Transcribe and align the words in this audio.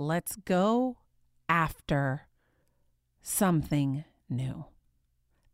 let's 0.00 0.36
go 0.36 0.96
after 1.48 2.22
something 3.22 4.04
new. 4.28 4.64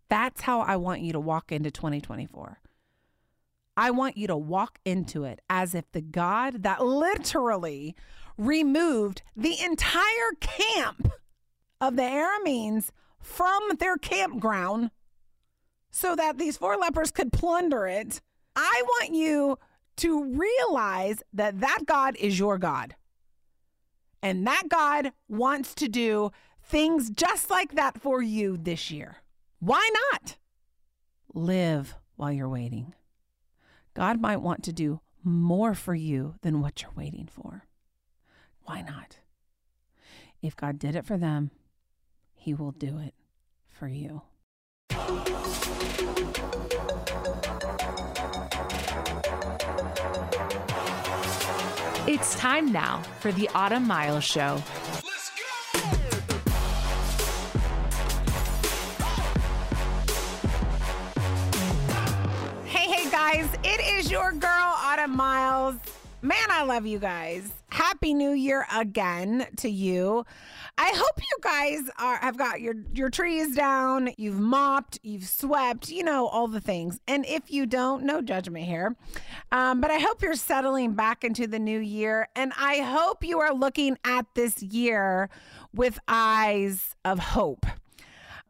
That's 0.08 0.42
how 0.42 0.60
I 0.60 0.76
want 0.76 1.00
you 1.00 1.12
to 1.12 1.20
walk 1.20 1.50
into 1.50 1.70
2024. 1.70 2.60
I 3.76 3.90
want 3.90 4.16
you 4.16 4.26
to 4.28 4.36
walk 4.36 4.78
into 4.84 5.24
it 5.24 5.40
as 5.50 5.74
if 5.74 5.90
the 5.92 6.00
God 6.00 6.62
that 6.62 6.84
literally 6.84 7.94
removed 8.38 9.22
the 9.36 9.60
entire 9.62 10.32
camp 10.40 11.12
of 11.80 11.96
the 11.96 12.02
Arameans 12.02 12.90
from 13.18 13.60
their 13.78 13.96
campground 13.96 14.90
so 15.90 16.14
that 16.14 16.38
these 16.38 16.56
four 16.56 16.76
lepers 16.76 17.10
could 17.10 17.32
plunder 17.32 17.86
it. 17.86 18.20
I 18.54 18.82
want 18.86 19.14
you 19.14 19.58
to 19.96 20.24
realize 20.24 21.22
that 21.32 21.60
that 21.60 21.80
God 21.86 22.16
is 22.16 22.38
your 22.38 22.58
God. 22.58 22.94
And 24.22 24.46
that 24.46 24.64
God 24.68 25.12
wants 25.28 25.74
to 25.76 25.88
do 25.88 26.30
things 26.62 27.10
just 27.10 27.50
like 27.50 27.74
that 27.74 28.00
for 28.00 28.22
you 28.22 28.56
this 28.56 28.90
year. 28.90 29.16
Why 29.60 29.88
not? 30.12 30.36
Live 31.32 31.94
while 32.16 32.32
you're 32.32 32.48
waiting. 32.48 32.94
God 33.94 34.20
might 34.20 34.42
want 34.42 34.62
to 34.64 34.72
do 34.72 35.00
more 35.22 35.74
for 35.74 35.94
you 35.94 36.34
than 36.42 36.60
what 36.60 36.82
you're 36.82 36.92
waiting 36.94 37.28
for. 37.30 37.64
Why 38.64 38.82
not? 38.82 39.18
If 40.42 40.56
God 40.56 40.78
did 40.78 40.94
it 40.94 41.06
for 41.06 41.16
them, 41.16 41.50
He 42.34 42.54
will 42.54 42.72
do 42.72 42.98
it 42.98 43.14
for 43.68 43.88
you. 43.88 44.22
It's 52.08 52.36
time 52.36 52.70
now 52.70 53.02
for 53.18 53.32
the 53.32 53.48
Autumn 53.52 53.84
Miles 53.84 54.22
Show. 54.22 54.62
Hey, 62.64 62.88
hey, 62.88 63.10
guys, 63.10 63.48
it 63.64 63.80
is 63.98 64.08
your 64.08 64.30
girl, 64.30 64.50
Autumn 64.52 65.16
Miles. 65.16 65.74
Man, 66.26 66.50
I 66.50 66.64
love 66.64 66.86
you 66.86 66.98
guys. 66.98 67.52
Happy 67.68 68.12
New 68.12 68.32
Year 68.32 68.66
again 68.74 69.46
to 69.58 69.68
you. 69.68 70.26
I 70.76 70.92
hope 70.92 71.20
you 71.20 71.38
guys 71.40 71.88
are 72.00 72.16
have 72.16 72.36
got 72.36 72.60
your 72.60 72.74
your 72.92 73.10
trees 73.10 73.54
down, 73.54 74.10
you've 74.18 74.40
mopped, 74.40 74.98
you've 75.04 75.28
swept, 75.28 75.88
you 75.88 76.02
know 76.02 76.26
all 76.26 76.48
the 76.48 76.60
things. 76.60 76.98
And 77.06 77.24
if 77.26 77.52
you 77.52 77.64
don't, 77.64 78.02
no 78.02 78.22
judgment 78.22 78.64
here. 78.64 78.96
Um, 79.52 79.80
but 79.80 79.92
I 79.92 79.98
hope 79.98 80.20
you're 80.20 80.34
settling 80.34 80.94
back 80.94 81.22
into 81.22 81.46
the 81.46 81.60
new 81.60 81.78
year, 81.78 82.28
and 82.34 82.52
I 82.58 82.78
hope 82.78 83.22
you 83.22 83.38
are 83.38 83.54
looking 83.54 83.96
at 84.02 84.26
this 84.34 84.60
year 84.64 85.30
with 85.72 85.96
eyes 86.08 86.96
of 87.04 87.20
hope. 87.20 87.66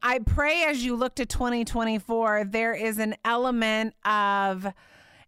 I 0.03 0.21
pray 0.21 0.65
as 0.65 0.83
you 0.83 0.97
look 0.97 1.17
to 1.17 1.27
2024, 1.27 2.45
there 2.45 2.73
is 2.73 2.97
an 2.97 3.17
element 3.23 3.93
of 4.03 4.67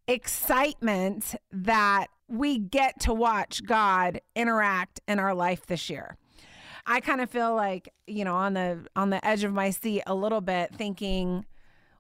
excitement 0.07 1.35
that 1.53 2.07
we 2.29 2.59
get 2.59 3.01
to 3.01 3.13
watch 3.15 3.65
God 3.65 4.21
interact 4.37 5.01
in 5.09 5.19
our 5.19 5.35
life 5.35 5.67
this 5.67 5.89
year. 5.89 6.17
I 6.87 7.01
kind 7.01 7.21
of 7.21 7.31
feel 7.31 7.55
like, 7.55 7.93
you 8.07 8.25
know, 8.25 8.35
on 8.35 8.55
the 8.55 8.87
on 8.97 9.11
the 9.11 9.25
edge 9.27 9.45
of 9.45 9.53
my 9.53 9.71
seat 9.71 10.03
a 10.07 10.15
little 10.15 10.41
bit 10.41 10.75
thinking, 10.75 11.45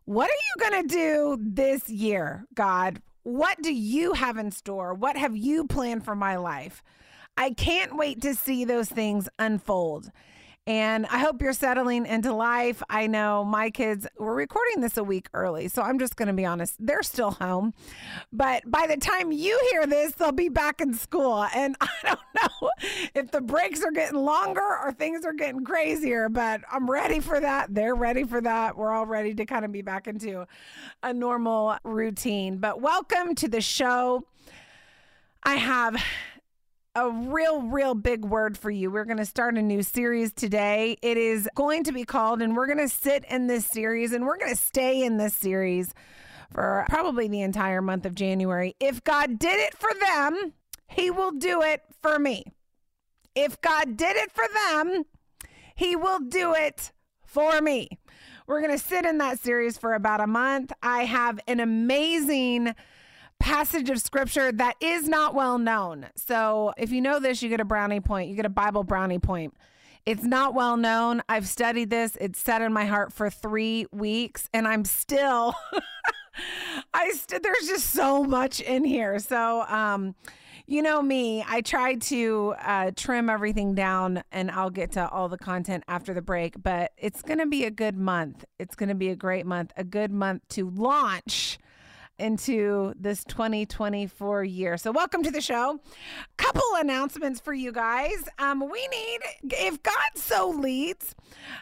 what 0.04 0.30
are 0.30 0.32
you 0.32 0.70
going 0.70 0.88
to 0.88 0.94
do 0.94 1.38
this 1.40 1.90
year, 1.90 2.46
God? 2.54 3.02
What 3.22 3.60
do 3.60 3.74
you 3.74 4.14
have 4.14 4.38
in 4.38 4.50
store? 4.50 4.94
What 4.94 5.16
have 5.18 5.36
you 5.36 5.66
planned 5.66 6.04
for 6.04 6.14
my 6.14 6.36
life? 6.36 6.82
I 7.36 7.50
can't 7.50 7.96
wait 7.96 8.22
to 8.22 8.34
see 8.34 8.64
those 8.64 8.88
things 8.88 9.28
unfold. 9.38 10.10
And 10.68 11.06
I 11.06 11.20
hope 11.20 11.40
you're 11.40 11.54
settling 11.54 12.04
into 12.04 12.34
life. 12.34 12.82
I 12.90 13.06
know 13.06 13.42
my 13.42 13.70
kids, 13.70 14.06
we're 14.18 14.34
recording 14.34 14.82
this 14.82 14.98
a 14.98 15.02
week 15.02 15.30
early. 15.32 15.66
So 15.68 15.80
I'm 15.80 15.98
just 15.98 16.16
going 16.16 16.26
to 16.26 16.34
be 16.34 16.44
honest, 16.44 16.74
they're 16.78 17.02
still 17.02 17.30
home. 17.30 17.72
But 18.34 18.70
by 18.70 18.86
the 18.86 18.98
time 18.98 19.32
you 19.32 19.58
hear 19.70 19.86
this, 19.86 20.12
they'll 20.12 20.30
be 20.30 20.50
back 20.50 20.82
in 20.82 20.92
school. 20.92 21.46
And 21.54 21.74
I 21.80 21.88
don't 22.02 22.20
know 22.34 22.70
if 23.14 23.30
the 23.30 23.40
breaks 23.40 23.82
are 23.82 23.90
getting 23.90 24.18
longer 24.18 24.60
or 24.60 24.92
things 24.92 25.24
are 25.24 25.32
getting 25.32 25.64
crazier, 25.64 26.28
but 26.28 26.60
I'm 26.70 26.90
ready 26.90 27.20
for 27.20 27.40
that. 27.40 27.74
They're 27.74 27.94
ready 27.94 28.24
for 28.24 28.42
that. 28.42 28.76
We're 28.76 28.92
all 28.92 29.06
ready 29.06 29.32
to 29.36 29.46
kind 29.46 29.64
of 29.64 29.72
be 29.72 29.80
back 29.80 30.06
into 30.06 30.46
a 31.02 31.14
normal 31.14 31.78
routine. 31.82 32.58
But 32.58 32.82
welcome 32.82 33.34
to 33.36 33.48
the 33.48 33.62
show. 33.62 34.26
I 35.42 35.54
have 35.54 35.96
a 36.98 37.10
real, 37.10 37.62
real 37.62 37.94
big 37.94 38.24
word 38.24 38.58
for 38.58 38.72
you. 38.72 38.90
We're 38.90 39.04
going 39.04 39.18
to 39.18 39.24
start 39.24 39.56
a 39.56 39.62
new 39.62 39.84
series 39.84 40.32
today. 40.32 40.96
It 41.00 41.16
is 41.16 41.48
going 41.54 41.84
to 41.84 41.92
be 41.92 42.02
called, 42.02 42.42
and 42.42 42.56
we're 42.56 42.66
going 42.66 42.78
to 42.78 42.88
sit 42.88 43.24
in 43.30 43.46
this 43.46 43.66
series 43.66 44.12
and 44.12 44.26
we're 44.26 44.36
going 44.36 44.50
to 44.50 44.60
stay 44.60 45.04
in 45.04 45.16
this 45.16 45.32
series 45.32 45.94
for 46.52 46.84
probably 46.88 47.28
the 47.28 47.42
entire 47.42 47.80
month 47.80 48.04
of 48.04 48.16
January. 48.16 48.74
If 48.80 49.04
God 49.04 49.38
did 49.38 49.60
it 49.60 49.76
for 49.76 49.90
them, 50.00 50.54
He 50.88 51.08
will 51.08 51.30
do 51.30 51.62
it 51.62 51.82
for 52.02 52.18
me. 52.18 52.42
If 53.36 53.60
God 53.60 53.96
did 53.96 54.16
it 54.16 54.32
for 54.32 54.46
them, 54.66 55.04
He 55.76 55.94
will 55.94 56.18
do 56.18 56.52
it 56.52 56.90
for 57.24 57.60
me. 57.60 57.90
We're 58.48 58.60
going 58.60 58.76
to 58.76 58.84
sit 58.84 59.04
in 59.04 59.18
that 59.18 59.38
series 59.38 59.78
for 59.78 59.94
about 59.94 60.20
a 60.20 60.26
month. 60.26 60.72
I 60.82 61.04
have 61.04 61.38
an 61.46 61.60
amazing 61.60 62.74
passage 63.40 63.90
of 63.90 64.00
scripture 64.00 64.52
that 64.52 64.74
is 64.80 65.08
not 65.08 65.34
well 65.34 65.58
known. 65.58 66.06
So 66.16 66.72
if 66.76 66.92
you 66.92 67.00
know 67.00 67.20
this, 67.20 67.42
you 67.42 67.48
get 67.48 67.60
a 67.60 67.64
brownie 67.64 68.00
point, 68.00 68.28
you 68.30 68.36
get 68.36 68.46
a 68.46 68.50
Bible 68.50 68.84
brownie 68.84 69.18
point. 69.18 69.54
It's 70.06 70.24
not 70.24 70.54
well 70.54 70.76
known. 70.76 71.22
I've 71.28 71.46
studied 71.46 71.90
this. 71.90 72.16
It's 72.20 72.38
set 72.38 72.62
in 72.62 72.72
my 72.72 72.86
heart 72.86 73.12
for 73.12 73.28
three 73.28 73.86
weeks, 73.92 74.48
and 74.54 74.66
I'm 74.66 74.84
still, 74.86 75.54
I 76.94 77.10
st- 77.10 77.42
there's 77.42 77.66
just 77.66 77.90
so 77.90 78.24
much 78.24 78.60
in 78.60 78.84
here. 78.84 79.18
So, 79.18 79.62
um, 79.62 80.14
you 80.66 80.82
know 80.82 81.00
me, 81.00 81.44
I 81.48 81.62
try 81.62 81.94
to 81.94 82.54
uh, 82.62 82.90
trim 82.94 83.30
everything 83.30 83.74
down, 83.74 84.22
and 84.32 84.50
I'll 84.50 84.70
get 84.70 84.92
to 84.92 85.08
all 85.08 85.28
the 85.28 85.38
content 85.38 85.84
after 85.88 86.12
the 86.12 86.22
break. 86.22 86.62
But 86.62 86.92
it's 86.98 87.22
going 87.22 87.38
to 87.38 87.46
be 87.46 87.64
a 87.64 87.70
good 87.70 87.96
month. 87.96 88.44
It's 88.58 88.74
going 88.74 88.90
to 88.90 88.94
be 88.94 89.08
a 89.08 89.16
great 89.16 89.46
month, 89.46 89.72
a 89.76 89.84
good 89.84 90.10
month 90.10 90.42
to 90.50 90.68
launch 90.70 91.58
into 92.18 92.94
this 92.98 93.24
2024 93.24 94.44
year. 94.44 94.76
So, 94.76 94.90
welcome 94.92 95.22
to 95.22 95.30
the 95.30 95.40
show. 95.40 95.80
Couple 96.36 96.62
announcements 96.76 97.40
for 97.40 97.52
you 97.52 97.72
guys. 97.72 98.24
Um, 98.38 98.60
we 98.60 98.88
need, 98.88 99.20
if 99.50 99.82
God 99.82 99.94
so 100.14 100.50
leads, 100.50 101.14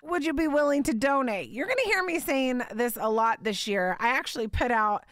would 0.03 0.25
you 0.25 0.33
be 0.33 0.49
willing 0.49 0.83
to 0.85 0.95
donate? 0.95 1.51
You're 1.51 1.67
going 1.67 1.79
to 1.85 1.91
hear 1.91 2.03
me 2.05 2.19
saying 2.19 2.63
this 2.75 2.97
a 3.01 3.11
lot 3.11 3.43
this 3.43 3.67
year. 3.67 3.97
I 4.01 4.09
actually 4.09 4.49
put 4.49 4.71
out 4.71 5.05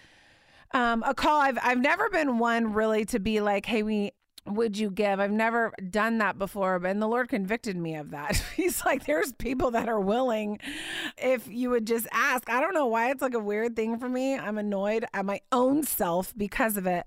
um, 0.72 1.02
a 1.06 1.14
call. 1.14 1.40
I've 1.40 1.58
I've 1.62 1.80
never 1.80 2.10
been 2.10 2.38
one 2.38 2.72
really 2.72 3.04
to 3.06 3.18
be 3.18 3.40
like, 3.40 3.66
hey, 3.66 3.82
we 3.82 4.12
would 4.46 4.76
you 4.76 4.90
give? 4.90 5.20
I've 5.20 5.30
never 5.30 5.72
done 5.90 6.18
that 6.18 6.38
before, 6.38 6.76
and 6.84 7.00
the 7.00 7.06
Lord 7.06 7.28
convicted 7.28 7.76
me 7.76 7.96
of 7.96 8.10
that. 8.10 8.36
He's 8.56 8.84
like, 8.84 9.06
there's 9.06 9.32
people 9.32 9.70
that 9.72 9.88
are 9.88 10.00
willing 10.00 10.58
if 11.16 11.48
you 11.48 11.70
would 11.70 11.86
just 11.86 12.06
ask. 12.12 12.50
I 12.50 12.60
don't 12.60 12.74
know 12.74 12.86
why 12.86 13.10
it's 13.10 13.22
like 13.22 13.34
a 13.34 13.38
weird 13.38 13.76
thing 13.76 13.98
for 13.98 14.08
me. 14.08 14.36
I'm 14.36 14.58
annoyed 14.58 15.06
at 15.14 15.24
my 15.24 15.40
own 15.50 15.82
self 15.82 16.36
because 16.36 16.76
of 16.76 16.86
it. 16.86 17.06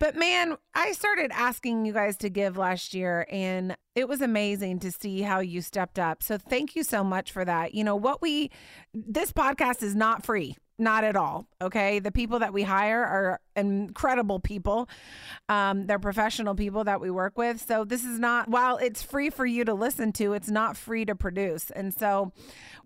But 0.00 0.16
man, 0.16 0.56
I 0.74 0.92
started 0.92 1.30
asking 1.32 1.86
you 1.86 1.92
guys 1.92 2.16
to 2.18 2.28
give 2.28 2.56
last 2.58 2.94
year, 2.94 3.26
and 3.30 3.76
it 3.94 4.08
was 4.08 4.20
amazing 4.20 4.80
to 4.80 4.90
see 4.90 5.22
how 5.22 5.38
you 5.38 5.62
stepped 5.62 5.98
up. 5.98 6.22
So 6.22 6.36
thank 6.36 6.74
you 6.74 6.82
so 6.82 7.04
much 7.04 7.30
for 7.30 7.44
that. 7.44 7.74
You 7.74 7.84
know, 7.84 7.96
what 7.96 8.20
we, 8.20 8.50
this 8.92 9.32
podcast 9.32 9.82
is 9.82 9.94
not 9.94 10.26
free. 10.26 10.56
Not 10.76 11.04
at 11.04 11.14
all. 11.14 11.46
Okay. 11.62 12.00
The 12.00 12.10
people 12.10 12.40
that 12.40 12.52
we 12.52 12.64
hire 12.64 13.04
are 13.04 13.40
incredible 13.54 14.40
people. 14.40 14.88
Um, 15.48 15.86
they're 15.86 16.00
professional 16.00 16.56
people 16.56 16.82
that 16.84 17.00
we 17.00 17.12
work 17.12 17.38
with. 17.38 17.64
So 17.64 17.84
this 17.84 18.04
is 18.04 18.18
not, 18.18 18.48
while 18.48 18.76
it's 18.78 19.00
free 19.00 19.30
for 19.30 19.46
you 19.46 19.64
to 19.64 19.74
listen 19.74 20.12
to, 20.14 20.32
it's 20.32 20.50
not 20.50 20.76
free 20.76 21.04
to 21.04 21.14
produce. 21.14 21.70
And 21.70 21.94
so 21.94 22.32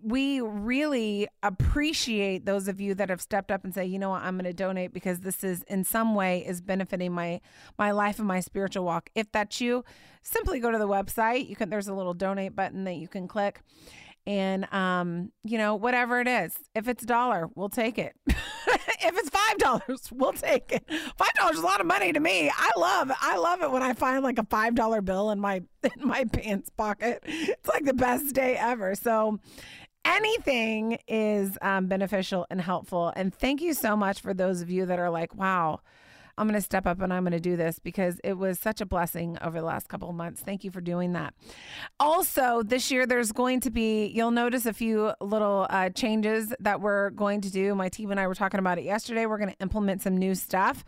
we 0.03 0.39
really 0.39 1.27
appreciate 1.41 2.45
those 2.45 2.67
of 2.67 2.79
you 2.79 2.93
that 2.93 3.09
have 3.09 3.21
stepped 3.21 3.49
up 3.49 3.63
and 3.63 3.73
say, 3.73 3.85
you 3.85 3.97
know 3.97 4.11
what, 4.11 4.21
I'm 4.21 4.35
going 4.35 4.45
to 4.45 4.53
donate 4.53 4.93
because 4.93 5.21
this 5.21 5.43
is 5.43 5.63
in 5.63 5.83
some 5.83 6.13
way 6.13 6.45
is 6.45 6.61
benefiting 6.61 7.11
my 7.11 7.41
my 7.79 7.89
life 7.89 8.19
and 8.19 8.27
my 8.27 8.39
spiritual 8.39 8.85
walk. 8.85 9.09
If 9.15 9.31
that's 9.31 9.59
you, 9.59 9.83
simply 10.21 10.59
go 10.59 10.69
to 10.69 10.77
the 10.77 10.87
website. 10.87 11.49
You 11.49 11.55
can 11.55 11.69
there's 11.69 11.87
a 11.87 11.93
little 11.93 12.13
donate 12.13 12.55
button 12.55 12.83
that 12.83 12.95
you 12.95 13.07
can 13.07 13.27
click 13.27 13.61
and 14.29 14.71
um, 14.71 15.31
you 15.43 15.57
know, 15.57 15.75
whatever 15.75 16.21
it 16.21 16.27
is. 16.27 16.55
If 16.75 16.87
it's 16.87 17.01
a 17.01 17.07
dollar, 17.07 17.49
we'll 17.55 17.67
take 17.67 17.97
it. 17.97 18.13
if 18.27 19.17
it's 19.17 19.29
five 19.29 19.57
dollars, 19.57 20.07
we'll 20.11 20.33
take 20.33 20.71
it. 20.71 20.83
Five 21.17 21.33
dollars 21.33 21.55
is 21.57 21.63
a 21.63 21.65
lot 21.65 21.81
of 21.81 21.87
money 21.87 22.13
to 22.13 22.19
me. 22.19 22.51
I 22.55 22.71
love 22.77 23.11
I 23.19 23.37
love 23.37 23.63
it 23.63 23.71
when 23.71 23.81
I 23.81 23.93
find 23.93 24.23
like 24.23 24.37
a 24.37 24.45
five 24.45 24.75
dollar 24.75 25.01
bill 25.01 25.31
in 25.31 25.39
my 25.39 25.63
in 25.83 26.07
my 26.07 26.25
pants 26.25 26.69
pocket. 26.69 27.23
It's 27.25 27.67
like 27.67 27.85
the 27.85 27.93
best 27.95 28.35
day 28.35 28.55
ever. 28.55 28.93
So 28.93 29.39
anything 30.05 30.99
is 31.07 31.57
um, 31.63 31.87
beneficial 31.87 32.45
and 32.51 32.61
helpful. 32.61 33.11
And 33.15 33.33
thank 33.33 33.61
you 33.61 33.73
so 33.73 33.97
much 33.97 34.21
for 34.21 34.35
those 34.35 34.61
of 34.61 34.69
you 34.69 34.85
that 34.85 34.99
are 34.99 35.09
like, 35.09 35.33
wow. 35.33 35.81
I'm 36.39 36.47
going 36.47 36.55
to 36.55 36.65
step 36.65 36.87
up 36.87 37.01
and 37.01 37.13
I'm 37.13 37.23
going 37.23 37.33
to 37.33 37.39
do 37.39 37.57
this 37.57 37.79
because 37.79 38.21
it 38.23 38.37
was 38.37 38.59
such 38.59 38.79
a 38.79 38.85
blessing 38.85 39.37
over 39.41 39.59
the 39.59 39.65
last 39.65 39.89
couple 39.89 40.09
of 40.09 40.15
months. 40.15 40.41
Thank 40.41 40.63
you 40.63 40.71
for 40.71 40.79
doing 40.79 41.13
that. 41.13 41.33
Also, 41.99 42.63
this 42.63 42.89
year 42.89 43.05
there's 43.05 43.33
going 43.33 43.59
to 43.61 43.69
be, 43.69 44.05
you'll 44.07 44.31
notice 44.31 44.65
a 44.65 44.71
few 44.71 45.11
little 45.19 45.67
uh, 45.69 45.89
changes 45.89 46.53
that 46.61 46.79
we're 46.79 47.09
going 47.09 47.41
to 47.41 47.51
do. 47.51 47.75
My 47.75 47.89
team 47.89 48.09
and 48.11 48.19
I 48.19 48.27
were 48.27 48.35
talking 48.35 48.59
about 48.59 48.77
it 48.77 48.85
yesterday. 48.85 49.25
We're 49.25 49.37
going 49.37 49.51
to 49.51 49.59
implement 49.59 50.01
some 50.01 50.15
new 50.15 50.33
stuff. 50.33 50.85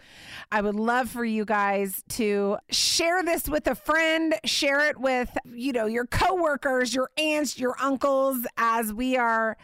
I 0.53 0.61
would 0.61 0.75
love 0.75 1.09
for 1.09 1.25
you 1.25 1.43
guys 1.43 2.01
to 2.09 2.57
share 2.69 3.21
this 3.21 3.49
with 3.49 3.67
a 3.67 3.75
friend, 3.75 4.33
share 4.45 4.87
it 4.87 4.99
with, 4.99 5.37
you 5.53 5.73
know, 5.73 5.85
your 5.85 6.05
coworkers, 6.05 6.95
your 6.95 7.09
aunts, 7.17 7.59
your 7.59 7.75
uncles 7.81 8.45
as 8.55 8.93
we 8.93 9.17
are 9.17 9.57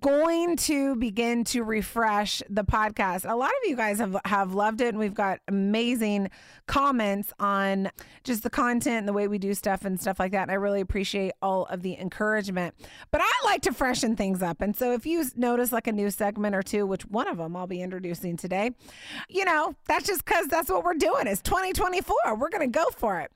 going 0.00 0.56
to 0.56 0.96
begin 0.96 1.44
to 1.44 1.62
refresh 1.62 2.42
the 2.48 2.64
podcast. 2.64 3.30
A 3.30 3.36
lot 3.36 3.50
of 3.50 3.68
you 3.68 3.76
guys 3.76 3.98
have 3.98 4.16
have 4.24 4.54
loved 4.54 4.80
it 4.80 4.88
and 4.88 4.98
we've 4.98 5.14
got 5.14 5.40
amazing 5.46 6.30
comments 6.66 7.32
on 7.38 7.90
just 8.22 8.42
the 8.42 8.50
content 8.50 8.98
and 8.98 9.08
the 9.08 9.12
way 9.12 9.28
we 9.28 9.38
do 9.38 9.52
stuff 9.52 9.84
and 9.84 10.00
stuff 10.00 10.18
like 10.18 10.32
that. 10.32 10.42
And 10.42 10.50
I 10.50 10.54
really 10.54 10.80
appreciate 10.80 11.32
all 11.42 11.66
of 11.66 11.82
the 11.82 11.98
encouragement. 11.98 12.74
But 13.10 13.20
I 13.22 13.30
like 13.44 13.62
to 13.62 13.72
freshen 13.72 14.16
things 14.16 14.42
up. 14.42 14.62
And 14.62 14.74
so 14.74 14.92
if 14.92 15.04
you 15.04 15.24
notice 15.36 15.70
like 15.70 15.86
a 15.86 15.92
new 15.92 16.10
segment 16.10 16.56
or 16.56 16.62
two, 16.62 16.86
which 16.86 17.06
one 17.06 17.28
of 17.28 17.36
them 17.36 17.54
I'll 17.54 17.66
be 17.66 17.82
introducing 17.82 18.36
today, 18.36 18.70
you 19.28 19.44
know, 19.44 19.74
that's 19.86 20.06
just 20.06 20.24
cuz 20.24 20.48
that's 20.48 20.70
what 20.70 20.84
we're 20.84 20.94
doing. 20.94 21.26
It's 21.26 21.42
2024. 21.42 22.36
We're 22.36 22.48
going 22.48 22.72
to 22.72 22.78
go 22.78 22.86
for 22.96 23.20
it. 23.20 23.30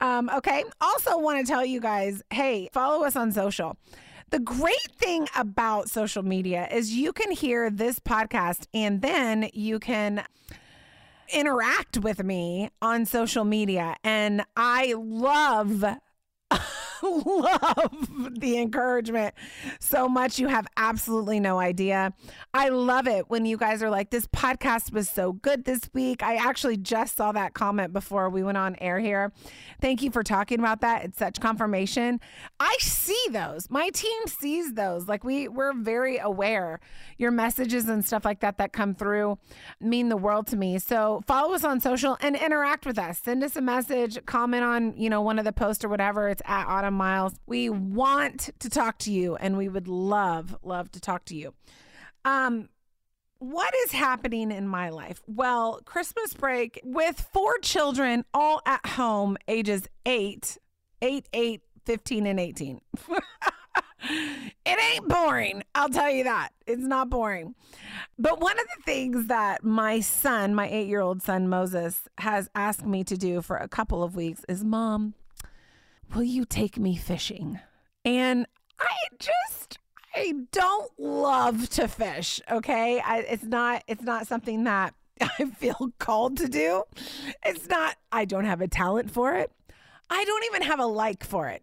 Um, 0.00 0.30
okay. 0.34 0.64
Also 0.80 1.18
want 1.18 1.44
to 1.44 1.50
tell 1.50 1.64
you 1.64 1.80
guys, 1.80 2.22
hey, 2.30 2.70
follow 2.72 3.04
us 3.04 3.14
on 3.14 3.30
social. 3.32 3.76
The 4.32 4.40
great 4.40 4.90
thing 4.96 5.28
about 5.36 5.90
social 5.90 6.22
media 6.22 6.66
is 6.72 6.94
you 6.94 7.12
can 7.12 7.30
hear 7.32 7.68
this 7.68 8.00
podcast 8.00 8.66
and 8.72 9.02
then 9.02 9.50
you 9.52 9.78
can 9.78 10.24
interact 11.34 11.98
with 11.98 12.24
me 12.24 12.70
on 12.80 13.04
social 13.04 13.44
media. 13.44 13.94
And 14.02 14.42
I 14.56 14.94
love 14.96 15.84
love 17.26 18.38
the 18.38 18.58
encouragement 18.58 19.34
so 19.80 20.08
much. 20.08 20.38
You 20.38 20.48
have 20.48 20.66
absolutely 20.76 21.40
no 21.40 21.58
idea. 21.58 22.12
I 22.54 22.68
love 22.68 23.06
it 23.06 23.28
when 23.28 23.44
you 23.44 23.56
guys 23.56 23.82
are 23.82 23.90
like, 23.90 24.10
this 24.10 24.26
podcast 24.28 24.92
was 24.92 25.08
so 25.08 25.32
good 25.32 25.64
this 25.64 25.90
week. 25.92 26.22
I 26.22 26.36
actually 26.36 26.76
just 26.76 27.16
saw 27.16 27.32
that 27.32 27.54
comment 27.54 27.92
before 27.92 28.30
we 28.30 28.42
went 28.42 28.58
on 28.58 28.76
air 28.80 29.00
here. 29.00 29.32
Thank 29.80 30.02
you 30.02 30.10
for 30.10 30.22
talking 30.22 30.60
about 30.60 30.80
that. 30.82 31.04
It's 31.04 31.18
such 31.18 31.40
confirmation. 31.40 32.20
I 32.60 32.76
see 32.80 33.26
those. 33.30 33.70
My 33.70 33.90
team 33.90 34.26
sees 34.26 34.74
those. 34.74 35.08
Like 35.08 35.24
we 35.24 35.48
we're 35.48 35.74
very 35.74 36.18
aware. 36.18 36.80
Your 37.18 37.30
messages 37.30 37.88
and 37.88 38.04
stuff 38.04 38.24
like 38.24 38.40
that 38.40 38.58
that 38.58 38.72
come 38.72 38.94
through 38.94 39.38
mean 39.80 40.08
the 40.08 40.16
world 40.16 40.46
to 40.48 40.56
me. 40.56 40.78
So 40.78 41.22
follow 41.26 41.54
us 41.54 41.64
on 41.64 41.80
social 41.80 42.16
and 42.20 42.36
interact 42.36 42.86
with 42.86 42.98
us. 42.98 43.18
Send 43.18 43.42
us 43.42 43.56
a 43.56 43.60
message, 43.60 44.18
comment 44.26 44.64
on, 44.64 44.96
you 44.96 45.10
know, 45.10 45.20
one 45.20 45.38
of 45.38 45.44
the 45.44 45.52
posts 45.52 45.84
or 45.84 45.88
whatever. 45.88 46.28
It's 46.28 46.42
at 46.44 46.66
Autumn 46.66 46.91
Miles. 46.92 47.34
We 47.46 47.68
want 47.68 48.50
to 48.60 48.68
talk 48.68 48.98
to 48.98 49.12
you 49.12 49.36
and 49.36 49.56
we 49.56 49.68
would 49.68 49.88
love, 49.88 50.56
love 50.62 50.90
to 50.92 51.00
talk 51.00 51.24
to 51.26 51.36
you. 51.36 51.54
Um, 52.24 52.68
what 53.38 53.74
is 53.84 53.92
happening 53.92 54.52
in 54.52 54.68
my 54.68 54.90
life? 54.90 55.20
Well, 55.26 55.80
Christmas 55.84 56.32
break 56.32 56.80
with 56.84 57.28
four 57.32 57.58
children 57.58 58.24
all 58.32 58.62
at 58.66 58.86
home, 58.86 59.36
ages 59.48 59.88
8, 60.06 60.58
8, 61.02 61.26
8, 61.32 61.60
15, 61.84 62.26
and 62.26 62.38
18. 62.38 62.80
it 64.64 64.94
ain't 64.94 65.08
boring. 65.08 65.64
I'll 65.74 65.88
tell 65.88 66.10
you 66.10 66.24
that. 66.24 66.50
It's 66.66 66.82
not 66.82 67.10
boring. 67.10 67.54
But 68.18 68.40
one 68.40 68.58
of 68.58 68.66
the 68.76 68.82
things 68.84 69.26
that 69.26 69.64
my 69.64 70.00
son, 70.00 70.54
my 70.54 70.68
eight 70.68 70.88
year 70.88 71.00
old 71.00 71.22
son 71.22 71.48
Moses, 71.48 72.08
has 72.18 72.48
asked 72.54 72.86
me 72.86 73.04
to 73.04 73.16
do 73.16 73.42
for 73.42 73.56
a 73.56 73.68
couple 73.68 74.02
of 74.02 74.14
weeks 74.14 74.44
is 74.48 74.62
Mom, 74.64 75.14
will 76.14 76.22
you 76.22 76.44
take 76.44 76.78
me 76.78 76.96
fishing? 76.96 77.60
And 78.04 78.46
I 78.78 78.94
just 79.18 79.78
I 80.14 80.34
don't 80.50 80.90
love 80.98 81.68
to 81.70 81.88
fish, 81.88 82.40
okay? 82.50 83.00
I, 83.00 83.20
it's 83.20 83.44
not 83.44 83.82
it's 83.86 84.02
not 84.02 84.26
something 84.26 84.64
that 84.64 84.94
I 85.20 85.46
feel 85.56 85.92
called 85.98 86.36
to 86.38 86.48
do. 86.48 86.84
It's 87.44 87.68
not 87.68 87.96
I 88.10 88.24
don't 88.24 88.44
have 88.44 88.60
a 88.60 88.68
talent 88.68 89.10
for 89.10 89.34
it. 89.36 89.50
I 90.10 90.24
don't 90.24 90.44
even 90.44 90.62
have 90.62 90.80
a 90.80 90.86
like 90.86 91.24
for 91.24 91.48
it. 91.48 91.62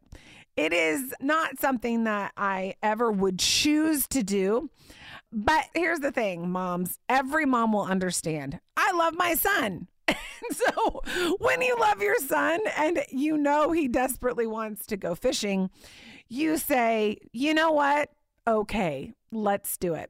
It 0.58 0.74
is 0.74 1.14
not 1.22 1.60
something 1.60 2.04
that 2.06 2.34
I 2.36 2.76
ever 2.82 3.12
would 3.12 3.40
choose 3.40 4.08
to 4.10 4.24
do. 4.24 4.70
But 5.32 5.66
here's 5.76 6.00
the 6.00 6.12
thing, 6.12 6.50
moms, 6.50 6.98
every 7.08 7.46
mom 7.46 7.72
will 7.72 7.84
understand. 7.84 8.60
I 8.76 8.92
love 8.94 9.14
my 9.16 9.36
son. 9.36 9.88
so 10.52 11.02
when 11.40 11.62
you 11.62 11.76
love 11.80 12.02
your 12.02 12.18
son 12.18 12.60
and 12.78 13.04
you 13.10 13.38
know 13.38 13.72
he 13.72 13.88
desperately 13.88 14.48
wants 14.48 14.86
to 14.88 14.98
go 14.98 15.16
fishing, 15.16 15.70
you 16.28 16.58
say, 16.58 17.18
you 17.32 17.54
know 17.54 17.72
what? 17.72 18.10
Okay, 18.48 19.14
let's 19.32 19.78
do 19.78 19.94
it. 19.94 20.10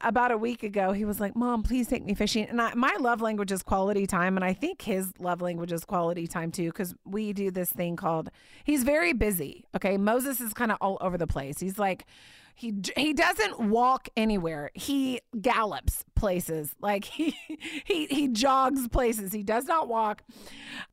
About 0.00 0.30
a 0.30 0.36
week 0.36 0.62
ago, 0.62 0.92
he 0.92 1.04
was 1.04 1.18
like, 1.18 1.34
Mom, 1.34 1.62
please 1.62 1.88
take 1.88 2.04
me 2.04 2.14
fishing. 2.14 2.44
And 2.44 2.60
I, 2.60 2.74
my 2.74 2.96
love 3.00 3.20
language 3.20 3.50
is 3.50 3.62
quality 3.62 4.06
time. 4.06 4.36
And 4.36 4.44
I 4.44 4.52
think 4.52 4.82
his 4.82 5.12
love 5.18 5.40
language 5.40 5.72
is 5.72 5.84
quality 5.84 6.26
time 6.26 6.52
too, 6.52 6.66
because 6.66 6.94
we 7.04 7.32
do 7.32 7.50
this 7.50 7.70
thing 7.70 7.96
called, 7.96 8.30
he's 8.64 8.84
very 8.84 9.12
busy. 9.12 9.66
Okay. 9.74 9.96
Moses 9.96 10.40
is 10.40 10.52
kind 10.52 10.70
of 10.70 10.78
all 10.80 10.98
over 11.00 11.18
the 11.18 11.26
place. 11.26 11.58
He's 11.58 11.78
like, 11.78 12.06
he 12.54 12.74
he 12.96 13.12
doesn't 13.12 13.58
walk 13.58 14.08
anywhere. 14.16 14.70
He 14.74 15.20
gallops 15.40 16.04
places. 16.14 16.74
Like 16.80 17.04
he 17.06 17.36
he 17.84 18.06
he 18.06 18.28
jogs 18.28 18.88
places. 18.88 19.32
He 19.32 19.42
does 19.42 19.64
not 19.64 19.88
walk. 19.88 20.22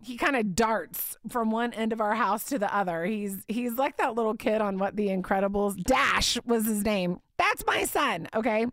He 0.03 0.17
kind 0.17 0.35
of 0.35 0.55
darts 0.55 1.17
from 1.29 1.51
one 1.51 1.73
end 1.73 1.93
of 1.93 2.01
our 2.01 2.15
house 2.15 2.45
to 2.45 2.59
the 2.59 2.73
other. 2.75 3.05
He's 3.05 3.43
he's 3.47 3.77
like 3.77 3.97
that 3.97 4.15
little 4.15 4.35
kid 4.35 4.61
on 4.61 4.77
what 4.77 4.95
the 4.95 5.07
Incredibles. 5.07 5.81
Dash 5.83 6.37
was 6.45 6.65
his 6.65 6.83
name. 6.83 7.19
That's 7.37 7.65
my 7.65 7.85
son, 7.85 8.27
okay? 8.35 8.65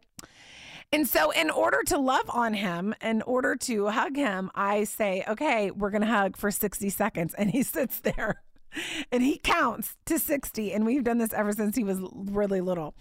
And 0.93 1.09
so, 1.09 1.31
in 1.31 1.51
order 1.51 1.83
to 1.89 1.99
love 1.99 2.31
on 2.31 2.55
him, 2.55 2.95
in 3.03 3.23
order 3.23 3.57
to 3.57 3.89
hug 3.89 4.17
him, 4.17 4.51
I 4.55 4.85
say, 4.85 5.25
okay, 5.29 5.71
we're 5.73 5.91
going 5.91 6.03
to 6.03 6.07
hug 6.07 6.37
for 6.37 6.51
60 6.51 6.89
seconds. 6.91 7.35
And 7.35 7.51
he 7.51 7.63
sits 7.63 8.01
there 8.01 8.43
and 9.13 9.23
he 9.23 9.39
counts 9.39 9.97
to 10.07 10.19
60. 10.19 10.73
And 10.73 10.87
we've 10.87 11.05
done 11.05 11.19
this 11.19 11.33
ever 11.33 11.53
since 11.53 11.77
he 11.77 11.85
was 11.85 11.99
really 12.13 12.61
little. 12.61 12.95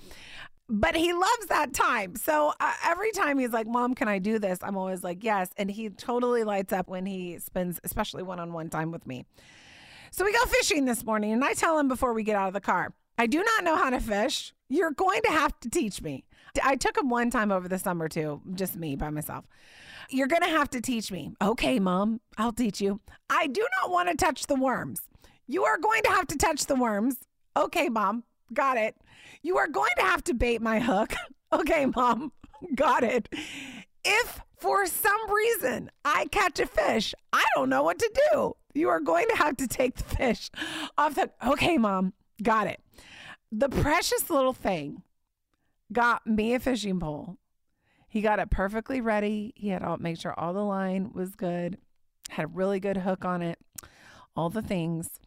But 0.68 0.96
he 0.96 1.14
loves 1.14 1.46
that 1.50 1.74
time. 1.74 2.16
So 2.16 2.54
uh, 2.60 2.74
every 2.84 3.12
time 3.12 3.38
he's 3.38 3.52
like, 3.52 3.68
Mom, 3.68 3.94
can 3.94 4.08
I 4.08 4.18
do 4.18 4.40
this? 4.40 4.60
I'm 4.64 4.78
always 4.78 5.04
like, 5.04 5.24
Yes. 5.24 5.50
And 5.58 5.70
he 5.70 5.90
totally 5.90 6.44
lights 6.44 6.74
up 6.74 6.88
when 6.88 7.06
he 7.06 7.38
spends, 7.40 7.80
especially 7.84 8.24
one 8.24 8.40
on 8.40 8.52
one 8.52 8.70
time 8.70 8.92
with 8.92 9.06
me. 9.06 9.26
So 10.12 10.24
we 10.24 10.32
go 10.32 10.46
fishing 10.46 10.86
this 10.86 11.04
morning, 11.04 11.34
and 11.34 11.44
I 11.44 11.54
tell 11.54 11.78
him 11.78 11.90
before 11.90 12.14
we 12.14 12.24
get 12.24 12.38
out 12.38 12.48
of 12.48 12.54
the 12.54 12.62
car, 12.62 12.94
I 13.18 13.28
do 13.28 13.44
not 13.44 13.64
know 13.66 13.76
how 13.76 13.90
to 13.90 14.00
fish. 14.00 14.54
You're 14.70 14.92
going 14.92 15.22
to 15.24 15.32
have 15.32 15.60
to 15.60 15.70
teach 15.70 16.02
me. 16.02 16.24
I 16.64 16.78
took 16.78 16.98
him 16.98 17.10
one 17.10 17.30
time 17.30 17.52
over 17.52 17.68
the 17.68 17.78
summer 17.78 18.08
too, 18.08 18.42
just 18.54 18.76
me 18.76 18.96
by 18.96 19.10
myself. 19.10 19.46
You're 20.10 20.28
going 20.28 20.44
to 20.44 20.48
have 20.48 20.70
to 20.70 20.82
teach 20.82 21.12
me. 21.12 21.32
Okay, 21.42 21.80
mom, 21.80 22.22
I'll 22.38 22.54
teach 22.54 22.80
you. 22.80 23.02
I 23.30 23.48
do 23.48 23.66
not 23.82 23.92
want 23.92 24.10
to 24.10 24.16
touch 24.16 24.48
the 24.48 24.56
worms. 24.56 25.02
You 25.48 25.64
are 25.66 25.78
going 25.78 26.02
to 26.04 26.10
have 26.10 26.28
to 26.28 26.38
touch 26.38 26.66
the 26.66 26.76
worms. 26.76 27.18
Okay, 27.56 27.90
mom. 27.90 28.24
Got 28.54 28.78
it. 28.78 28.96
You 29.42 29.58
are 29.58 29.68
going 29.68 29.92
to 29.98 30.04
have 30.04 30.24
to 30.26 30.34
bait 30.34 30.62
my 30.62 30.80
hook. 30.80 31.14
Okay, 31.54 31.86
mom. 31.86 32.34
Got 32.76 33.04
it. 33.04 33.30
If 34.04 34.42
for 34.58 34.88
some 34.88 35.32
reason 35.32 35.90
I 36.04 36.26
catch 36.26 36.60
a 36.60 36.66
fish, 36.66 37.14
I 37.32 37.46
don't 37.56 37.70
know 37.70 37.84
what 37.84 38.00
to 38.00 38.22
do. 38.32 38.54
You 38.74 38.90
are 38.90 39.00
going 39.00 39.28
to 39.30 39.36
have 39.36 39.56
to 39.58 39.68
take 39.68 39.96
the 39.96 40.04
fish 40.04 40.50
off 40.98 41.16
the. 41.16 41.30
Okay, 41.46 41.78
mom. 41.78 42.14
Got 42.42 42.68
it. 42.68 42.82
The 43.52 43.70
precious 43.70 44.30
little 44.30 44.54
thing 44.54 45.04
got 45.94 46.26
me 46.28 46.56
a 46.56 46.60
fishing 46.60 47.00
pole. 47.00 47.38
He 48.10 48.22
got 48.22 48.40
it 48.40 48.50
perfectly 48.50 49.00
ready. 49.00 49.54
He 49.56 49.70
had 49.70 49.84
all 49.84 49.98
make 49.98 50.20
sure 50.20 50.38
all 50.38 50.54
the 50.54 50.64
line 50.64 51.12
was 51.14 51.36
good. 51.36 51.78
Had 52.30 52.46
a 52.46 52.48
really 52.48 52.80
good 52.80 52.98
hook 52.98 53.24
on 53.24 53.42
it. 53.42 53.60
All 54.36 54.50
the 54.50 54.64
things. 54.64 55.20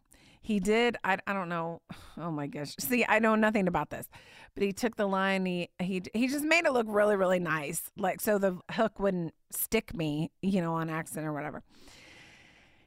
He 0.49 0.59
did. 0.59 0.97
I, 1.03 1.19
I 1.27 1.33
don't 1.33 1.47
know. 1.47 1.81
Oh 2.21 2.31
my 2.31 2.47
gosh. 2.47 2.75
See, 2.79 3.05
I 3.07 3.19
know 3.19 3.35
nothing 3.35 3.69
about 3.69 3.91
this, 3.91 4.09
but 4.53 4.61
he 4.61 4.73
took 4.73 4.97
the 4.97 5.05
line. 5.05 5.45
He 5.45 5.69
he 5.79 6.01
he 6.13 6.27
just 6.27 6.43
made 6.43 6.65
it 6.65 6.73
look 6.73 6.85
really 6.89 7.15
really 7.15 7.39
nice, 7.39 7.89
like 7.95 8.19
so 8.19 8.37
the 8.37 8.59
hook 8.71 8.99
wouldn't 8.99 9.33
stick 9.51 9.95
me, 9.95 10.31
you 10.41 10.59
know, 10.59 10.73
on 10.73 10.89
accident 10.89 11.25
or 11.25 11.31
whatever. 11.31 11.63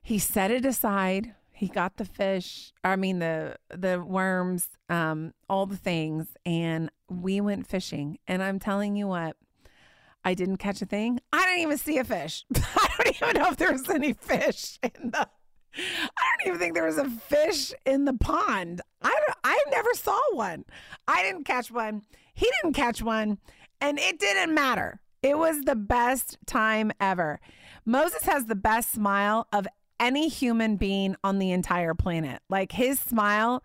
He 0.02 0.18
set 0.18 0.50
it 0.50 0.66
aside. 0.66 1.34
He 1.50 1.68
got 1.68 1.96
the 1.96 2.04
fish. 2.04 2.74
I 2.84 2.96
mean 2.96 3.20
the 3.20 3.56
the 3.70 4.04
worms, 4.04 4.68
um, 4.90 5.32
all 5.48 5.64
the 5.64 5.78
things, 5.78 6.36
and 6.44 6.90
we 7.08 7.40
went 7.40 7.66
fishing. 7.66 8.18
And 8.28 8.42
I'm 8.42 8.58
telling 8.58 8.96
you 8.96 9.06
what. 9.08 9.36
I 10.24 10.34
didn't 10.34 10.58
catch 10.58 10.80
a 10.82 10.86
thing. 10.86 11.18
I 11.32 11.44
didn't 11.46 11.62
even 11.62 11.78
see 11.78 11.98
a 11.98 12.04
fish. 12.04 12.44
I 12.54 12.88
don't 12.96 13.16
even 13.16 13.42
know 13.42 13.48
if 13.48 13.56
there 13.56 13.72
was 13.72 13.88
any 13.88 14.12
fish 14.12 14.78
in 14.80 15.10
the 15.10 15.26
I 15.76 16.30
don't 16.38 16.48
even 16.48 16.58
think 16.58 16.74
there 16.74 16.86
was 16.86 16.98
a 16.98 17.08
fish 17.08 17.72
in 17.86 18.04
the 18.04 18.14
pond. 18.14 18.80
I 19.02 19.14
I 19.44 19.58
never 19.70 19.90
saw 19.94 20.18
one. 20.32 20.64
I 21.08 21.22
didn't 21.22 21.44
catch 21.44 21.70
one. 21.70 22.02
He 22.34 22.50
didn't 22.60 22.74
catch 22.74 23.02
one, 23.02 23.38
and 23.80 23.98
it 23.98 24.18
didn't 24.18 24.54
matter. 24.54 25.00
It 25.22 25.38
was 25.38 25.62
the 25.62 25.76
best 25.76 26.36
time 26.46 26.92
ever. 27.00 27.40
Moses 27.84 28.24
has 28.24 28.46
the 28.46 28.54
best 28.54 28.92
smile 28.92 29.46
of 29.52 29.66
any 30.00 30.28
human 30.28 30.76
being 30.76 31.16
on 31.22 31.38
the 31.38 31.52
entire 31.52 31.94
planet. 31.94 32.42
Like 32.50 32.72
his 32.72 32.98
smile, 32.98 33.62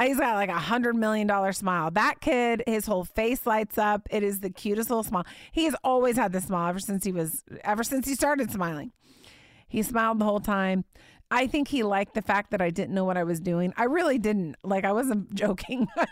he's 0.00 0.18
got 0.18 0.36
like 0.36 0.50
a 0.50 0.54
hundred 0.54 0.94
million 0.94 1.26
dollar 1.26 1.52
smile. 1.52 1.90
That 1.90 2.20
kid, 2.20 2.62
his 2.66 2.86
whole 2.86 3.04
face 3.04 3.46
lights 3.46 3.76
up. 3.76 4.06
It 4.10 4.22
is 4.22 4.40
the 4.40 4.50
cutest 4.50 4.88
little 4.88 5.02
smile. 5.02 5.26
He 5.52 5.64
has 5.64 5.74
always 5.82 6.16
had 6.16 6.32
this 6.32 6.44
smile 6.44 6.68
ever 6.68 6.78
since 6.78 7.04
he 7.04 7.12
was 7.12 7.42
ever 7.64 7.82
since 7.82 8.06
he 8.06 8.14
started 8.14 8.50
smiling. 8.50 8.92
He 9.68 9.82
smiled 9.82 10.18
the 10.18 10.24
whole 10.24 10.40
time. 10.40 10.84
I 11.30 11.46
think 11.46 11.68
he 11.68 11.84
liked 11.84 12.14
the 12.14 12.22
fact 12.22 12.50
that 12.50 12.60
I 12.60 12.70
didn't 12.70 12.94
know 12.94 13.04
what 13.04 13.16
I 13.16 13.22
was 13.22 13.38
doing. 13.38 13.72
I 13.76 13.84
really 13.84 14.18
didn't. 14.18 14.56
Like, 14.64 14.84
I 14.84 14.92
wasn't 14.92 15.32
joking. 15.34 15.86
I 15.96 16.06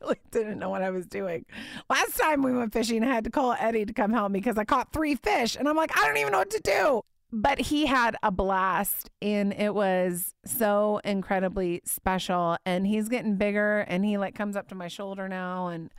really 0.00 0.18
didn't 0.32 0.58
know 0.58 0.70
what 0.70 0.82
I 0.82 0.90
was 0.90 1.06
doing. 1.06 1.46
Last 1.88 2.16
time 2.16 2.42
we 2.42 2.52
went 2.52 2.72
fishing, 2.72 3.04
I 3.04 3.06
had 3.06 3.24
to 3.24 3.30
call 3.30 3.52
Eddie 3.52 3.86
to 3.86 3.92
come 3.92 4.12
help 4.12 4.32
me 4.32 4.40
because 4.40 4.58
I 4.58 4.64
caught 4.64 4.92
three 4.92 5.14
fish. 5.14 5.56
And 5.56 5.68
I'm 5.68 5.76
like, 5.76 5.96
I 5.96 6.06
don't 6.06 6.16
even 6.16 6.32
know 6.32 6.38
what 6.38 6.50
to 6.50 6.60
do. 6.60 7.02
But 7.32 7.60
he 7.60 7.86
had 7.86 8.16
a 8.22 8.30
blast 8.30 9.10
and 9.20 9.52
it 9.52 9.74
was 9.74 10.32
so 10.44 11.00
incredibly 11.04 11.82
special. 11.84 12.56
And 12.64 12.86
he's 12.86 13.08
getting 13.08 13.36
bigger 13.36 13.80
and 13.80 14.04
he 14.04 14.16
like 14.16 14.34
comes 14.34 14.56
up 14.56 14.68
to 14.68 14.74
my 14.74 14.88
shoulder 14.88 15.28
now. 15.28 15.68
And 15.68 15.92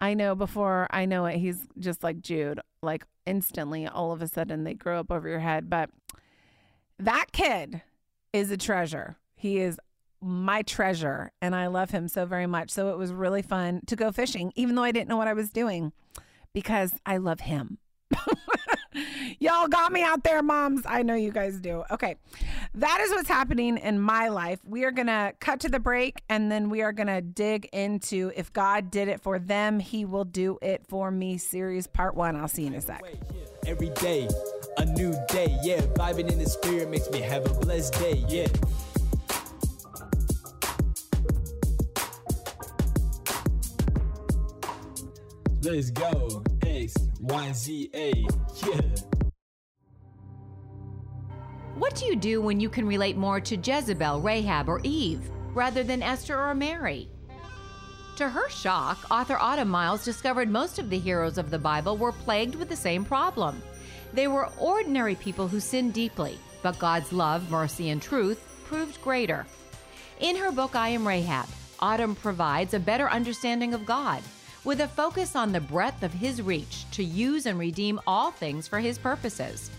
I 0.00 0.14
know 0.14 0.34
before 0.34 0.88
I 0.90 1.06
know 1.06 1.26
it, 1.26 1.36
he's 1.36 1.66
just 1.78 2.02
like 2.02 2.20
Jude, 2.20 2.60
like 2.82 3.04
instantly 3.24 3.86
all 3.86 4.12
of 4.12 4.20
a 4.20 4.26
sudden 4.28 4.64
they 4.64 4.74
grow 4.74 5.00
up 5.00 5.10
over 5.10 5.28
your 5.28 5.40
head. 5.40 5.70
But 5.70 5.90
that 6.98 7.26
kid 7.32 7.82
is 8.32 8.50
a 8.50 8.56
treasure. 8.56 9.16
He 9.34 9.58
is 9.58 9.78
my 10.20 10.62
treasure 10.62 11.32
and 11.42 11.54
I 11.54 11.66
love 11.66 11.90
him 11.90 12.08
so 12.08 12.24
very 12.24 12.46
much. 12.46 12.70
So 12.70 12.90
it 12.90 12.98
was 12.98 13.12
really 13.12 13.42
fun 13.42 13.82
to 13.86 13.96
go 13.96 14.12
fishing, 14.12 14.52
even 14.54 14.74
though 14.74 14.84
I 14.84 14.92
didn't 14.92 15.08
know 15.08 15.16
what 15.16 15.28
I 15.28 15.32
was 15.34 15.50
doing 15.50 15.92
because 16.52 16.94
I 17.04 17.16
love 17.16 17.40
him. 17.40 17.78
Y'all 19.40 19.68
got 19.68 19.90
me 19.90 20.02
out 20.02 20.22
there, 20.22 20.42
moms. 20.42 20.82
I 20.84 21.02
know 21.02 21.14
you 21.14 21.32
guys 21.32 21.58
do. 21.58 21.82
Okay. 21.90 22.16
That 22.74 23.00
is 23.00 23.10
what's 23.10 23.28
happening 23.28 23.78
in 23.78 23.98
my 23.98 24.28
life. 24.28 24.60
We 24.64 24.84
are 24.84 24.92
going 24.92 25.06
to 25.06 25.32
cut 25.40 25.60
to 25.60 25.68
the 25.68 25.80
break 25.80 26.22
and 26.28 26.52
then 26.52 26.70
we 26.70 26.82
are 26.82 26.92
going 26.92 27.06
to 27.08 27.20
dig 27.20 27.68
into 27.72 28.32
if 28.36 28.52
God 28.52 28.90
did 28.90 29.08
it 29.08 29.20
for 29.20 29.38
them, 29.38 29.80
he 29.80 30.04
will 30.04 30.24
do 30.24 30.58
it 30.62 30.86
for 30.86 31.10
me 31.10 31.38
series 31.38 31.86
part 31.86 32.14
one. 32.14 32.36
I'll 32.36 32.48
see 32.48 32.62
you 32.62 32.68
in 32.68 32.74
a 32.74 32.80
sec. 32.80 33.02
Every 33.66 33.90
day, 33.90 34.28
a 34.78 34.84
new 34.84 35.14
day, 35.28 35.56
yeah. 35.62 35.80
Vibing 35.94 36.30
in 36.30 36.38
the 36.38 36.48
spirit 36.48 36.90
makes 36.90 37.10
me 37.10 37.20
have 37.20 37.44
a 37.46 37.54
blessed 37.54 37.94
day, 37.94 38.24
yeah. 38.28 38.48
Let's 45.62 45.90
go. 45.90 46.42
X, 46.66 46.94
Y, 47.20 47.52
Z, 47.52 47.90
A, 47.94 48.26
yeah. 48.66 48.80
What 51.76 51.94
do 51.94 52.04
you 52.04 52.16
do 52.16 52.40
when 52.40 52.60
you 52.60 52.68
can 52.68 52.86
relate 52.86 53.16
more 53.16 53.40
to 53.40 53.56
Jezebel, 53.56 54.20
Rahab, 54.20 54.68
or 54.68 54.80
Eve 54.82 55.30
rather 55.54 55.82
than 55.82 56.02
Esther 56.02 56.38
or 56.38 56.54
Mary? 56.54 57.08
To 58.16 58.28
her 58.28 58.48
shock, 58.50 58.98
author 59.10 59.36
Autumn 59.40 59.68
Miles 59.68 60.04
discovered 60.04 60.50
most 60.50 60.78
of 60.78 60.90
the 60.90 60.98
heroes 60.98 61.38
of 61.38 61.50
the 61.50 61.58
Bible 61.58 61.96
were 61.96 62.12
plagued 62.12 62.54
with 62.54 62.68
the 62.68 62.76
same 62.76 63.04
problem. 63.04 63.62
They 64.12 64.28
were 64.28 64.50
ordinary 64.58 65.14
people 65.14 65.48
who 65.48 65.60
sinned 65.60 65.94
deeply, 65.94 66.38
but 66.62 66.78
God's 66.78 67.12
love, 67.12 67.50
mercy, 67.50 67.90
and 67.90 68.00
truth 68.00 68.40
proved 68.64 69.00
greater. 69.02 69.46
In 70.20 70.36
her 70.36 70.52
book, 70.52 70.76
I 70.76 70.90
Am 70.90 71.08
Rahab, 71.08 71.48
Autumn 71.80 72.14
provides 72.14 72.74
a 72.74 72.78
better 72.78 73.10
understanding 73.10 73.74
of 73.74 73.86
God 73.86 74.22
with 74.64 74.80
a 74.80 74.88
focus 74.88 75.34
on 75.34 75.50
the 75.50 75.60
breadth 75.60 76.02
of 76.02 76.12
His 76.12 76.40
reach 76.40 76.88
to 76.92 77.02
use 77.02 77.46
and 77.46 77.58
redeem 77.58 78.00
all 78.06 78.30
things 78.30 78.68
for 78.68 78.78
His 78.78 78.98
purposes. 78.98 79.70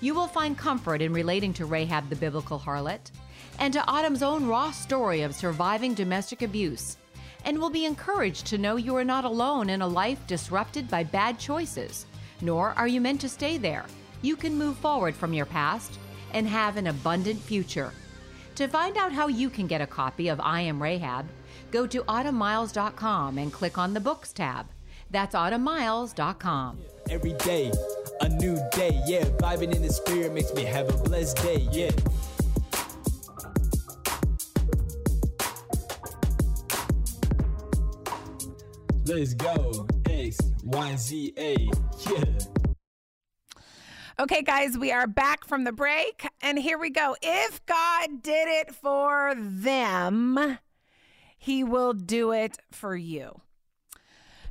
You 0.00 0.14
will 0.14 0.26
find 0.26 0.58
comfort 0.58 1.00
in 1.00 1.12
relating 1.12 1.52
to 1.54 1.66
Rahab 1.66 2.10
the 2.10 2.16
biblical 2.16 2.58
harlot 2.58 3.10
and 3.58 3.72
to 3.72 3.86
Autumn's 3.86 4.22
own 4.22 4.46
raw 4.46 4.70
story 4.70 5.22
of 5.22 5.34
surviving 5.34 5.94
domestic 5.94 6.42
abuse, 6.42 6.96
and 7.44 7.58
will 7.58 7.70
be 7.70 7.84
encouraged 7.84 8.46
to 8.46 8.58
know 8.58 8.76
you 8.76 8.94
are 8.96 9.04
not 9.04 9.24
alone 9.24 9.70
in 9.70 9.82
a 9.82 9.86
life 9.86 10.24
disrupted 10.26 10.88
by 10.88 11.02
bad 11.02 11.38
choices, 11.38 12.06
nor 12.40 12.74
are 12.76 12.88
you 12.88 13.00
meant 13.00 13.20
to 13.20 13.28
stay 13.28 13.58
there. 13.58 13.84
You 14.22 14.36
can 14.36 14.56
move 14.56 14.76
forward 14.76 15.14
from 15.14 15.32
your 15.32 15.46
past 15.46 15.98
and 16.32 16.46
have 16.46 16.76
an 16.76 16.88
abundant 16.88 17.40
future. 17.40 17.92
To 18.56 18.66
find 18.66 18.96
out 18.96 19.12
how 19.12 19.28
you 19.28 19.50
can 19.50 19.66
get 19.66 19.80
a 19.80 19.86
copy 19.86 20.28
of 20.28 20.40
I 20.40 20.62
Am 20.62 20.82
Rahab, 20.82 21.26
go 21.70 21.86
to 21.86 22.02
autumnmiles.com 22.02 23.38
and 23.38 23.52
click 23.52 23.78
on 23.78 23.94
the 23.94 24.00
Books 24.00 24.32
tab. 24.32 24.66
That's 25.10 25.34
autumnmiles.com. 25.34 26.78
Every 27.08 27.32
day, 27.34 27.72
a 28.20 28.28
new 28.28 28.58
day, 28.72 29.00
yeah. 29.06 29.24
Vibing 29.24 29.74
in 29.74 29.82
the 29.82 29.92
spirit 29.92 30.32
makes 30.32 30.52
me 30.52 30.64
have 30.64 30.88
a 30.88 30.98
blessed 31.04 31.36
day, 31.38 31.68
yeah. 31.70 31.90
Let's 39.06 39.32
go. 39.34 39.86
X, 40.68 40.76
Y, 40.76 40.96
Z, 40.96 41.32
A, 41.38 41.68
yeah. 42.10 42.24
Okay, 44.20 44.42
guys, 44.42 44.76
we 44.76 44.90
are 44.90 45.06
back 45.06 45.46
from 45.46 45.64
the 45.64 45.72
break, 45.72 46.26
and 46.42 46.58
here 46.58 46.78
we 46.78 46.90
go. 46.90 47.16
If 47.22 47.64
God 47.66 48.22
did 48.22 48.48
it 48.48 48.74
for 48.74 49.34
them, 49.36 50.58
He 51.38 51.64
will 51.64 51.92
do 51.92 52.32
it 52.32 52.58
for 52.72 52.96
you. 52.96 53.40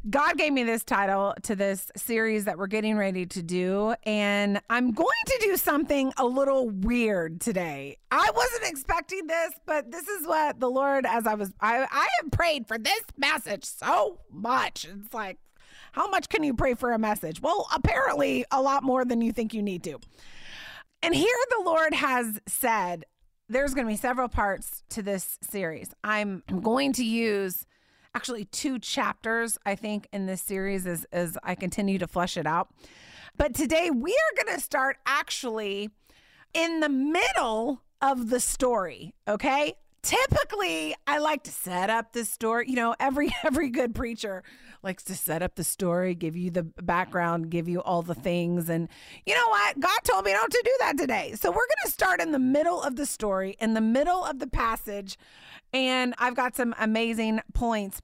God 0.09 0.37
gave 0.37 0.53
me 0.53 0.63
this 0.63 0.85
title 0.85 1.35
to 1.43 1.55
this 1.55 1.91
series 1.97 2.45
that 2.45 2.57
we're 2.57 2.67
getting 2.67 2.97
ready 2.97 3.25
to 3.25 3.43
do, 3.43 3.93
and 4.03 4.61
I'm 4.69 4.93
going 4.93 5.07
to 5.25 5.39
do 5.41 5.57
something 5.57 6.13
a 6.17 6.25
little 6.25 6.69
weird 6.69 7.41
today. 7.41 7.97
I 8.09 8.31
wasn't 8.33 8.71
expecting 8.71 9.27
this, 9.27 9.53
but 9.65 9.91
this 9.91 10.07
is 10.07 10.25
what 10.25 10.61
the 10.61 10.69
Lord, 10.69 11.05
as 11.05 11.27
I 11.27 11.33
was, 11.33 11.51
I, 11.59 11.85
I 11.91 12.07
have 12.21 12.31
prayed 12.31 12.67
for 12.67 12.77
this 12.77 13.01
message 13.17 13.65
so 13.65 14.21
much. 14.31 14.85
It's 14.85 15.13
like, 15.13 15.39
how 15.97 16.07
much 16.07 16.29
can 16.29 16.43
you 16.43 16.53
pray 16.53 16.75
for 16.75 16.91
a 16.91 16.99
message? 16.99 17.41
Well, 17.41 17.67
apparently, 17.73 18.45
a 18.51 18.61
lot 18.61 18.83
more 18.83 19.03
than 19.03 19.19
you 19.19 19.31
think 19.31 19.51
you 19.51 19.63
need 19.63 19.83
to. 19.85 19.97
And 21.01 21.15
here 21.15 21.35
the 21.49 21.63
Lord 21.65 21.95
has 21.95 22.39
said, 22.47 23.05
there's 23.49 23.73
going 23.73 23.87
to 23.87 23.91
be 23.91 23.97
several 23.97 24.27
parts 24.27 24.83
to 24.89 25.01
this 25.01 25.39
series. 25.41 25.95
I'm 26.03 26.43
going 26.61 26.93
to 26.93 27.03
use 27.03 27.65
actually 28.13 28.45
two 28.45 28.77
chapters, 28.77 29.57
I 29.65 29.73
think, 29.73 30.07
in 30.13 30.27
this 30.27 30.39
series 30.39 30.85
as, 30.85 31.07
as 31.11 31.35
I 31.41 31.55
continue 31.55 31.97
to 31.97 32.07
flesh 32.07 32.37
it 32.37 32.45
out. 32.45 32.69
But 33.35 33.55
today 33.55 33.89
we 33.89 34.11
are 34.11 34.43
going 34.43 34.55
to 34.55 34.63
start 34.63 34.97
actually 35.07 35.89
in 36.53 36.79
the 36.79 36.89
middle 36.89 37.81
of 38.03 38.29
the 38.29 38.39
story, 38.39 39.15
okay? 39.27 39.73
Typically, 40.03 40.95
I 41.05 41.17
like 41.17 41.43
to 41.43 41.51
set 41.51 41.89
up 41.89 42.13
the 42.13 42.23
story. 42.23 42.69
You 42.69 42.75
know, 42.75 42.95
every 42.99 43.35
every 43.43 43.69
good 43.69 43.95
preacher 43.95 44.43
likes 44.87 45.03
to 45.03 45.15
set 45.15 45.43
up 45.43 45.55
the 45.55 45.65
story, 45.65 46.15
give 46.15 46.37
you 46.37 46.49
the 46.49 46.63
background, 46.63 47.49
give 47.49 47.67
you 47.67 47.81
all 47.81 48.01
the 48.01 48.15
things. 48.15 48.69
And 48.69 48.87
you 49.25 49.35
know 49.35 49.49
what? 49.49 49.77
God 49.77 49.99
told 50.05 50.23
me 50.23 50.31
not 50.31 50.49
to 50.49 50.61
do 50.63 50.71
that 50.79 50.97
today. 50.97 51.33
So 51.35 51.49
we're 51.49 51.55
going 51.55 51.85
to 51.87 51.91
start 51.91 52.21
in 52.21 52.31
the 52.31 52.39
middle 52.39 52.81
of 52.81 52.95
the 52.95 53.05
story, 53.05 53.57
in 53.59 53.73
the 53.73 53.81
middle 53.81 54.23
of 54.23 54.39
the 54.39 54.47
passage. 54.47 55.17
And 55.73 56.15
I've 56.19 56.37
got 56.37 56.55
some 56.55 56.73
amazing 56.79 57.41
points. 57.53 58.01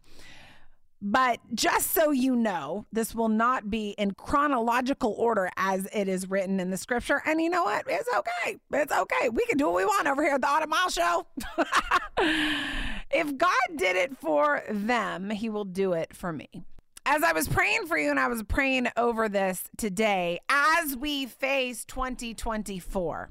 But 1.01 1.39
just 1.55 1.91
so 1.91 2.11
you 2.11 2.35
know, 2.35 2.85
this 2.91 3.15
will 3.15 3.29
not 3.29 3.69
be 3.69 3.91
in 3.91 4.11
chronological 4.15 5.15
order 5.17 5.49
as 5.55 5.87
it 5.93 6.09
is 6.09 6.29
written 6.29 6.59
in 6.59 6.69
the 6.69 6.77
scripture. 6.77 7.21
And 7.25 7.41
you 7.41 7.49
know 7.49 7.63
what? 7.63 7.85
It's 7.87 8.09
okay. 8.13 8.57
It's 8.73 8.91
okay. 8.91 9.29
We 9.29 9.45
can 9.45 9.57
do 9.57 9.67
what 9.67 9.75
we 9.75 9.85
want 9.85 10.07
over 10.07 10.21
here 10.21 10.33
at 10.33 10.41
the 10.41 10.47
Autumn 10.47 10.69
Mile 10.69 10.89
Show. 10.89 11.27
if 13.09 13.37
God 13.37 13.77
did 13.77 13.95
it 13.95 14.17
for 14.17 14.63
them, 14.69 15.29
he 15.29 15.47
will 15.47 15.65
do 15.65 15.93
it 15.93 16.13
for 16.13 16.33
me. 16.33 16.65
As 17.05 17.21
I 17.21 17.33
was 17.33 17.47
praying 17.47 17.87
for 17.87 17.97
you 17.97 18.09
and 18.09 18.19
I 18.19 18.27
was 18.27 18.43
praying 18.43 18.87
over 18.95 19.27
this 19.27 19.63
today, 19.77 20.39
as 20.47 20.95
we 20.95 21.25
face 21.25 21.83
2024, 21.85 23.29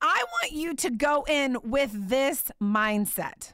I 0.00 0.24
want 0.32 0.52
you 0.52 0.74
to 0.74 0.90
go 0.90 1.24
in 1.28 1.58
with 1.62 2.08
this 2.08 2.50
mindset. 2.62 3.52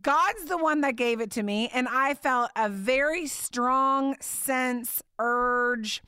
God's 0.00 0.44
the 0.44 0.58
one 0.58 0.82
that 0.82 0.96
gave 0.96 1.20
it 1.20 1.30
to 1.32 1.42
me, 1.42 1.70
and 1.72 1.88
I 1.88 2.14
felt 2.14 2.50
a 2.54 2.68
very 2.68 3.26
strong 3.26 4.16
sense, 4.20 5.02
urge, 5.18 6.02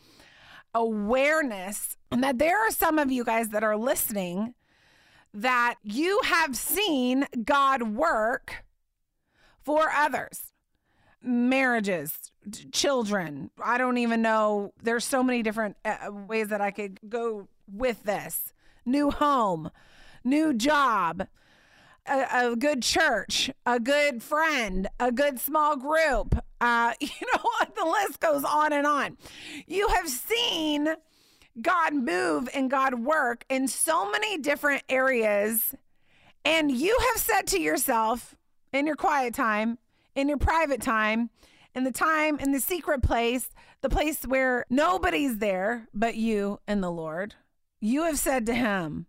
awareness 0.74 1.96
and 2.12 2.22
that 2.22 2.38
there 2.38 2.58
are 2.58 2.70
some 2.70 2.98
of 2.98 3.10
you 3.10 3.24
guys 3.24 3.48
that 3.48 3.64
are 3.64 3.78
listening 3.78 4.52
that 5.32 5.76
you 5.82 6.20
have 6.24 6.54
seen 6.54 7.26
God 7.44 7.82
work 7.82 8.65
for 9.66 9.90
others 9.90 10.52
marriages, 11.22 12.30
children. 12.72 13.50
I 13.62 13.78
don't 13.78 13.98
even 13.98 14.22
know. 14.22 14.72
There's 14.82 15.04
so 15.04 15.22
many 15.22 15.42
different 15.42 15.76
uh, 15.84 16.10
ways 16.12 16.48
that 16.48 16.60
I 16.60 16.70
could 16.70 17.00
go 17.08 17.48
with 17.70 18.04
this 18.04 18.52
new 18.84 19.10
home, 19.10 19.70
new 20.22 20.54
job, 20.54 21.26
a, 22.06 22.26
a, 22.32 22.56
good 22.56 22.82
church, 22.82 23.50
a 23.66 23.80
good 23.80 24.22
friend, 24.22 24.88
a 25.00 25.10
good 25.10 25.40
small 25.40 25.76
group, 25.76 26.38
Uh, 26.60 26.92
you 27.00 27.08
know 27.34 27.42
what? 27.42 27.74
The 27.74 27.84
list 27.84 28.20
goes 28.20 28.44
on 28.44 28.72
and 28.72 28.86
on. 28.86 29.18
You 29.66 29.88
have 29.88 30.08
seen 30.08 30.94
God 31.60 31.94
move 31.94 32.48
and 32.54 32.70
God 32.70 33.00
work 33.00 33.44
in 33.48 33.66
so 33.66 34.08
many 34.10 34.38
different 34.38 34.84
areas. 34.88 35.74
And 36.44 36.70
you 36.70 36.96
have 37.12 37.20
said 37.20 37.48
to 37.48 37.60
yourself 37.60 38.35
in 38.76 38.86
your 38.86 38.96
quiet 38.96 39.34
time, 39.34 39.78
in 40.14 40.28
your 40.28 40.38
private 40.38 40.80
time, 40.80 41.30
in 41.76 41.84
the 41.84 41.92
time 41.92 42.38
in 42.38 42.52
the 42.52 42.60
secret 42.60 43.02
place, 43.02 43.50
the 43.82 43.90
place 43.90 44.22
where 44.22 44.64
nobody's 44.70 45.38
there 45.38 45.88
but 45.92 46.16
you 46.16 46.58
and 46.66 46.82
the 46.82 46.90
Lord, 46.90 47.34
you 47.80 48.04
have 48.04 48.18
said 48.18 48.46
to 48.46 48.54
him, 48.54 49.06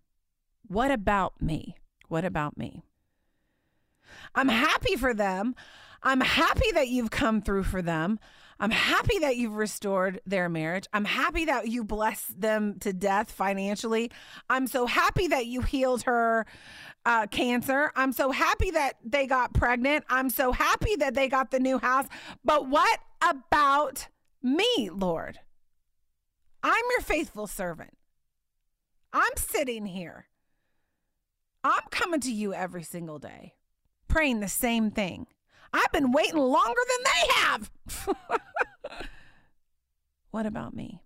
What 0.67 0.91
about 0.91 1.41
me? 1.41 1.77
What 2.09 2.25
about 2.25 2.57
me? 2.57 2.83
I'm 4.35 4.49
happy 4.49 4.95
for 4.97 5.13
them. 5.13 5.55
I'm 6.03 6.21
happy 6.21 6.71
that 6.73 6.89
you've 6.89 7.09
come 7.09 7.41
through 7.41 7.63
for 7.63 7.81
them. 7.81 8.19
I'm 8.59 8.71
happy 8.71 9.19
that 9.19 9.37
you've 9.37 9.55
restored 9.55 10.19
their 10.25 10.49
marriage. 10.49 10.87
I'm 10.91 11.05
happy 11.05 11.45
that 11.45 11.67
you 11.67 11.83
blessed 11.83 12.39
them 12.39 12.79
to 12.79 12.91
death 12.91 13.31
financially. 13.31 14.11
I'm 14.49 14.67
so 14.67 14.87
happy 14.87 15.27
that 15.27 15.45
you 15.45 15.61
healed 15.61 16.03
her 16.03 16.45
uh, 17.05 17.27
cancer. 17.27 17.91
I'm 17.95 18.11
so 18.11 18.31
happy 18.31 18.71
that 18.71 18.95
they 19.03 19.27
got 19.27 19.53
pregnant. 19.53 20.05
I'm 20.09 20.29
so 20.29 20.51
happy 20.51 20.95
that 20.97 21.13
they 21.13 21.27
got 21.27 21.51
the 21.51 21.59
new 21.59 21.77
house. 21.77 22.07
But 22.43 22.67
what 22.67 22.99
about 23.21 24.07
me, 24.41 24.89
Lord? 24.91 25.39
I'm 26.63 26.83
your 26.91 27.01
faithful 27.01 27.47
servant. 27.47 27.95
I'm 29.13 29.37
sitting 29.37 29.85
here. 29.85 30.25
I'm 31.63 31.83
coming 31.91 32.19
to 32.21 32.31
you 32.31 32.53
every 32.53 32.83
single 32.83 33.19
day, 33.19 33.53
praying 34.07 34.39
the 34.39 34.47
same 34.47 34.91
thing. 34.91 35.27
I've 35.73 35.91
been 35.91 36.11
waiting 36.11 36.37
longer 36.37 36.81
than 36.89 37.03
they 37.03 37.33
have. 37.33 37.71
what 40.31 40.45
about 40.45 40.73
me? 40.73 41.01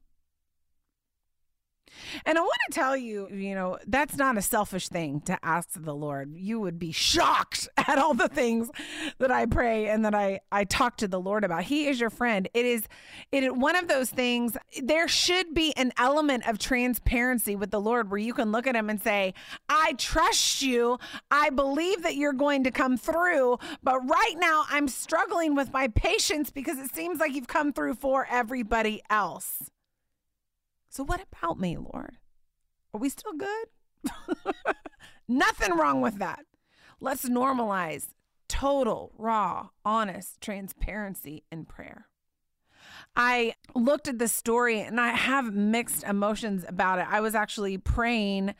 And 2.25 2.37
I 2.37 2.41
want 2.41 2.57
to 2.69 2.75
tell 2.75 2.95
you, 2.95 3.27
you 3.31 3.55
know, 3.55 3.77
that's 3.87 4.17
not 4.17 4.37
a 4.37 4.41
selfish 4.41 4.89
thing 4.89 5.21
to 5.21 5.37
ask 5.43 5.69
the 5.75 5.93
Lord. 5.93 6.35
You 6.35 6.59
would 6.59 6.79
be 6.79 6.91
shocked 6.91 7.67
at 7.77 7.97
all 7.97 8.13
the 8.13 8.27
things 8.27 8.69
that 9.19 9.31
I 9.31 9.45
pray 9.45 9.87
and 9.87 10.05
that 10.05 10.15
I 10.15 10.41
I 10.51 10.63
talk 10.63 10.97
to 10.97 11.07
the 11.07 11.19
Lord 11.19 11.43
about. 11.43 11.63
He 11.63 11.87
is 11.87 11.99
your 11.99 12.09
friend. 12.09 12.47
It 12.53 12.65
is 12.65 12.83
it 13.31 13.43
is 13.43 13.51
one 13.51 13.75
of 13.75 13.87
those 13.87 14.09
things 14.09 14.57
there 14.81 15.07
should 15.07 15.53
be 15.53 15.73
an 15.75 15.91
element 15.97 16.47
of 16.47 16.59
transparency 16.59 17.55
with 17.55 17.71
the 17.71 17.81
Lord 17.81 18.09
where 18.09 18.19
you 18.19 18.33
can 18.33 18.51
look 18.51 18.67
at 18.67 18.75
him 18.75 18.89
and 18.89 19.01
say, 19.01 19.33
"I 19.69 19.93
trust 19.93 20.61
you. 20.61 20.99
I 21.29 21.49
believe 21.49 22.03
that 22.03 22.15
you're 22.15 22.33
going 22.33 22.63
to 22.63 22.71
come 22.71 22.97
through, 22.97 23.57
but 23.83 23.99
right 24.07 24.35
now 24.37 24.65
I'm 24.69 24.87
struggling 24.87 25.55
with 25.55 25.71
my 25.71 25.87
patience 25.87 26.51
because 26.51 26.77
it 26.77 26.93
seems 26.93 27.19
like 27.19 27.33
you've 27.33 27.47
come 27.47 27.73
through 27.73 27.95
for 27.95 28.27
everybody 28.29 29.01
else." 29.09 29.71
So, 30.91 31.05
what 31.05 31.23
about 31.31 31.57
me, 31.57 31.77
Lord? 31.77 32.17
Are 32.93 32.99
we 32.99 33.07
still 33.07 33.31
good? 33.31 33.67
Nothing 35.27 35.77
wrong 35.77 36.01
with 36.01 36.19
that. 36.19 36.41
Let's 36.99 37.29
normalize 37.29 38.09
total, 38.49 39.13
raw, 39.17 39.69
honest 39.85 40.41
transparency 40.41 41.45
in 41.49 41.63
prayer. 41.63 42.07
I 43.15 43.53
looked 43.73 44.09
at 44.09 44.19
this 44.19 44.33
story 44.33 44.81
and 44.81 44.99
I 44.99 45.11
have 45.11 45.55
mixed 45.55 46.03
emotions 46.03 46.65
about 46.67 46.99
it. 46.99 47.05
I 47.09 47.21
was 47.21 47.35
actually 47.35 47.77
praying 47.77 48.53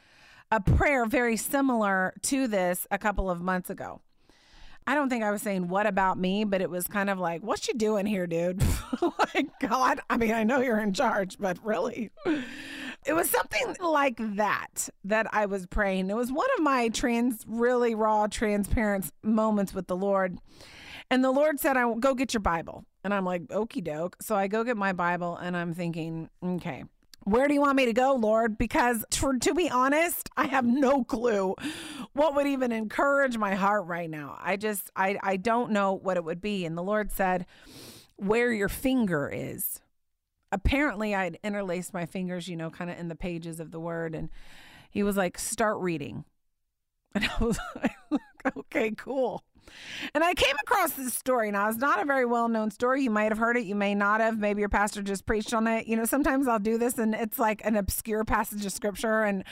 a 0.50 0.62
prayer 0.62 1.06
very 1.06 1.36
similar 1.36 2.14
to 2.24 2.48
this 2.48 2.88
a 2.90 2.98
couple 2.98 3.30
of 3.30 3.42
months 3.42 3.70
ago. 3.70 4.00
I 4.88 4.96
don't 4.96 5.10
think 5.10 5.24
I 5.24 5.32
was 5.32 5.42
saying 5.42 5.68
what 5.68 5.86
about 5.86 6.18
me, 6.18 6.44
but 6.44 6.62
it 6.62 6.70
was 6.70 6.88
kind 6.88 7.10
of 7.10 7.20
like, 7.20 7.42
what 7.42 7.68
you 7.68 7.74
doing 7.74 8.06
here, 8.06 8.28
dude? 8.28 8.64
like, 9.02 9.48
God, 9.60 10.00
I 10.10 10.18
mean, 10.18 10.32
I 10.32 10.44
know 10.44 10.60
you're 10.62 10.80
in 10.80 10.94
charge, 10.94 11.38
but 11.40 11.58
really. 11.64 12.12
It 13.04 13.14
was 13.14 13.30
something 13.30 13.76
like 13.80 14.18
that 14.36 14.90
that 15.04 15.28
I 15.34 15.48
was 15.48 15.66
praying. 15.66 16.10
It 16.12 16.16
was 16.16 16.32
one 16.32 16.48
of 16.58 16.64
my 16.64 16.90
trans, 16.90 17.44
really 17.48 17.96
raw, 17.96 18.28
transparent 18.28 19.10
moments 19.24 19.74
with 19.74 19.88
the 19.88 19.96
Lord. 19.96 20.38
And 21.10 21.24
the 21.24 21.32
Lord 21.32 21.60
said, 21.60 21.78
I 21.78 21.94
go 21.96 22.14
get 22.14 22.34
your 22.34 22.42
Bible. 22.42 22.86
And 23.04 23.14
I'm 23.14 23.26
like, 23.26 23.48
okie 23.48 23.84
doke. 23.84 24.18
So 24.22 24.36
I 24.36 24.48
go 24.48 24.64
get 24.64 24.78
my 24.78 24.94
Bible 24.94 25.36
and 25.36 25.58
I'm 25.58 25.74
thinking, 25.74 26.30
okay, 26.44 26.84
where 27.24 27.48
do 27.48 27.54
you 27.54 27.62
want 27.62 27.76
me 27.76 27.86
to 27.86 27.94
go, 27.94 28.16
Lord? 28.16 28.58
Because 28.58 29.06
to, 29.12 29.38
to 29.38 29.54
be 29.54 29.70
honest, 29.70 30.30
I 30.36 30.48
have 30.48 30.66
no 30.66 31.04
clue 31.04 31.56
what 32.14 32.36
would 32.36 32.48
even 32.48 32.72
encourage 32.72 33.38
my 33.38 33.56
heart 33.56 33.86
right 33.86 34.10
now. 34.10 34.38
I 34.42 34.58
just, 34.58 34.90
I, 34.96 35.18
I 35.22 35.38
don't 35.38 35.72
know 35.72 35.94
what 35.94 36.18
it 36.18 36.24
would 36.24 36.42
be. 36.42 36.66
And 36.66 36.78
the 36.78 36.84
Lord 36.84 37.12
said, 37.12 37.46
where 38.22 38.52
your 38.52 38.70
finger 38.70 39.30
is. 39.34 39.82
Apparently, 40.52 41.16
I'd 41.16 41.40
interlaced 41.44 41.94
my 41.94 42.06
fingers, 42.06 42.48
you 42.48 42.56
know, 42.56 42.70
kind 42.70 42.92
of 42.92 43.00
in 43.00 43.08
the 43.08 43.16
pages 43.16 43.60
of 43.60 43.72
the 43.72 43.80
word. 43.80 44.14
And 44.14 44.30
he 44.90 45.02
was 45.02 45.18
like, 45.18 45.38
start 45.38 45.78
reading. 45.80 46.26
And 47.14 47.26
I 47.26 47.44
was 47.44 47.60
like, 47.76 48.24
okay, 48.58 48.92
cool. 48.92 49.44
And 50.14 50.24
I 50.24 50.34
came 50.34 50.56
across 50.64 50.92
this 50.94 51.14
story. 51.14 51.52
Now, 51.52 51.70
it's 51.70 51.78
not 51.78 52.02
a 52.02 52.06
very 52.06 52.26
well 52.26 52.50
known 52.50 52.72
story. 52.72 53.04
You 53.04 53.10
might 53.10 53.32
have 53.32 53.38
heard 53.38 53.58
it, 53.58 53.66
you 53.66 53.76
may 53.76 53.96
not 53.96 54.22
have. 54.22 54.40
Maybe 54.40 54.60
your 54.60 54.70
pastor 54.70 55.02
just 55.02 55.26
preached 55.26 55.54
on 55.54 55.68
it. 55.68 55.88
You 55.88 55.96
know, 55.96 56.06
sometimes 56.06 56.48
I'll 56.48 56.60
do 56.60 56.78
this 56.78 56.98
and 56.98 57.14
it's 57.14 57.40
like 57.40 57.62
an 57.66 57.76
obscure 57.76 58.24
passage 58.24 58.66
of 58.66 58.72
scripture, 58.72 59.24
and 59.24 59.44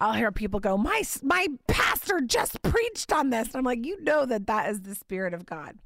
I'll 0.00 0.12
hear 0.12 0.32
people 0.32 0.60
go, 0.60 0.76
My, 0.76 1.02
my 1.22 1.48
pastor 1.66 2.20
just 2.20 2.62
preached 2.62 3.12
on 3.12 3.30
this. 3.30 3.48
And 3.48 3.56
I'm 3.56 3.64
like, 3.64 3.84
You 3.84 4.02
know 4.02 4.26
that 4.26 4.46
that 4.46 4.70
is 4.70 4.82
the 4.82 4.94
Spirit 4.94 5.34
of 5.34 5.46
God. 5.46 5.78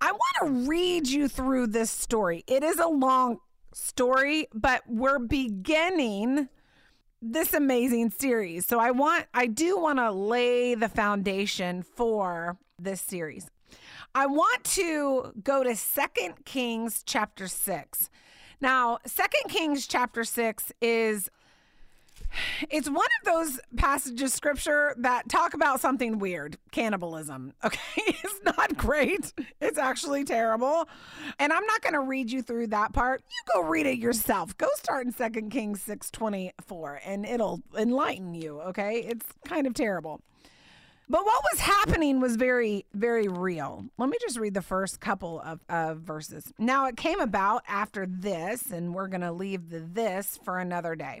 I 0.00 0.12
want 0.12 0.64
to 0.64 0.68
read 0.68 1.08
you 1.08 1.28
through 1.28 1.68
this 1.68 1.90
story. 1.90 2.44
It 2.46 2.62
is 2.62 2.78
a 2.78 2.88
long 2.88 3.38
story, 3.72 4.48
but 4.52 4.82
we're 4.86 5.18
beginning 5.18 6.48
this 7.24 7.54
amazing 7.54 8.10
series. 8.10 8.66
So 8.66 8.78
I 8.78 8.90
want 8.90 9.26
I 9.32 9.46
do 9.46 9.78
want 9.78 9.98
to 9.98 10.10
lay 10.10 10.74
the 10.74 10.88
foundation 10.88 11.82
for 11.82 12.58
this 12.78 13.00
series. 13.00 13.50
I 14.14 14.26
want 14.26 14.62
to 14.64 15.32
go 15.42 15.64
to 15.64 15.74
Second 15.74 16.44
Kings 16.44 17.02
chapter 17.04 17.48
6. 17.48 18.10
Now, 18.60 18.98
Second 19.06 19.50
Kings 19.50 19.86
chapter 19.86 20.22
6 20.22 20.72
is 20.80 21.30
it's 22.70 22.88
one 22.88 22.98
of 22.98 23.24
those 23.24 23.60
passages 23.76 24.32
scripture 24.32 24.94
that 24.98 25.28
talk 25.28 25.54
about 25.54 25.80
something 25.80 26.18
weird. 26.18 26.58
Cannibalism 26.70 27.52
okay? 27.64 27.80
It's 27.96 28.40
not 28.44 28.76
great. 28.76 29.32
It's 29.60 29.78
actually 29.78 30.24
terrible. 30.24 30.88
And 31.38 31.52
i'm 31.52 31.66
not 31.66 31.82
going 31.82 31.94
to 31.94 32.00
read 32.00 32.30
you 32.30 32.42
through 32.42 32.68
that 32.68 32.92
part. 32.92 33.22
You 33.28 33.52
go 33.54 33.68
read 33.68 33.86
it 33.86 33.98
yourself. 33.98 34.56
Go 34.58 34.68
start 34.76 35.06
in 35.06 35.12
Second 35.12 35.50
kings 35.50 35.82
624 35.82 37.00
and 37.04 37.24
it'll 37.24 37.62
enlighten 37.76 38.34
you 38.34 38.60
okay? 38.60 39.00
It's 39.00 39.26
kind 39.46 39.66
of 39.66 39.74
terrible. 39.74 40.20
But 41.08 41.26
what 41.26 41.44
was 41.52 41.60
happening 41.60 42.20
was 42.20 42.36
very, 42.36 42.86
very 42.94 43.28
real. 43.28 43.84
Let 43.98 44.08
me 44.08 44.16
just 44.22 44.38
read 44.38 44.54
the 44.54 44.62
first 44.62 45.00
couple 45.00 45.38
of, 45.40 45.60
of 45.68 45.98
verses. 45.98 46.50
Now, 46.58 46.86
it 46.86 46.96
came 46.96 47.20
about 47.20 47.62
after 47.68 48.06
this, 48.06 48.70
and 48.70 48.94
we're 48.94 49.08
going 49.08 49.20
to 49.20 49.32
leave 49.32 49.68
the 49.68 49.80
this 49.80 50.38
for 50.42 50.58
another 50.58 50.94
day 50.94 51.20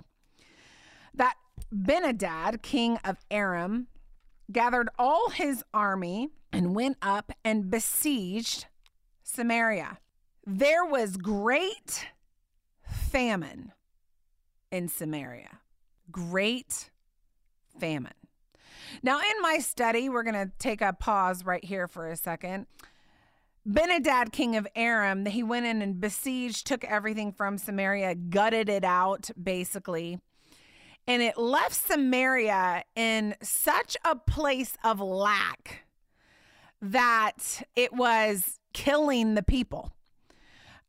that 1.14 1.36
Ben-hadad, 1.72 2.62
king 2.62 2.98
of 3.04 3.18
Aram, 3.30 3.88
gathered 4.52 4.88
all 4.98 5.30
his 5.30 5.64
army 5.72 6.28
and 6.52 6.74
went 6.74 6.96
up 7.02 7.32
and 7.44 7.70
besieged 7.70 8.66
Samaria. 9.22 9.98
There 10.46 10.84
was 10.84 11.16
great 11.16 12.06
famine 12.82 13.72
in 14.70 14.88
Samaria. 14.88 15.60
Great 16.10 16.90
famine. 17.80 18.12
Now, 19.02 19.18
in 19.18 19.42
my 19.42 19.58
study, 19.58 20.08
we're 20.08 20.22
going 20.22 20.34
to 20.34 20.52
take 20.58 20.80
a 20.80 20.92
pause 20.92 21.44
right 21.44 21.64
here 21.64 21.88
for 21.88 22.08
a 22.08 22.16
second. 22.16 22.66
Ben-hadad, 23.66 24.30
king 24.30 24.56
of 24.56 24.68
Aram, 24.76 25.24
he 25.24 25.42
went 25.42 25.64
in 25.66 25.80
and 25.80 26.00
besieged, 26.00 26.66
took 26.66 26.84
everything 26.84 27.32
from 27.32 27.56
Samaria, 27.56 28.14
gutted 28.14 28.68
it 28.68 28.84
out, 28.84 29.30
basically 29.42 30.18
and 31.06 31.22
it 31.22 31.36
left 31.36 31.74
Samaria 31.74 32.84
in 32.96 33.34
such 33.42 33.96
a 34.04 34.16
place 34.16 34.76
of 34.82 35.00
lack 35.00 35.84
that 36.80 37.62
it 37.76 37.92
was 37.92 38.58
killing 38.72 39.34
the 39.34 39.42
people. 39.42 39.92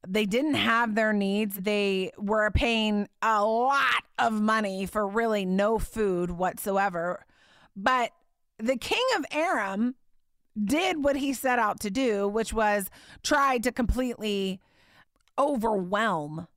They 0.08 0.26
didn't 0.26 0.56
have 0.56 0.96
their 0.96 1.14
needs. 1.14 1.56
They 1.56 2.12
were 2.18 2.52
paying 2.52 3.08
a 3.22 3.44
lot 3.44 4.04
of 4.20 4.34
money 4.34 4.86
for 4.86 5.08
really 5.08 5.46
no 5.46 5.80
food 5.80 6.32
whatsoever. 6.32 7.26
But 7.76 8.12
the 8.60 8.78
king 8.78 9.04
of 9.18 9.26
Aram 9.32 9.96
did 10.62 11.04
what 11.04 11.18
he 11.18 11.34
set 11.34 11.60
out 11.60 11.80
to 11.82 11.90
do, 11.90 12.28
which 12.28 12.54
was 12.54 12.90
try 13.24 13.58
to 13.58 13.72
completely 13.72 14.62
overwhelm 15.38 16.48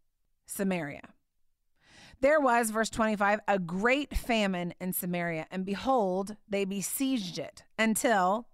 Samaria. 0.46 1.08
There 2.20 2.40
was, 2.40 2.70
verse 2.70 2.90
25, 2.90 3.40
a 3.46 3.58
great 3.60 4.16
famine 4.16 4.74
in 4.80 4.92
Samaria, 4.92 5.46
and 5.52 5.64
behold, 5.64 6.36
they 6.48 6.64
besieged 6.64 7.38
it 7.38 7.62
until 7.78 8.48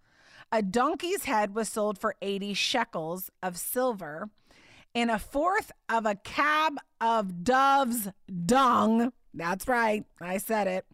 A 0.53 0.63
donkey's 0.63 1.25
head 1.25 1.55
was 1.55 1.69
sold 1.69 1.99
for 1.99 2.15
80 2.23 2.55
shekels 2.55 3.31
of 3.43 3.57
silver, 3.57 4.31
and 4.95 5.11
a 5.11 5.19
fourth 5.19 5.73
of 5.89 6.07
a 6.07 6.15
cab 6.15 6.75
of 7.01 7.43
dove's 7.43 8.11
dung. 8.47 9.13
That's 9.33 9.67
right, 9.67 10.05
I 10.21 10.39
said 10.39 10.69
it, 10.69 10.87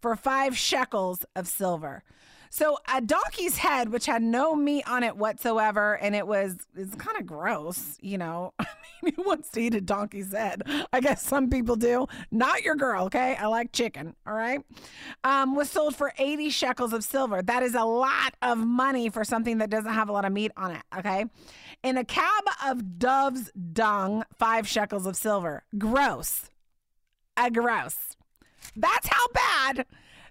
for 0.00 0.16
five 0.16 0.56
shekels 0.56 1.24
of 1.36 1.46
silver. 1.46 2.02
So 2.54 2.78
a 2.86 3.00
donkey's 3.00 3.56
head, 3.56 3.88
which 3.88 4.06
had 4.06 4.22
no 4.22 4.54
meat 4.54 4.88
on 4.88 5.02
it 5.02 5.16
whatsoever, 5.16 5.94
and 5.94 6.14
it 6.14 6.24
was 6.24 6.56
it's 6.76 6.94
kind 6.94 7.18
of 7.18 7.26
gross, 7.26 7.98
you 8.00 8.16
know. 8.16 8.54
I 8.60 8.66
mean, 9.02 9.14
who 9.16 9.24
wants 9.24 9.48
to 9.50 9.60
eat 9.60 9.74
a 9.74 9.80
donkey's 9.80 10.30
head? 10.30 10.62
I 10.92 11.00
guess 11.00 11.20
some 11.20 11.50
people 11.50 11.74
do. 11.74 12.06
Not 12.30 12.62
your 12.62 12.76
girl, 12.76 13.06
okay? 13.06 13.34
I 13.34 13.46
like 13.46 13.72
chicken, 13.72 14.14
all 14.24 14.34
right? 14.34 14.60
Um, 15.24 15.56
was 15.56 15.68
sold 15.68 15.96
for 15.96 16.12
80 16.16 16.50
shekels 16.50 16.92
of 16.92 17.02
silver. 17.02 17.42
That 17.42 17.64
is 17.64 17.74
a 17.74 17.82
lot 17.82 18.34
of 18.40 18.58
money 18.58 19.08
for 19.10 19.24
something 19.24 19.58
that 19.58 19.68
doesn't 19.68 19.92
have 19.92 20.08
a 20.08 20.12
lot 20.12 20.24
of 20.24 20.30
meat 20.30 20.52
on 20.56 20.70
it, 20.70 20.82
okay? 20.96 21.24
In 21.82 21.98
a 21.98 22.04
cab 22.04 22.44
of 22.64 23.00
dove's 23.00 23.50
dung, 23.72 24.22
five 24.38 24.68
shekels 24.68 25.06
of 25.06 25.16
silver. 25.16 25.64
Gross. 25.76 26.50
A 27.36 27.50
gross. 27.50 27.96
That's 28.76 29.08
how 29.08 29.26
bad 29.34 29.86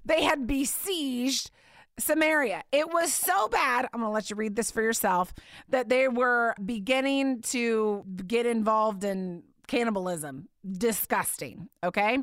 they 0.06 0.24
had 0.24 0.48
besieged 0.48 1.52
Samaria. 2.00 2.64
It 2.72 2.92
was 2.92 3.14
so 3.14 3.48
bad. 3.48 3.88
I'm 3.94 4.00
going 4.00 4.10
to 4.10 4.14
let 4.14 4.30
you 4.30 4.36
read 4.36 4.56
this 4.56 4.72
for 4.72 4.82
yourself 4.82 5.34
that 5.70 5.90
they 5.90 6.08
were 6.08 6.56
beginning 6.64 7.42
to 7.44 8.04
get 8.26 8.46
involved 8.46 9.04
in 9.04 9.44
cannibalism. 9.68 10.48
Disgusting. 10.70 11.70
Okay. 11.84 12.20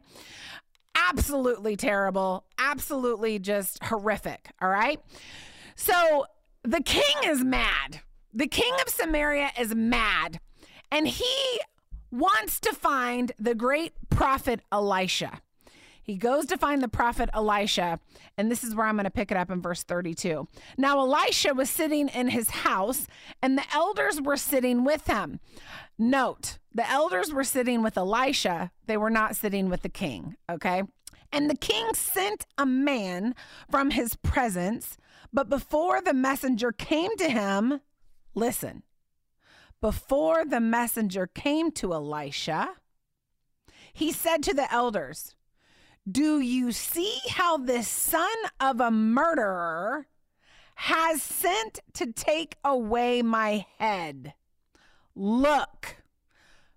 Absolutely 0.95 1.77
terrible. 1.77 2.45
Absolutely 2.59 3.39
just 3.39 3.83
horrific. 3.85 4.51
All 4.61 4.69
right. 4.69 5.01
So 5.77 6.27
the 6.63 6.83
king 6.83 7.17
is 7.25 7.45
mad. 7.45 8.01
The 8.35 8.47
king 8.47 8.73
of 8.81 8.89
Samaria 8.89 9.51
is 9.59 9.75
mad. 9.75 10.41
And 10.91 11.07
he 11.07 11.61
wants 12.11 12.59
to 12.61 12.73
find 12.73 13.33
the 13.39 13.55
great 13.55 13.93
prophet 14.11 14.61
Elisha. 14.73 15.41
He 16.03 16.17
goes 16.17 16.47
to 16.47 16.57
find 16.57 16.83
the 16.83 16.89
prophet 16.89 17.31
Elisha, 17.35 18.01
and 18.37 18.51
this 18.51 18.65
is 18.65 18.75
where 18.75 18.87
I'm 18.87 18.97
going 18.97 19.05
to 19.05 19.11
pick 19.11 19.31
it 19.31 19.37
up 19.37 19.51
in 19.51 19.61
verse 19.61 19.83
32. 19.83 20.49
Now, 20.77 20.99
Elisha 21.01 21.55
was 21.55 21.71
sitting 21.71 22.09
in 22.09 22.29
his 22.29 22.51
house, 22.51 23.07
and 23.43 23.57
the 23.57 23.65
elders 23.73 24.21
were 24.21 24.37
sitting 24.37 24.85
with 24.85 25.07
him. 25.07 25.41
Note, 25.99 26.59
the 26.73 26.89
elders 26.89 27.33
were 27.33 27.45
sitting 27.45 27.83
with 27.83 27.97
Elisha, 27.97 28.71
they 28.87 28.97
were 28.97 29.11
not 29.11 29.37
sitting 29.37 29.69
with 29.69 29.83
the 29.83 29.89
king, 29.89 30.37
okay? 30.51 30.83
And 31.33 31.49
the 31.49 31.57
king 31.57 31.95
sent 31.95 32.47
a 32.59 32.67
man 32.67 33.35
from 33.71 33.91
his 33.91 34.17
presence, 34.17 34.97
but 35.33 35.49
before 35.49 36.01
the 36.01 36.15
messenger 36.15 36.73
came 36.73 37.17
to 37.19 37.29
him, 37.29 37.81
listen, 38.35 38.83
before 39.81 40.45
the 40.45 40.61
messenger 40.61 41.27
came 41.27 41.71
to 41.73 41.95
Elisha, 41.95 42.71
he 43.93 44.13
said 44.13 44.43
to 44.43 44.55
the 44.55 44.73
elders, 44.73 45.35
do 46.11 46.41
you 46.41 46.73
see 46.73 47.19
how 47.29 47.57
this 47.59 47.89
son 47.89 48.29
of 48.61 48.81
a 48.81 48.91
murderer 48.91 50.07
has 50.75 51.23
sent 51.23 51.81
to 51.95 52.13
take 52.13 52.57
away 52.65 53.23
my 53.23 53.67
head? 53.79 54.35
Look, 55.15 55.97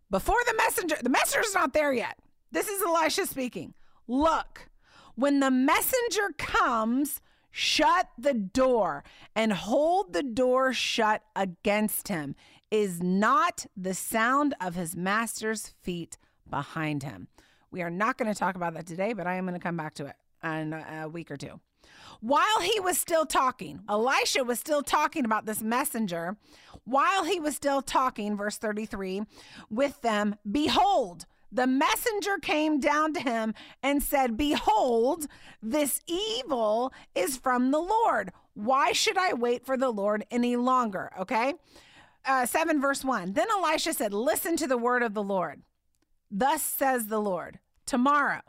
before 0.09 0.39
the 0.45 0.55
messenger, 0.57 0.97
the 1.01 1.09
messenger's 1.09 1.53
not 1.53 1.73
there 1.73 1.93
yet. 1.93 2.17
This 2.51 2.67
is 2.67 2.81
Elisha 2.81 3.25
speaking. 3.25 3.73
Look, 4.07 4.69
when 5.15 5.39
the 5.39 5.51
messenger 5.51 6.33
comes, 6.37 7.21
shut 7.49 8.09
the 8.17 8.33
door 8.33 9.03
and 9.35 9.53
hold 9.53 10.13
the 10.13 10.23
door 10.23 10.73
shut 10.73 11.23
against 11.35 12.09
him. 12.09 12.35
Is 12.69 13.03
not 13.03 13.67
the 13.77 13.93
sound 13.93 14.55
of 14.59 14.73
his 14.73 14.95
master's 14.95 15.67
feet 15.83 16.17
behind 16.49 17.03
him. 17.03 17.27
We 17.73 17.81
are 17.81 17.89
not 17.89 18.19
going 18.19 18.31
to 18.31 18.37
talk 18.37 18.55
about 18.55 18.75
that 18.75 18.85
today, 18.85 19.13
but 19.13 19.25
I 19.25 19.33
am 19.33 19.45
going 19.45 19.59
to 19.59 19.59
come 19.59 19.75
back 19.75 19.95
to 19.95 20.05
it 20.05 20.15
in 20.43 20.73
a 20.73 21.09
week 21.09 21.31
or 21.31 21.37
two. 21.37 21.59
While 22.21 22.61
he 22.61 22.79
was 22.79 22.99
still 22.99 23.25
talking, 23.25 23.79
Elisha 23.89 24.43
was 24.43 24.59
still 24.59 24.83
talking 24.83 25.25
about 25.25 25.47
this 25.47 25.63
messenger. 25.63 26.37
While 26.85 27.23
he 27.23 27.39
was 27.39 27.55
still 27.55 27.81
talking, 27.81 28.37
verse 28.37 28.57
33, 28.57 29.23
with 29.71 29.99
them, 30.01 30.35
behold, 30.49 31.25
the 31.51 31.65
messenger 31.65 32.37
came 32.37 32.79
down 32.79 33.11
to 33.15 33.19
him 33.19 33.55
and 33.81 34.03
said, 34.03 34.37
Behold, 34.37 35.25
this 35.61 35.99
evil 36.05 36.93
is 37.15 37.37
from 37.37 37.71
the 37.71 37.81
Lord. 37.81 38.31
Why 38.53 38.91
should 38.91 39.17
I 39.17 39.33
wait 39.33 39.65
for 39.65 39.77
the 39.77 39.89
Lord 39.89 40.25
any 40.29 40.55
longer? 40.57 41.11
Okay. 41.19 41.55
Uh, 42.23 42.45
7 42.45 42.79
verse 42.79 43.03
1. 43.03 43.33
Then 43.33 43.47
Elisha 43.49 43.93
said, 43.93 44.13
Listen 44.13 44.55
to 44.57 44.67
the 44.67 44.77
word 44.77 45.01
of 45.01 45.15
the 45.15 45.23
Lord. 45.23 45.63
Thus 46.35 46.63
says 46.63 47.07
the 47.07 47.19
Lord 47.19 47.59
tomorrow, 47.85 48.41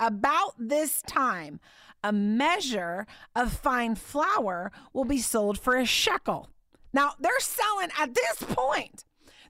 about 0.00 0.54
this 0.58 1.02
time, 1.02 1.60
a 2.02 2.12
measure 2.12 3.06
of 3.36 3.52
fine 3.52 3.94
flour 3.94 4.72
will 4.92 5.04
be 5.04 5.18
sold 5.18 5.56
for 5.56 5.76
a 5.76 5.86
shekel. 5.86 6.50
Now, 6.92 7.12
they're 7.20 7.38
selling 7.38 7.90
at 7.96 8.12
this 8.12 8.42
point, 8.48 9.04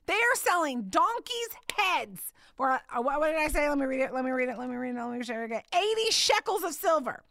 they 0.05 0.13
are 0.13 0.37
selling 0.37 0.91
donkeys' 0.91 1.57
heads 1.75 2.35
for, 2.57 2.73
uh, 2.73 3.03
what, 3.03 3.27
did 3.27 3.37
I 3.37 3.49
say? 3.49 3.69
Let 3.69 3.79
me 3.79 3.87
read 3.87 4.01
it. 4.01 4.13
Let 4.13 4.25
me 4.25 4.33
read 4.33 4.51
it. 4.51 4.59
Let 4.59 4.69
me 4.69 4.77
read 4.77 4.95
it. 4.95 5.03
Let 5.03 5.19
me 5.19 5.25
share 5.25 5.43
it 5.43 5.47
again. 5.47 5.63
80 5.75 6.11
shekels 6.11 6.63
of 6.63 6.75
silver. 6.75 7.23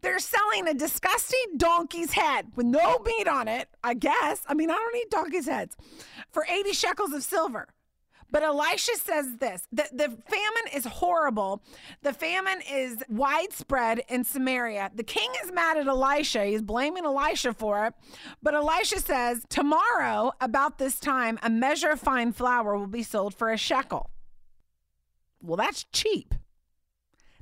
They're 0.00 0.18
selling 0.18 0.66
a 0.66 0.74
disgusting 0.74 1.56
donkey's 1.56 2.12
head 2.12 2.46
with 2.56 2.66
no 2.66 2.98
meat 2.98 3.28
on 3.28 3.46
it, 3.46 3.68
I 3.84 3.94
guess. 3.94 4.42
I 4.48 4.54
mean, 4.54 4.70
I 4.70 4.74
don't 4.74 4.96
eat 4.96 5.10
donkey's 5.10 5.46
heads 5.46 5.76
for 6.32 6.44
80 6.48 6.72
shekels 6.72 7.12
of 7.12 7.22
silver. 7.22 7.68
But 8.30 8.42
Elisha 8.42 8.96
says 8.96 9.36
this 9.36 9.66
the, 9.72 9.88
the 9.92 10.08
famine 10.08 10.74
is 10.74 10.84
horrible. 10.84 11.62
The 12.02 12.12
famine 12.12 12.60
is 12.70 13.02
widespread 13.08 14.02
in 14.08 14.24
Samaria. 14.24 14.92
The 14.94 15.02
king 15.02 15.30
is 15.44 15.52
mad 15.52 15.76
at 15.76 15.86
Elisha. 15.86 16.44
He's 16.44 16.62
blaming 16.62 17.04
Elisha 17.04 17.52
for 17.52 17.86
it. 17.86 17.94
But 18.42 18.54
Elisha 18.54 19.00
says, 19.00 19.44
Tomorrow, 19.48 20.32
about 20.40 20.78
this 20.78 21.00
time, 21.00 21.38
a 21.42 21.50
measure 21.50 21.90
of 21.90 22.00
fine 22.00 22.32
flour 22.32 22.76
will 22.76 22.86
be 22.86 23.02
sold 23.02 23.34
for 23.34 23.50
a 23.50 23.56
shekel. 23.56 24.10
Well, 25.42 25.56
that's 25.56 25.84
cheap. 25.92 26.34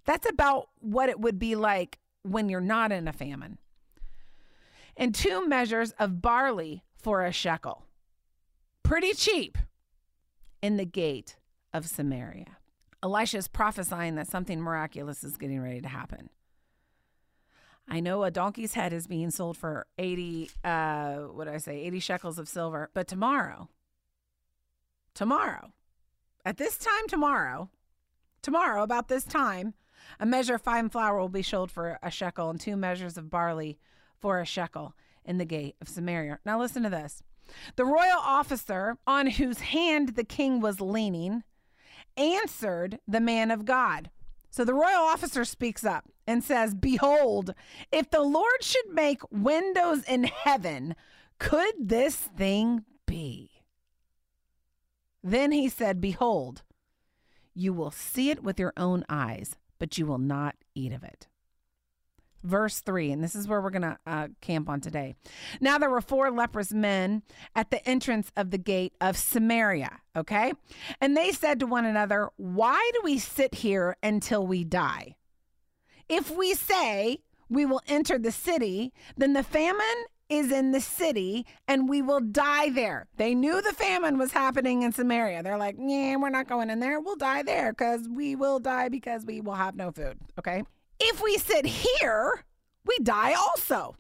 That's 0.05 0.29
about 0.29 0.69
what 0.81 1.11
it 1.11 1.21
would 1.21 1.39
be 1.39 1.55
like 1.55 1.99
when 2.23 2.49
you're 2.49 2.61
not 2.61 2.93
in 2.93 3.09
a 3.09 3.13
famine. 3.13 3.59
And 4.97 5.15
two 5.15 5.47
measures 5.47 5.93
of 5.99 6.23
barley 6.23 6.83
for 6.97 7.25
a 7.25 7.33
shekel. 7.33 7.85
Pretty 8.83 9.13
cheap 9.13 9.59
in 10.63 10.77
the 10.77 10.85
gate 10.85 11.37
of 11.73 11.87
Samaria. 11.87 12.57
Elisha 13.03 13.39
is 13.39 13.49
prophesying 13.49 14.17
that 14.17 14.27
something 14.27 14.61
miraculous 14.61 15.23
is 15.23 15.37
getting 15.37 15.61
ready 15.61 15.81
to 15.81 15.89
happen. 15.89 16.31
I 17.89 18.01
know 18.01 18.25
a 18.25 18.31
donkey's 18.31 18.75
head 18.75 18.93
is 18.93 19.07
being 19.07 19.31
sold 19.31 19.57
for 19.57 19.87
80, 19.97 20.51
uh, 20.63 21.17
what 21.21 21.45
did 21.45 21.55
I 21.55 21.59
say, 21.59 21.81
80 21.85 22.01
shekels 22.01 22.39
of 22.39 22.49
silver. 22.49 22.91
But 22.93 23.09
tomorrow, 23.09 23.69
tomorrow, 25.15 25.73
at 26.45 26.59
this 26.59 26.77
time 26.77 27.09
tomorrow, 27.09 27.71
tomorrow, 28.43 28.83
about 28.83 29.09
this 29.09 29.25
time, 29.25 29.75
a 30.21 30.27
measure 30.27 30.57
of 30.57 30.63
fine 30.63 30.91
flour 30.91 31.19
will 31.19 31.29
be 31.29 31.43
sold 31.43 31.71
for 31.71 31.99
a 32.03 32.11
shekel 32.11 32.51
and 32.51 32.61
two 32.61 32.77
measures 32.77 33.17
of 33.17 33.31
barley 33.31 33.79
for 34.19 34.41
a 34.41 34.47
shekel 34.47 34.95
in 35.25 35.39
the 35.39 35.45
gate 35.45 35.77
of 35.81 35.89
Samaria. 35.89 36.41
Now, 36.45 36.59
listen 36.61 36.83
to 36.83 36.91
this. 36.91 37.23
The 37.77 37.85
royal 37.85 38.21
officer 38.21 38.99
on 39.07 39.27
whose 39.27 39.61
hand 39.61 40.11
the 40.11 40.25
king 40.25 40.61
was 40.61 40.81
leaning 40.81 41.45
answered 42.17 42.99
the 43.07 43.21
man 43.21 43.51
of 43.51 43.65
God. 43.65 44.11
So 44.51 44.65
the 44.65 44.75
royal 44.75 45.03
officer 45.03 45.45
speaks 45.45 45.85
up 45.85 46.05
and 46.27 46.43
says, 46.43 46.75
Behold, 46.75 47.55
if 47.93 48.11
the 48.11 48.23
Lord 48.23 48.63
should 48.63 48.89
make 48.91 49.21
windows 49.31 50.03
in 50.05 50.25
heaven, 50.25 50.95
could 51.39 51.75
this 51.79 52.17
thing 52.17 52.85
be? 53.07 53.51
Then 55.23 55.53
he 55.53 55.69
said, 55.69 56.01
Behold, 56.01 56.63
you 57.55 57.73
will 57.73 57.91
see 57.91 58.31
it 58.31 58.43
with 58.43 58.59
your 58.59 58.73
own 58.77 59.05
eyes, 59.09 59.57
but 59.79 59.99
you 59.99 60.07
will 60.07 60.19
not 60.19 60.57
eat 60.75 60.93
of 60.93 61.05
it 61.05 61.29
verse 62.49 62.81
3, 62.81 63.13
and 63.13 63.23
this 63.23 63.35
is 63.35 63.47
where 63.47 63.61
we're 63.61 63.71
going 63.71 63.83
to 63.83 63.99
uh, 64.07 64.29
camp 64.41 64.69
on 64.69 64.81
today. 64.81 65.15
Now 65.61 65.79
there 65.79 65.91
were 65.91 66.01
four 66.01 66.31
leprous 66.31 66.73
men 66.73 67.23
at 67.55 67.71
the 67.71 67.87
entrance 67.89 68.33
of 68.37 68.51
the 68.51 68.59
gate 68.59 68.95
of 69.01 69.17
Samaria, 69.17 70.01
okay? 70.17 70.53
And 71.01 71.17
they 71.17 71.33
said 71.33 71.61
to 71.61 71.67
one 71.67 71.85
another, 71.85 72.31
Why 72.37 72.91
do 72.95 73.01
we 73.05 73.19
sit 73.19 73.57
here 73.57 73.97
until 74.03 74.47
we 74.47 74.65
die? 74.65 75.17
If 76.09 76.31
we 76.31 76.55
say 76.55 77.19
we 77.49 77.67
will 77.67 77.83
enter 77.87 78.19
the 78.19 78.33
city, 78.33 78.93
then 79.17 79.35
the 79.35 79.43
famine 79.43 80.05
is 80.29 80.53
in 80.53 80.73
the 80.73 80.81
city 80.81 81.47
and 81.67 81.89
we 81.89 82.03
will 82.03 82.21
die 82.21 82.71
there. 82.71 83.07
They 83.17 83.35
knew 83.35 83.63
the 83.63 83.73
famine 83.73 84.19
was 84.19 84.33
happening 84.33 84.83
in 84.83 84.93
Samaria. 84.93 85.43
They're 85.43 85.59
like, 85.59 85.77
yeah, 85.79 86.17
we're 86.17 86.29
not 86.29 86.49
going 86.49 86.71
in 86.71 86.81
there. 86.81 87.01
We'll 87.01 87.17
die 87.17 87.43
there 87.43 87.73
because 87.73 88.09
we 88.09 88.37
will 88.37 88.59
die 88.59 88.89
because 88.89 89.25
we 89.25 89.41
will 89.41 89.55
have 89.55 89.75
no 89.75 89.91
food. 89.91 90.19
Okay. 90.39 90.65
If 91.01 91.23
we 91.23 91.37
sit 91.39 91.67
here, 91.67 92.45
we 92.85 92.99
die 92.99 93.35
also. 93.35 93.97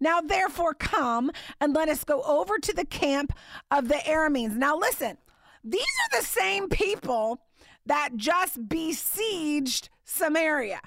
Now, 0.00 0.20
therefore, 0.20 0.74
come 0.74 1.30
and 1.60 1.74
let 1.74 1.88
us 1.88 2.04
go 2.04 2.22
over 2.22 2.58
to 2.58 2.72
the 2.72 2.84
camp 2.84 3.32
of 3.70 3.88
the 3.88 3.94
Arameans. 3.94 4.56
Now, 4.56 4.76
listen, 4.76 5.18
these 5.62 5.80
are 5.82 6.20
the 6.20 6.26
same 6.26 6.68
people 6.68 7.42
that 7.86 8.16
just 8.16 8.68
besieged 8.68 9.88
Samaria. 10.04 10.80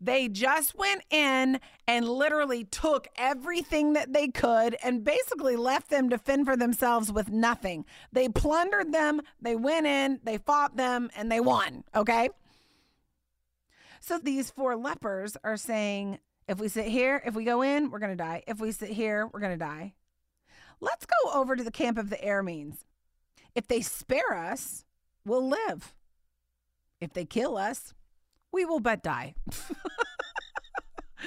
They 0.00 0.28
just 0.28 0.74
went 0.78 1.02
in 1.10 1.60
and 1.86 2.08
literally 2.08 2.64
took 2.64 3.08
everything 3.16 3.92
that 3.92 4.14
they 4.14 4.28
could 4.28 4.74
and 4.82 5.04
basically 5.04 5.56
left 5.56 5.90
them 5.90 6.08
to 6.08 6.16
fend 6.16 6.46
for 6.46 6.56
themselves 6.56 7.12
with 7.12 7.28
nothing. 7.28 7.84
They 8.10 8.28
plundered 8.28 8.92
them, 8.92 9.20
they 9.42 9.56
went 9.56 9.86
in, 9.86 10.20
they 10.24 10.38
fought 10.38 10.76
them, 10.76 11.10
and 11.14 11.30
they 11.30 11.40
won. 11.40 11.84
Okay? 11.94 12.30
So 14.00 14.18
these 14.18 14.50
four 14.50 14.76
lepers 14.76 15.36
are 15.44 15.58
saying, 15.58 16.18
if 16.48 16.58
we 16.58 16.68
sit 16.68 16.86
here, 16.86 17.22
if 17.24 17.34
we 17.34 17.44
go 17.44 17.62
in, 17.62 17.90
we're 17.90 17.98
going 17.98 18.16
to 18.16 18.16
die. 18.16 18.42
If 18.46 18.58
we 18.58 18.72
sit 18.72 18.90
here, 18.90 19.26
we're 19.26 19.40
going 19.40 19.58
to 19.58 19.64
die. 19.64 19.94
Let's 20.80 21.06
go 21.06 21.32
over 21.32 21.54
to 21.54 21.62
the 21.62 21.70
camp 21.70 21.98
of 21.98 22.08
the 22.10 22.16
Arameans. 22.16 22.78
If 23.54 23.68
they 23.68 23.82
spare 23.82 24.32
us, 24.32 24.84
we'll 25.24 25.46
live. 25.46 25.94
If 27.00 27.12
they 27.12 27.26
kill 27.26 27.56
us, 27.56 27.94
we 28.50 28.64
will 28.64 28.80
but 28.80 29.02
die. 29.02 29.34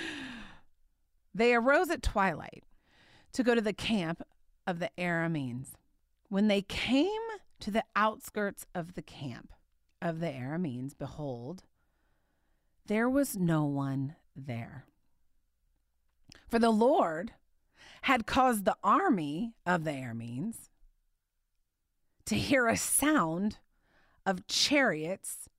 they 1.33 1.53
arose 1.53 1.89
at 1.89 2.01
twilight 2.01 2.63
to 3.33 3.43
go 3.43 3.53
to 3.53 3.61
the 3.61 3.73
camp 3.73 4.23
of 4.65 4.79
the 4.79 4.89
Arameans. 4.97 5.69
When 6.29 6.47
they 6.47 6.63
came 6.63 7.21
to 7.59 7.71
the 7.71 7.83
outskirts 7.95 8.65
of 8.73 8.95
the 8.95 9.01
camp 9.03 9.53
of 10.01 10.19
the 10.19 10.27
Arameans, 10.27 10.97
behold, 10.97 11.63
there 12.85 13.09
was 13.09 13.37
no 13.37 13.65
one 13.65 14.15
there. 14.35 14.85
For 16.49 16.59
the 16.59 16.71
Lord 16.71 17.33
had 18.03 18.25
caused 18.25 18.65
the 18.65 18.77
army 18.83 19.53
of 19.65 19.83
the 19.83 19.91
Arameans 19.91 20.69
to 22.25 22.35
hear 22.35 22.67
a 22.67 22.77
sound 22.77 23.57
of 24.25 24.47
chariots 24.47 25.49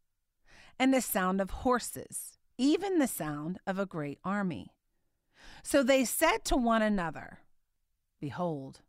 and 0.79 0.93
the 0.93 1.01
sound 1.01 1.41
of 1.41 1.51
horses, 1.51 2.39
even 2.59 2.99
the 2.99 3.07
sound 3.07 3.59
of 3.67 3.79
a 3.79 3.87
great 3.87 4.19
army. 4.25 4.71
So 5.63 5.83
they 5.83 6.05
said 6.05 6.45
to 6.45 6.57
one 6.57 6.83
another, 6.83 7.39
Behold, 8.21 8.81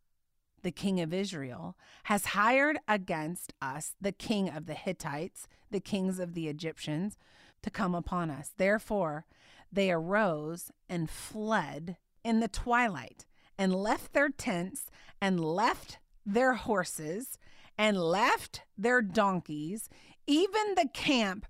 the 0.62 0.72
king 0.72 1.00
of 1.00 1.14
Israel 1.14 1.78
has 2.06 2.26
hired 2.28 2.80
against 2.88 3.54
us 3.62 3.94
the 4.02 4.12
king 4.12 4.50
of 4.50 4.66
the 4.66 4.74
Hittites, 4.74 5.48
the 5.70 5.80
kings 5.80 6.20
of 6.20 6.34
the 6.34 6.48
Egyptians, 6.48 7.18
to 7.66 7.72
come 7.72 7.96
upon 7.96 8.30
us. 8.30 8.52
Therefore, 8.58 9.26
they 9.72 9.92
arose 9.92 10.72
and 10.88 11.10
fled 11.10 11.98
in 12.24 12.40
the 12.40 12.48
twilight 12.48 13.26
and 13.58 13.76
left 13.76 14.14
their 14.14 14.30
tents 14.30 14.86
and 15.20 15.44
left 15.44 15.98
their 16.24 16.54
horses 16.54 17.40
and 17.76 17.98
left 17.98 18.62
their 18.78 19.02
donkeys, 19.02 19.90
even 20.28 20.76
the 20.76 20.88
camp 20.94 21.48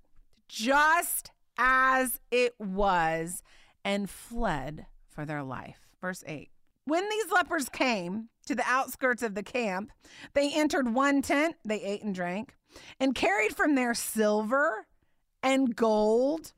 just 0.48 1.32
as 1.58 2.18
it 2.30 2.54
was, 2.58 3.42
and 3.84 4.08
fled 4.08 4.86
for 5.10 5.26
their 5.26 5.42
life. 5.42 5.80
Verse 6.00 6.24
8. 6.26 6.48
When 6.86 7.06
these 7.10 7.30
lepers 7.30 7.68
came 7.68 8.30
to 8.46 8.54
the 8.54 8.66
outskirts 8.66 9.22
of 9.22 9.34
the 9.34 9.42
camp, 9.42 9.92
they 10.32 10.50
entered 10.50 10.94
one 10.94 11.20
tent, 11.20 11.56
they 11.62 11.82
ate 11.82 12.02
and 12.02 12.14
drank, 12.14 12.54
and 12.98 13.14
carried 13.14 13.54
from 13.54 13.74
there 13.74 13.92
silver 13.92 14.85
and 15.46 15.76
gold 15.76 16.52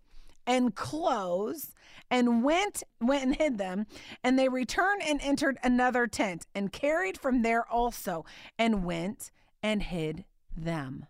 and 0.47 0.75
clothes 0.75 1.75
and 2.11 2.43
went 2.43 2.83
went 3.03 3.23
and 3.23 3.37
hid 3.37 3.59
them 3.59 3.87
and 4.25 4.39
they 4.39 4.49
returned 4.49 5.03
and 5.03 5.21
entered 5.21 5.59
another 5.63 6.07
tent 6.07 6.47
and 6.55 6.73
carried 6.73 7.19
from 7.19 7.43
there 7.43 7.69
also 7.71 8.25
and 8.59 8.83
went 8.83 9.31
and 9.63 9.83
hid 9.83 10.25
them 10.57 11.05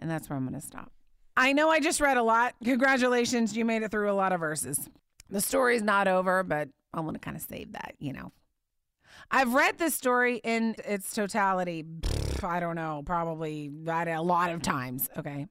and 0.00 0.10
that's 0.10 0.28
where 0.28 0.36
i'm 0.36 0.44
going 0.44 0.60
to 0.60 0.66
stop 0.66 0.90
i 1.36 1.52
know 1.52 1.70
i 1.70 1.78
just 1.78 2.00
read 2.00 2.16
a 2.16 2.22
lot 2.22 2.56
congratulations 2.64 3.56
you 3.56 3.64
made 3.64 3.84
it 3.84 3.92
through 3.92 4.10
a 4.10 4.12
lot 4.12 4.32
of 4.32 4.40
verses 4.40 4.90
the 5.30 5.40
story's 5.40 5.82
not 5.82 6.08
over 6.08 6.42
but 6.42 6.68
i 6.92 6.98
want 6.98 7.14
to 7.14 7.20
kind 7.20 7.36
of 7.36 7.42
save 7.42 7.72
that 7.72 7.94
you 8.00 8.12
know 8.12 8.32
I've 9.30 9.54
read 9.54 9.78
this 9.78 9.94
story 9.94 10.40
in 10.42 10.74
its 10.84 11.14
totality. 11.14 11.84
I 12.42 12.58
don't 12.58 12.74
know, 12.74 13.02
probably 13.04 13.70
a 13.86 14.22
lot 14.22 14.50
of 14.50 14.62
times. 14.62 15.08
Okay. 15.16 15.46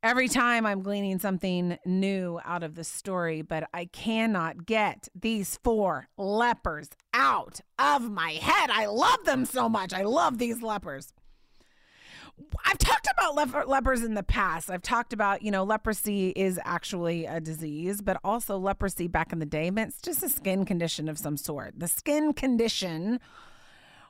Every 0.00 0.28
time 0.28 0.64
I'm 0.64 0.82
gleaning 0.82 1.18
something 1.18 1.76
new 1.84 2.38
out 2.44 2.62
of 2.62 2.76
the 2.76 2.84
story, 2.84 3.42
but 3.42 3.68
I 3.74 3.86
cannot 3.86 4.64
get 4.64 5.08
these 5.12 5.58
four 5.64 6.08
lepers 6.16 6.90
out 7.12 7.60
of 7.80 8.08
my 8.08 8.32
head. 8.32 8.70
I 8.70 8.86
love 8.86 9.24
them 9.24 9.44
so 9.44 9.68
much. 9.68 9.92
I 9.92 10.02
love 10.02 10.38
these 10.38 10.62
lepers. 10.62 11.12
I've 12.64 12.78
talked 12.78 13.08
about 13.12 13.34
leper- 13.34 13.66
lepers 13.66 14.04
in 14.04 14.14
the 14.14 14.22
past. 14.22 14.70
I've 14.70 14.82
talked 14.82 15.12
about, 15.12 15.42
you 15.42 15.50
know, 15.50 15.64
leprosy 15.64 16.28
is 16.36 16.60
actually 16.64 17.26
a 17.26 17.40
disease, 17.40 18.00
but 18.00 18.20
also 18.22 18.56
leprosy 18.56 19.08
back 19.08 19.32
in 19.32 19.40
the 19.40 19.46
day 19.46 19.68
meant 19.72 19.94
just 20.00 20.22
a 20.22 20.28
skin 20.28 20.64
condition 20.64 21.08
of 21.08 21.18
some 21.18 21.36
sort. 21.36 21.74
The 21.76 21.88
skin 21.88 22.32
condition 22.32 23.18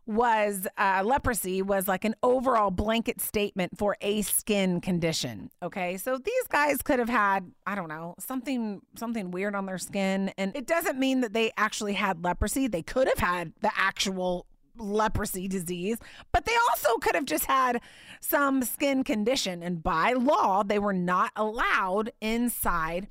was 0.08 0.66
uh, 0.78 1.02
leprosy 1.04 1.60
was 1.62 1.86
like 1.86 2.04
an 2.04 2.14
overall 2.22 2.70
blanket 2.70 3.20
statement 3.20 3.76
for 3.76 3.96
a 4.00 4.22
skin 4.22 4.80
condition. 4.80 5.50
Okay, 5.62 5.98
so 5.98 6.16
these 6.16 6.46
guys 6.48 6.82
could 6.82 6.98
have 6.98 7.10
had 7.10 7.52
I 7.66 7.74
don't 7.74 7.88
know 7.88 8.14
something 8.18 8.80
something 8.96 9.30
weird 9.30 9.54
on 9.54 9.66
their 9.66 9.78
skin, 9.78 10.32
and 10.38 10.56
it 10.56 10.66
doesn't 10.66 10.98
mean 10.98 11.20
that 11.20 11.34
they 11.34 11.52
actually 11.56 11.92
had 11.92 12.24
leprosy. 12.24 12.66
They 12.66 12.82
could 12.82 13.06
have 13.08 13.18
had 13.18 13.52
the 13.60 13.70
actual 13.76 14.46
leprosy 14.78 15.48
disease, 15.48 15.98
but 16.32 16.44
they 16.44 16.56
also 16.70 16.96
could 16.98 17.14
have 17.14 17.24
just 17.24 17.44
had 17.46 17.80
some 18.20 18.62
skin 18.62 19.04
condition. 19.04 19.62
And 19.62 19.82
by 19.82 20.12
law, 20.12 20.62
they 20.62 20.78
were 20.78 20.92
not 20.92 21.32
allowed 21.36 22.12
inside 22.20 23.08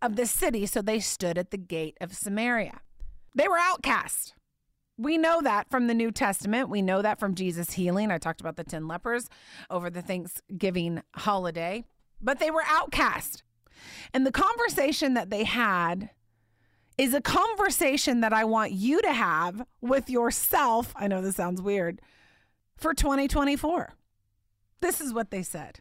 of 0.00 0.16
the 0.16 0.26
city, 0.26 0.64
so 0.66 0.80
they 0.80 1.00
stood 1.00 1.36
at 1.36 1.50
the 1.50 1.58
gate 1.58 1.96
of 2.00 2.14
Samaria. 2.14 2.80
They 3.34 3.48
were 3.48 3.58
outcast. 3.58 4.34
We 4.98 5.16
know 5.16 5.40
that 5.42 5.70
from 5.70 5.86
the 5.86 5.94
New 5.94 6.10
Testament. 6.10 6.68
We 6.68 6.82
know 6.82 7.02
that 7.02 7.20
from 7.20 7.36
Jesus' 7.36 7.72
healing. 7.72 8.10
I 8.10 8.18
talked 8.18 8.40
about 8.40 8.56
the 8.56 8.64
10 8.64 8.88
lepers 8.88 9.28
over 9.70 9.90
the 9.90 10.02
Thanksgiving 10.02 11.02
holiday, 11.14 11.84
but 12.20 12.40
they 12.40 12.50
were 12.50 12.64
outcast. 12.66 13.44
And 14.12 14.26
the 14.26 14.32
conversation 14.32 15.14
that 15.14 15.30
they 15.30 15.44
had 15.44 16.10
is 16.98 17.14
a 17.14 17.20
conversation 17.20 18.22
that 18.22 18.32
I 18.32 18.42
want 18.42 18.72
you 18.72 19.00
to 19.02 19.12
have 19.12 19.64
with 19.80 20.10
yourself. 20.10 20.92
I 20.96 21.06
know 21.06 21.22
this 21.22 21.36
sounds 21.36 21.62
weird 21.62 22.02
for 22.76 22.92
2024. 22.92 23.94
This 24.80 25.00
is 25.00 25.14
what 25.14 25.30
they 25.30 25.44
said. 25.44 25.78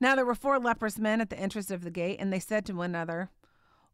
Now 0.00 0.16
there 0.16 0.26
were 0.26 0.34
four 0.34 0.58
leprous 0.58 0.98
men 0.98 1.20
at 1.20 1.30
the 1.30 1.38
entrance 1.38 1.70
of 1.70 1.84
the 1.84 1.92
gate, 1.92 2.16
and 2.18 2.32
they 2.32 2.40
said 2.40 2.66
to 2.66 2.72
one 2.72 2.90
another, 2.90 3.30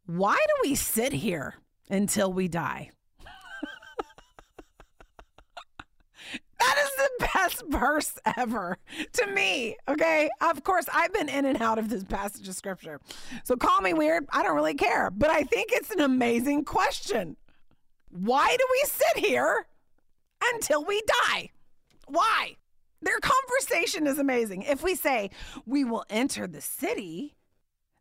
Why 0.07 0.37
do 0.37 0.69
we 0.69 0.75
sit 0.75 1.13
here 1.13 1.57
until 1.91 2.33
we 2.33 2.49
die? 2.49 2.93
That 6.61 6.77
is 6.79 6.91
the 6.97 7.27
best 7.51 7.63
verse 7.69 8.19
ever 8.37 8.79
to 9.13 9.27
me. 9.29 9.77
Okay. 9.89 10.31
Of 10.41 10.63
course, 10.65 10.87
I've 10.93 11.13
been 11.13 11.29
in 11.29 11.45
and 11.45 11.61
out 11.61 11.79
of 11.79 11.89
this 11.89 12.05
passage 12.05 12.49
of 12.49 12.55
scripture. 12.55 13.01
So 13.45 13.57
call 13.57 13.81
me 13.81 13.93
weird. 13.93 14.27
I 14.31 14.43
don't 14.43 14.55
really 14.55 14.75
care. 14.75 15.11
But 15.11 15.31
I 15.31 15.43
think 15.43 15.71
it's 15.73 15.91
an 15.91 16.01
amazing 16.01 16.65
question. 16.65 17.37
Why 18.11 18.57
do 18.57 18.67
we 18.71 18.89
sit 18.89 19.25
here 19.25 19.67
until 20.53 20.85
we 20.85 21.01
die? 21.07 21.51
Why? 22.09 22.57
Their 23.03 23.19
conversation 23.21 24.07
is 24.07 24.19
amazing. 24.19 24.63
If 24.63 24.83
we 24.83 24.95
say 24.95 25.31
we 25.65 25.85
will 25.85 26.05
enter 26.11 26.47
the 26.47 26.61
city, 26.61 27.37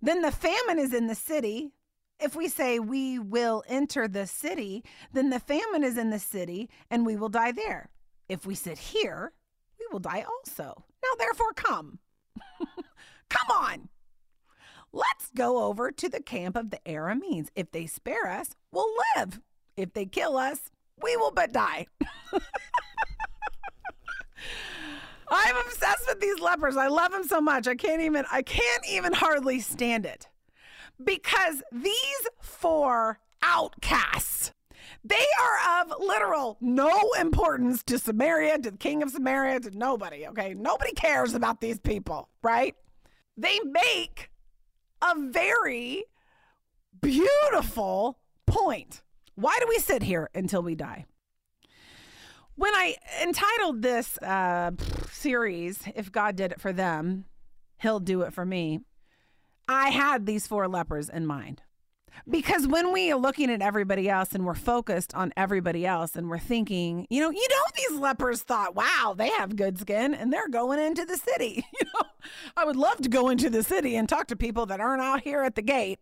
then 0.02 0.22
the 0.22 0.32
famine 0.32 0.80
is 0.80 0.94
in 0.94 1.08
the 1.08 1.16
city. 1.16 1.72
If 2.20 2.36
we 2.36 2.50
say 2.50 2.80
we 2.80 3.18
will 3.18 3.64
enter 3.68 4.08
the 4.08 4.28
city, 4.28 4.84
then 5.14 5.30
the 5.30 5.40
famine 5.40 5.86
is 5.86 5.98
in 5.98 6.10
the 6.10 6.20
city 6.20 6.70
and 6.92 7.06
we 7.06 7.16
will 7.16 7.30
die 7.30 7.54
there. 7.54 7.90
If 8.28 8.46
we 8.46 8.56
sit 8.56 8.78
here, 8.78 9.32
will 9.92 10.00
die 10.00 10.24
also. 10.28 10.84
Now, 11.04 11.10
therefore, 11.18 11.54
come. 11.54 12.00
come 13.30 13.52
on. 13.52 13.90
Let's 14.92 15.30
go 15.36 15.64
over 15.66 15.92
to 15.92 16.10
the 16.10 16.22
camp 16.22 16.56
of 16.56 16.72
the 16.72 16.80
Arameans. 16.86 17.50
If 17.56 17.72
they 17.72 17.86
spare 17.86 18.28
us, 18.28 18.56
we'll 18.72 18.92
live. 19.16 19.40
If 19.78 19.94
they 19.94 20.06
kill 20.06 20.36
us, 20.38 20.72
we 21.02 21.16
will 21.16 21.32
but 21.32 21.54
die. 21.54 21.86
I'm 25.32 25.56
obsessed 25.58 26.06
with 26.08 26.20
these 26.20 26.40
lepers. 26.40 26.76
I 26.76 26.88
love 26.88 27.12
them 27.12 27.24
so 27.24 27.40
much. 27.40 27.68
I 27.68 27.76
can't 27.76 28.02
even 28.02 28.26
I 28.32 28.42
can't 28.42 28.84
even 28.90 29.14
hardly 29.14 29.60
stand 29.60 30.08
it. 30.08 30.28
Because 31.04 31.62
these 31.72 32.28
four 32.42 33.20
outcasts 33.44 34.52
they 35.10 35.26
are 35.42 35.82
of 35.82 35.94
literal 36.00 36.58
no 36.62 37.12
importance 37.20 37.84
to 37.84 38.00
Samaria, 38.00 38.60
to 38.60 38.72
the 38.72 38.78
king 38.78 39.04
of 39.04 39.10
Samaria, 39.10 39.60
to 39.62 39.78
nobody, 39.78 40.28
okay? 40.28 40.54
Nobody 40.54 40.94
cares 40.94 41.34
about 41.34 41.60
these 41.60 41.80
people, 41.80 42.30
right? 42.42 42.76
They 43.36 43.60
make 43.66 44.30
a 45.02 45.16
very 45.18 46.06
beautiful 47.02 48.20
point, 48.46 49.02
why 49.36 49.58
do 49.60 49.66
we 49.68 49.80
sit 49.80 50.04
here 50.04 50.30
until 50.34 50.62
we 50.62 50.76
die? 50.76 51.06
When 52.56 52.76
I 52.76 52.96
entitled 53.24 53.82
this 53.82 54.18
uh, 54.18 54.72
series, 55.12 55.82
If 55.96 56.12
God 56.12 56.36
Did 56.36 56.52
It 56.52 56.62
for 56.62 56.74
Them, 56.74 57.26
He'll 57.78 58.02
Do 58.02 58.22
It 58.24 58.34
for 58.34 58.46
Me, 58.46 58.82
I 59.68 59.90
had 59.90 60.26
these 60.26 60.46
four 60.46 60.68
lepers 60.68 61.10
in 61.10 61.26
mind. 61.26 61.62
Because 62.28 62.68
when 62.68 62.92
we 62.92 63.12
are 63.12 63.18
looking 63.18 63.52
at 63.52 63.62
everybody 63.62 64.10
else 64.10 64.34
and 64.34 64.46
we're 64.46 64.56
focused 64.56 65.14
on 65.14 65.34
everybody 65.38 65.86
else 65.86 66.16
and 66.16 66.30
we're 66.30 66.40
thinking, 66.40 67.08
you 67.10 67.22
know, 67.22 67.30
you 67.30 67.48
know, 67.50 67.64
these 67.76 68.00
lepers 68.00 68.42
thought, 68.42 68.76
wow, 68.76 69.14
they 69.18 69.30
have 69.30 69.56
good 69.56 69.80
skin 69.80 70.14
and 70.14 70.32
they're 70.32 70.50
going 70.50 70.80
into 70.80 71.06
the 71.06 71.18
city. 71.18 71.66
You 71.80 71.88
know, 71.94 72.10
I 72.58 72.66
would 72.66 72.76
love 72.76 72.98
to 73.02 73.10
go 73.10 73.30
into 73.30 73.50
the 73.50 73.64
city 73.64 73.96
and 73.96 74.10
talk 74.10 74.28
to 74.28 74.36
people 74.36 74.66
that 74.66 74.82
aren't 74.82 75.02
out 75.02 75.22
here 75.22 75.44
at 75.44 75.56
the 75.56 75.62
gate. 75.62 76.00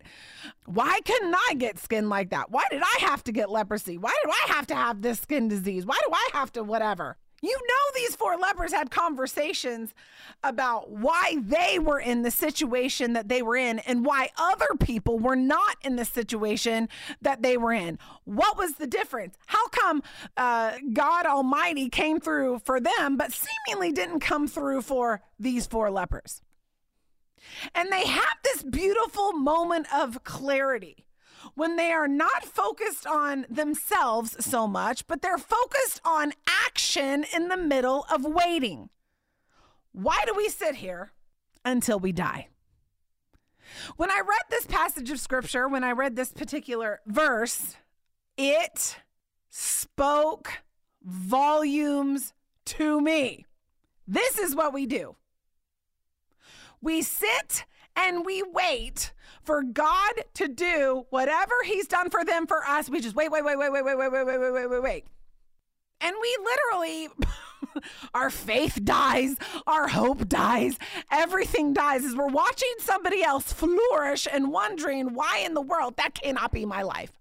Why 0.65 0.99
couldn't 1.05 1.35
I 1.35 1.53
get 1.53 1.77
skin 1.77 2.09
like 2.09 2.31
that? 2.31 2.49
Why 2.49 2.63
did 2.71 2.81
I 2.81 2.97
have 3.01 3.23
to 3.25 3.31
get 3.31 3.51
leprosy? 3.51 3.99
Why 3.99 4.13
do 4.23 4.31
I 4.31 4.53
have 4.53 4.65
to 4.67 4.75
have 4.75 5.03
this 5.03 5.19
skin 5.19 5.47
disease? 5.47 5.85
Why 5.85 5.99
do 6.07 6.11
I 6.11 6.29
have 6.33 6.51
to 6.53 6.63
whatever? 6.63 7.17
You 7.41 7.51
know, 7.51 7.93
these 7.95 8.15
four 8.15 8.35
lepers 8.35 8.71
had 8.71 8.89
conversations 8.89 9.93
about 10.43 10.89
why 10.89 11.37
they 11.39 11.77
were 11.77 11.99
in 11.99 12.23
the 12.23 12.31
situation 12.31 13.13
that 13.13 13.29
they 13.29 13.43
were 13.43 13.55
in 13.55 13.79
and 13.79 14.03
why 14.03 14.29
other 14.37 14.67
people 14.79 15.19
were 15.19 15.35
not 15.35 15.77
in 15.83 15.97
the 15.97 16.05
situation 16.05 16.89
that 17.21 17.43
they 17.43 17.55
were 17.55 17.73
in. 17.73 17.99
What 18.23 18.57
was 18.57 18.73
the 18.73 18.87
difference? 18.87 19.35
How 19.45 19.67
come 19.67 20.01
uh, 20.35 20.77
God 20.93 21.27
Almighty 21.27 21.89
came 21.89 22.19
through 22.19 22.61
for 22.65 22.79
them, 22.79 23.17
but 23.17 23.31
seemingly 23.31 23.91
didn't 23.91 24.21
come 24.21 24.47
through 24.47 24.81
for 24.81 25.21
these 25.39 25.67
four 25.67 25.91
lepers? 25.91 26.41
And 27.75 27.91
they 27.91 28.05
have 28.07 28.37
this 28.43 28.63
beautiful 28.63 29.33
moment 29.33 29.85
of 29.93 30.23
clarity 30.23 31.06
when 31.55 31.75
they 31.75 31.91
are 31.91 32.07
not 32.07 32.45
focused 32.45 33.05
on 33.05 33.45
themselves 33.49 34.35
so 34.45 34.67
much, 34.67 35.07
but 35.07 35.21
they're 35.21 35.37
focused 35.37 36.01
on 36.03 36.33
action 36.65 37.25
in 37.35 37.47
the 37.47 37.57
middle 37.57 38.05
of 38.11 38.23
waiting. 38.25 38.89
Why 39.91 40.23
do 40.25 40.33
we 40.35 40.49
sit 40.49 40.75
here 40.75 41.11
until 41.65 41.99
we 41.99 42.11
die? 42.11 42.49
When 43.97 44.09
I 44.09 44.19
read 44.19 44.43
this 44.49 44.65
passage 44.65 45.11
of 45.11 45.19
scripture, 45.19 45.67
when 45.67 45.83
I 45.83 45.91
read 45.91 46.15
this 46.15 46.31
particular 46.31 47.01
verse, 47.05 47.75
it 48.37 48.97
spoke 49.49 50.61
volumes 51.03 52.33
to 52.65 53.01
me. 53.01 53.45
This 54.07 54.37
is 54.37 54.55
what 54.55 54.73
we 54.73 54.85
do 54.85 55.15
we 56.81 57.01
sit 57.01 57.65
and 57.97 58.25
we 58.25 58.43
wait 58.43 59.11
for 59.43 59.63
God 59.63 60.13
to 60.35 60.47
do 60.47 61.05
whatever 61.09 61.55
He's 61.65 61.87
done 61.87 62.09
for 62.09 62.23
them 62.23 62.47
for 62.47 62.63
us. 62.63 62.89
We 62.89 63.01
just 63.01 63.15
wait, 63.15 63.31
wait, 63.31 63.43
wait, 63.43 63.57
wait, 63.57 63.71
wait, 63.71 63.83
wait, 63.83 63.97
wait, 63.97 64.11
wait, 64.11 64.25
wait, 64.25 64.39
wait, 64.39 64.51
wait, 64.53 64.69
wait, 64.69 64.83
wait. 64.83 65.05
And 65.99 66.15
we 66.21 66.37
literally, 66.43 67.09
our 68.13 68.29
faith 68.29 68.79
dies, 68.83 69.35
our 69.65 69.87
hope 69.87 70.29
dies, 70.29 70.77
everything 71.11 71.73
dies 71.73 72.05
as 72.05 72.15
we're 72.15 72.27
watching 72.27 72.73
somebody 72.79 73.23
else 73.23 73.51
flourish 73.51 74.27
and 74.31 74.51
wondering 74.51 75.15
why 75.15 75.41
in 75.43 75.55
the 75.55 75.61
world 75.61 75.97
that 75.97 76.13
cannot 76.13 76.51
be 76.51 76.65
my 76.65 76.83
life. 76.83 77.11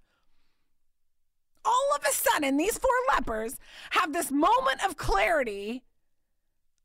All 1.64 1.88
of 1.96 2.02
a 2.06 2.12
sudden, 2.12 2.58
these 2.58 2.78
four 2.78 2.90
lepers 3.14 3.56
have 3.90 4.12
this 4.12 4.30
moment 4.30 4.84
of 4.84 4.96
clarity 4.96 5.82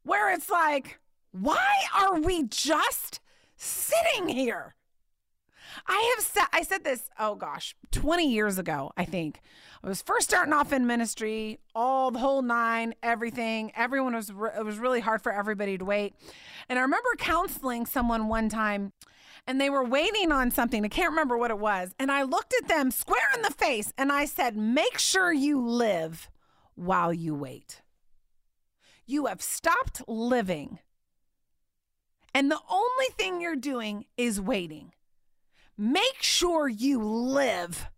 where 0.03 0.33
it's 0.33 0.49
like, 0.49 0.99
why 1.31 1.67
are 1.95 2.19
we 2.19 2.43
just 2.43 3.19
sitting 3.61 4.27
here? 4.29 4.75
I 5.87 6.13
have 6.15 6.25
said 6.25 6.45
I 6.51 6.63
said 6.63 6.83
this, 6.83 7.09
oh 7.19 7.35
gosh, 7.35 7.75
20 7.91 8.29
years 8.29 8.57
ago, 8.57 8.91
I 8.97 9.05
think. 9.05 9.39
I 9.83 9.87
was 9.87 10.01
first 10.01 10.29
starting 10.29 10.53
off 10.53 10.73
in 10.73 10.85
ministry, 10.85 11.59
all 11.73 12.11
the 12.11 12.19
whole 12.19 12.41
nine, 12.41 12.93
everything. 13.01 13.71
Everyone 13.75 14.15
was 14.15 14.29
it 14.29 14.65
was 14.65 14.77
really 14.77 14.99
hard 14.99 15.21
for 15.21 15.31
everybody 15.31 15.77
to 15.77 15.85
wait. 15.85 16.13
And 16.69 16.77
I 16.77 16.81
remember 16.81 17.09
counseling 17.17 17.85
someone 17.85 18.27
one 18.27 18.49
time 18.49 18.93
and 19.47 19.59
they 19.59 19.69
were 19.69 19.83
waiting 19.83 20.31
on 20.31 20.51
something. 20.51 20.85
I 20.85 20.89
can't 20.89 21.09
remember 21.09 21.37
what 21.37 21.51
it 21.51 21.57
was. 21.57 21.95
And 21.97 22.11
I 22.11 22.23
looked 22.23 22.53
at 22.61 22.67
them 22.67 22.91
square 22.91 23.29
in 23.35 23.41
the 23.41 23.51
face 23.51 23.93
and 23.97 24.11
I 24.11 24.25
said, 24.25 24.55
"Make 24.55 24.97
sure 24.97 25.31
you 25.31 25.65
live 25.65 26.29
while 26.75 27.13
you 27.13 27.33
wait." 27.33 27.81
You 29.05 29.25
have 29.25 29.41
stopped 29.41 30.07
living. 30.07 30.79
And 32.33 32.49
the 32.49 32.59
only 32.69 33.07
thing 33.17 33.41
you're 33.41 33.55
doing 33.55 34.05
is 34.17 34.39
waiting. 34.39 34.93
Make 35.77 36.21
sure 36.21 36.67
you 36.67 37.01
live 37.03 37.89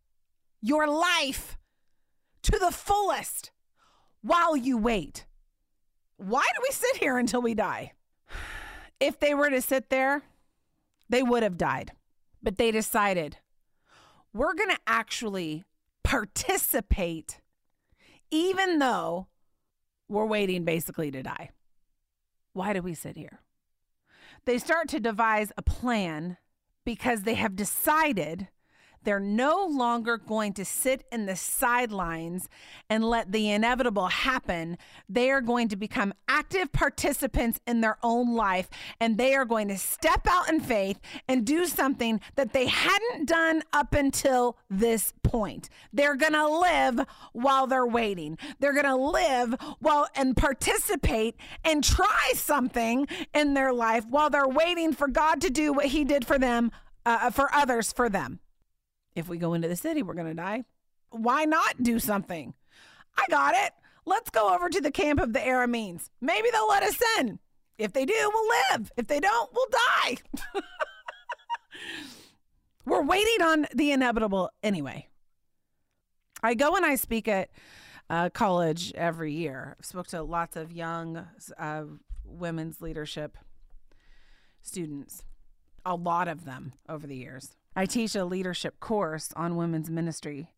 your 0.62 0.88
life 0.88 1.58
to 2.44 2.58
the 2.58 2.72
fullest 2.72 3.52
while 4.22 4.56
you 4.56 4.78
wait. 4.78 5.26
Why 6.18 6.46
do 6.56 6.62
we 6.62 6.72
sit 6.74 6.98
here 6.98 7.18
until 7.18 7.42
we 7.42 7.54
die? 7.54 7.94
If 9.00 9.20
they 9.20 9.34
were 9.34 9.50
to 9.50 9.62
sit 9.62 9.90
there, 9.90 10.22
they 11.10 11.22
would 11.22 11.44
have 11.44 11.58
died. 11.58 11.92
But 12.42 12.58
they 12.58 12.72
decided 12.72 13.38
we're 14.34 14.54
going 14.54 14.70
to 14.70 14.80
actually 14.88 15.64
participate, 16.04 17.42
even 18.32 18.80
though 18.80 19.28
we're 20.08 20.26
waiting 20.26 20.64
basically 20.64 21.12
to 21.12 21.24
die. 21.24 21.52
Why 22.54 22.74
do 22.74 22.82
we 22.82 22.94
sit 22.94 23.18
here? 23.18 23.40
They 24.46 24.58
start 24.58 24.90
to 24.90 25.00
devise 25.00 25.52
a 25.58 25.62
plan 25.62 26.38
because 26.86 27.24
they 27.24 27.36
have 27.36 27.56
decided 27.56 28.50
they're 29.04 29.20
no 29.20 29.66
longer 29.66 30.18
going 30.18 30.54
to 30.54 30.66
sit 30.66 31.04
in 31.12 31.26
the 31.26 31.36
sidelines 31.36 32.50
and 32.90 33.04
let 33.04 33.32
the 33.32 33.50
inevitable 33.50 34.08
happen. 34.08 34.78
They 35.10 35.32
are 35.32 35.42
going 35.42 35.70
to 35.70 35.76
become 35.76 36.14
active 36.28 36.72
participants 36.72 37.60
in 37.68 37.82
their 37.82 37.98
own 38.04 38.36
life 38.36 38.70
and 39.00 39.18
they 39.18 39.36
are 39.36 39.46
going 39.46 39.68
to 39.68 39.78
step 39.78 40.28
out 40.28 40.50
in 40.50 40.60
faith 40.60 41.00
and 41.28 41.46
do 41.46 41.66
something 41.66 42.20
that 42.36 42.54
they 42.54 42.68
hadn't 42.68 43.28
done 43.28 43.64
up 43.72 43.94
until 43.94 44.58
this 44.70 45.14
point. 45.24 45.70
They're 45.92 46.16
going 46.16 46.34
to 46.34 46.48
live 46.48 47.06
while 47.34 47.68
they're 47.68 47.86
waiting. 47.86 48.38
They're 48.60 48.74
going 48.74 48.86
to 48.86 48.96
live 48.96 49.56
while 49.80 50.08
and 50.16 50.36
participate 50.36 51.36
and 51.64 51.84
try 51.84 52.32
something 52.36 53.08
in 53.34 53.54
their 53.54 53.74
life 53.74 54.06
while 54.10 54.30
they're 54.30 54.48
waiting 54.48 54.94
for 54.94 55.08
God 55.08 55.42
to 55.42 55.50
do 55.50 55.74
what 55.74 55.88
He 55.88 56.04
did 56.04 56.26
for 56.26 56.38
them, 56.38 56.72
uh, 57.06 57.30
for 57.30 57.54
others, 57.54 57.92
for 57.92 58.10
them. 58.10 58.40
If 59.16 59.28
we 59.28 59.38
go 59.38 59.54
into 59.54 59.68
the 59.68 59.76
city, 59.76 60.04
we're 60.04 60.14
going 60.14 60.28
to 60.28 60.34
die. 60.34 60.64
Why 61.12 61.46
not 61.46 61.82
do 61.82 62.00
something? 62.00 62.54
I 63.18 63.26
got 63.30 63.54
it. 63.56 63.74
Let's 64.06 64.30
go 64.30 64.54
over 64.54 64.70
to 64.70 64.82
the 64.82 64.92
camp 64.92 65.20
of 65.20 65.34
the 65.34 65.40
Arameans. 65.40 66.10
Maybe 66.20 66.50
they'll 66.52 66.68
let 66.68 66.84
us 66.84 67.00
in. 67.20 67.40
If 67.78 67.94
they 67.94 68.06
do, 68.06 68.32
we'll 68.34 68.50
live. 68.72 68.92
If 68.98 69.08
they 69.08 69.20
don't, 69.20 69.50
we'll 69.54 69.68
die. 70.04 70.18
we're 72.86 73.04
waiting 73.04 73.42
on 73.42 73.68
the 73.74 73.92
inevitable 73.92 74.50
anyway. 74.62 75.08
I 76.42 76.54
go 76.56 76.76
and 76.76 76.86
I 76.86 76.96
speak 76.96 77.28
at 77.28 77.50
uh, 78.10 78.30
college 78.30 78.92
every 78.96 79.34
year. 79.34 79.76
I've 79.80 79.86
spoke 79.86 80.08
to 80.08 80.22
lots 80.22 80.56
of 80.56 80.72
young 80.72 81.26
uh, 81.58 81.84
women's 82.26 82.82
leadership 82.82 83.38
students, 84.62 85.24
a 85.86 85.96
lot 85.96 86.28
of 86.28 86.46
them 86.46 86.74
over 86.90 87.08
the 87.08 87.16
years. 87.16 87.56
I 87.76 87.86
teach 87.86 88.16
a 88.16 88.26
leadership 88.26 88.80
course 88.80 89.32
on 89.36 89.56
women's 89.56 89.90
ministry. 89.90 90.50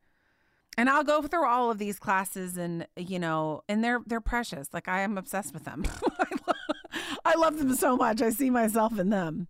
And 0.78 0.90
I'll 0.90 1.04
go 1.04 1.22
through 1.22 1.48
all 1.48 1.72
of 1.72 1.78
these 1.78 2.00
classes 2.00 2.58
and 2.58 2.86
you 2.98 3.18
know, 3.20 3.62
and 3.70 3.84
they're 3.84 4.02
they're 4.06 4.22
precious. 4.22 4.74
Like 4.74 4.88
I 4.88 5.02
am 5.02 5.18
obsessed 5.18 5.54
with 5.54 5.64
them. 5.64 5.86
I 7.26 7.36
love 7.36 7.58
them 7.58 7.74
so 7.76 7.96
much. 7.96 8.22
I 8.22 8.30
see 8.30 8.50
myself 8.50 9.00
in 9.00 9.10
them. 9.10 9.48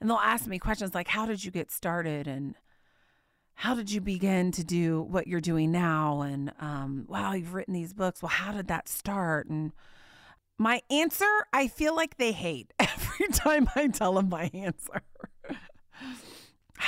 And 0.00 0.10
they'll 0.10 0.16
ask 0.16 0.46
me 0.46 0.58
questions 0.58 0.94
like 0.94 1.08
how 1.08 1.26
did 1.26 1.44
you 1.44 1.50
get 1.50 1.70
started 1.70 2.26
and 2.26 2.54
how 3.54 3.74
did 3.74 3.92
you 3.92 4.00
begin 4.00 4.50
to 4.52 4.64
do 4.64 5.02
what 5.02 5.26
you're 5.26 5.40
doing 5.40 5.70
now 5.70 6.22
and 6.22 6.52
um, 6.58 7.04
wow 7.08 7.32
you've 7.32 7.54
written 7.54 7.74
these 7.74 7.92
books 7.92 8.22
well 8.22 8.30
how 8.30 8.52
did 8.52 8.68
that 8.68 8.88
start 8.88 9.48
and 9.48 9.72
my 10.58 10.82
answer 10.90 11.28
i 11.52 11.68
feel 11.68 11.94
like 11.94 12.16
they 12.16 12.32
hate 12.32 12.72
every 12.78 13.28
time 13.28 13.68
i 13.76 13.86
tell 13.86 14.14
them 14.14 14.28
my 14.28 14.50
answer 14.52 15.02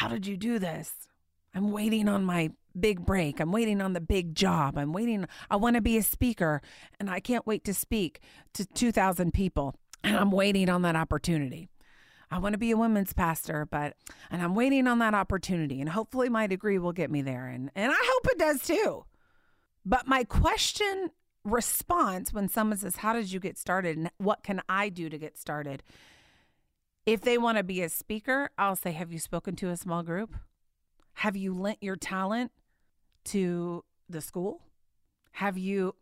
how 0.05 0.11
did 0.11 0.26
you 0.26 0.36
do 0.36 0.59
this? 0.59 1.09
I'm 1.55 1.72
waiting 1.72 2.11
on 2.11 2.26
my 2.26 2.50
big 2.78 3.07
break. 3.07 3.40
I'm 3.40 3.52
waiting 3.52 3.80
on 3.80 3.94
the 3.94 4.02
big 4.02 4.34
job. 4.34 4.76
I'm 4.76 4.92
waiting. 4.92 5.26
I 5.50 5.57
want 5.57 5.76
to 5.76 5.80
be 5.80 5.96
a 5.96 6.02
speaker 6.02 6.61
and 7.00 7.09
I 7.09 7.20
can't 7.20 7.46
wait 7.46 7.64
to 7.64 7.72
speak 7.72 8.20
to 8.52 8.66
2,000 8.66 9.32
people. 9.32 9.74
And 10.02 10.14
I'm 10.14 10.30
waiting 10.30 10.68
on 10.68 10.82
that 10.82 10.94
opportunity. 10.94 11.70
I 12.30 12.38
want 12.38 12.52
to 12.52 12.59
be 12.59 12.70
a 12.70 12.76
women's 12.76 13.14
pastor, 13.14 13.66
but, 13.70 13.94
and 14.30 14.42
I'm 14.42 14.55
waiting 14.55 14.86
on 14.86 14.98
that 14.98 15.14
opportunity. 15.14 15.80
And 15.80 15.88
hopefully 15.88 16.28
my 16.28 16.46
degree 16.46 16.78
will 16.78 16.92
get 16.92 17.11
me 17.11 17.22
there. 17.22 17.46
And, 17.46 17.70
and 17.74 17.90
I 17.90 17.98
hope 17.98 18.26
it 18.26 18.38
does 18.38 18.61
too. 18.61 19.07
But 19.86 20.07
my 20.07 20.24
question 20.24 21.12
response 21.44 22.30
when 22.30 22.50
someone 22.50 22.76
says, 22.76 22.96
How 22.96 23.14
did 23.14 23.32
you 23.32 23.40
get 23.40 23.57
started? 23.57 23.96
And 23.96 24.11
what 24.18 24.42
can 24.42 24.61
I 24.68 24.90
do 24.90 25.09
to 25.09 25.16
get 25.16 25.38
started? 25.38 25.82
If 27.07 27.20
they 27.20 27.36
want 27.36 27.59
to 27.59 27.64
be 27.64 27.82
a 27.82 27.88
speaker, 27.88 28.50
I'll 28.57 28.76
say, 28.76 28.92
Have 28.92 29.12
you 29.12 29.18
spoken 29.18 29.57
to 29.57 29.68
a 29.68 29.76
small 29.76 30.02
group? 30.02 30.34
Have 31.14 31.36
you 31.36 31.55
lent 31.55 31.82
your 31.82 31.96
talent 31.96 32.50
to 33.26 33.84
the 34.09 34.20
school? 34.20 34.62
Have 35.32 35.59
you 35.59 35.94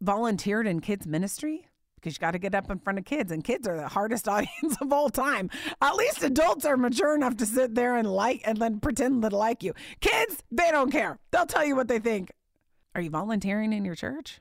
volunteered 0.00 0.66
in 0.66 0.80
kids' 0.80 1.06
ministry? 1.06 1.66
Because 1.94 2.14
you 2.16 2.20
got 2.20 2.30
to 2.30 2.38
get 2.38 2.54
up 2.54 2.70
in 2.70 2.78
front 2.78 2.98
of 2.98 3.04
kids, 3.04 3.30
and 3.30 3.44
kids 3.44 3.68
are 3.68 3.76
the 3.76 3.88
hardest 3.88 4.26
audience 4.28 4.76
of 4.80 4.92
all 4.92 5.08
time. 5.08 5.50
At 5.80 5.94
least 5.94 6.22
adults 6.22 6.64
are 6.64 6.76
mature 6.76 7.14
enough 7.14 7.36
to 7.38 7.46
sit 7.46 7.74
there 7.74 7.96
and 7.96 8.10
like 8.10 8.40
and 8.44 8.58
then 8.58 8.80
pretend 8.80 9.22
to 9.22 9.28
like 9.28 9.62
you. 9.62 9.74
Kids, 10.00 10.42
they 10.50 10.70
don't 10.70 10.90
care. 10.90 11.18
They'll 11.30 11.46
tell 11.46 11.64
you 11.64 11.76
what 11.76 11.88
they 11.88 11.98
think. 11.98 12.32
Are 12.94 13.00
you 13.00 13.10
volunteering 13.10 13.72
in 13.72 13.84
your 13.84 13.94
church? 13.94 14.40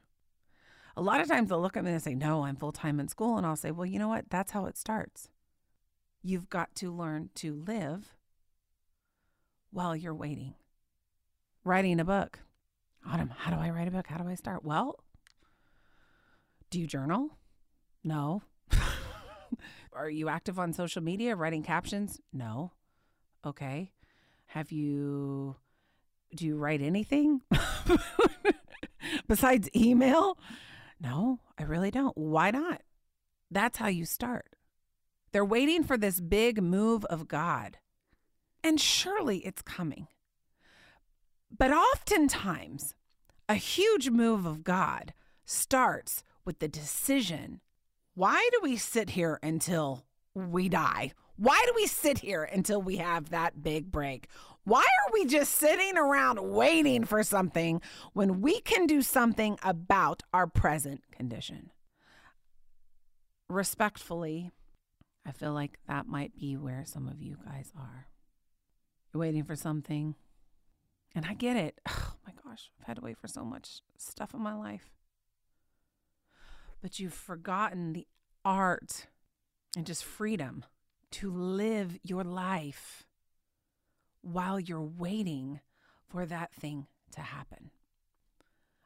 A 0.97 1.01
lot 1.01 1.21
of 1.21 1.27
times 1.27 1.49
they'll 1.49 1.61
look 1.61 1.77
at 1.77 1.83
me 1.83 1.91
and 1.91 2.01
say, 2.01 2.15
No, 2.15 2.45
I'm 2.45 2.55
full 2.55 2.71
time 2.71 2.99
in 2.99 3.07
school. 3.09 3.37
And 3.37 3.45
I'll 3.45 3.55
say, 3.55 3.69
Well, 3.69 3.85
you 3.85 3.99
know 3.99 4.07
what? 4.07 4.25
That's 4.29 4.51
how 4.51 4.65
it 4.65 4.75
starts. 4.75 5.29
You've 6.21 6.49
got 6.49 6.75
to 6.75 6.91
learn 6.91 7.29
to 7.35 7.53
live 7.53 8.15
while 9.71 9.95
you're 9.95 10.13
waiting. 10.13 10.55
Writing 11.63 11.99
a 11.99 12.05
book. 12.05 12.39
Autumn, 13.07 13.29
how 13.35 13.51
do 13.51 13.57
I 13.57 13.69
write 13.69 13.87
a 13.87 13.91
book? 13.91 14.07
How 14.07 14.17
do 14.17 14.27
I 14.27 14.35
start? 14.35 14.63
Well, 14.65 14.99
do 16.69 16.79
you 16.79 16.87
journal? 16.87 17.37
No. 18.03 18.41
Are 19.93 20.09
you 20.09 20.29
active 20.29 20.59
on 20.59 20.73
social 20.73 21.01
media, 21.01 21.35
writing 21.35 21.63
captions? 21.63 22.19
No. 22.33 22.73
Okay. 23.45 23.93
Have 24.47 24.71
you, 24.71 25.55
do 26.35 26.45
you 26.45 26.57
write 26.57 26.81
anything 26.81 27.41
besides 29.27 29.69
email? 29.75 30.37
No, 30.99 31.39
I 31.57 31.63
really 31.63 31.91
don't. 31.91 32.17
Why 32.17 32.51
not? 32.51 32.81
That's 33.49 33.77
how 33.77 33.87
you 33.87 34.05
start. 34.05 34.45
They're 35.31 35.45
waiting 35.45 35.83
for 35.83 35.97
this 35.97 36.19
big 36.19 36.61
move 36.61 37.05
of 37.05 37.27
God. 37.27 37.77
And 38.63 38.79
surely 38.79 39.39
it's 39.39 39.61
coming. 39.61 40.07
But 41.55 41.71
oftentimes, 41.71 42.95
a 43.47 43.55
huge 43.55 44.09
move 44.09 44.45
of 44.45 44.63
God 44.63 45.13
starts 45.45 46.23
with 46.45 46.59
the 46.59 46.67
decision 46.67 47.61
why 48.15 48.49
do 48.51 48.59
we 48.61 48.75
sit 48.75 49.11
here 49.11 49.39
until 49.41 50.03
we 50.35 50.67
die? 50.67 51.13
Why 51.37 51.63
do 51.65 51.71
we 51.73 51.87
sit 51.87 52.17
here 52.17 52.43
until 52.43 52.81
we 52.81 52.97
have 52.97 53.29
that 53.29 53.63
big 53.63 53.91
break? 53.91 54.27
Why 54.65 54.81
are 54.81 55.13
we 55.13 55.25
just 55.25 55.53
sitting 55.53 55.97
around 55.97 56.51
waiting 56.51 57.05
for 57.05 57.23
something 57.23 57.81
when 58.11 58.41
we 58.41 58.59
can 58.59 58.87
do 58.87 59.01
something 59.01 59.57
about 59.63 60.21
our 60.33 60.47
present 60.47 61.01
condition? 61.11 61.71
Respectfully, 63.47 64.51
I 65.29 65.31
feel 65.31 65.53
like 65.53 65.77
that 65.87 66.07
might 66.07 66.35
be 66.35 66.57
where 66.57 66.83
some 66.85 67.07
of 67.07 67.21
you 67.21 67.37
guys 67.45 67.71
are. 67.77 68.07
You're 69.13 69.21
waiting 69.21 69.43
for 69.43 69.55
something, 69.55 70.15
and 71.13 71.23
I 71.25 71.35
get 71.35 71.55
it. 71.55 71.79
Oh 71.91 72.33
my 72.35 72.51
gosh, 72.51 72.69
I've 72.79 72.85
had 72.85 72.97
to 72.97 73.01
wait 73.01 73.17
for 73.17 73.27
so 73.27 73.43
much 73.43 73.81
stuff 73.97 74.35
in 74.35 74.41
my 74.41 74.53
life. 74.53 74.91
But 76.81 76.99
you've 76.99 77.13
forgotten 77.13 77.93
the 77.93 78.05
art 78.45 79.07
and 79.75 79.85
just 79.85 80.03
freedom 80.03 80.63
to 81.11 81.31
live 81.31 81.97
your 82.03 82.23
life 82.23 83.05
while 84.21 84.59
you're 84.59 84.81
waiting 84.81 85.59
for 86.07 86.25
that 86.25 86.53
thing 86.53 86.85
to 87.13 87.21
happen. 87.21 87.71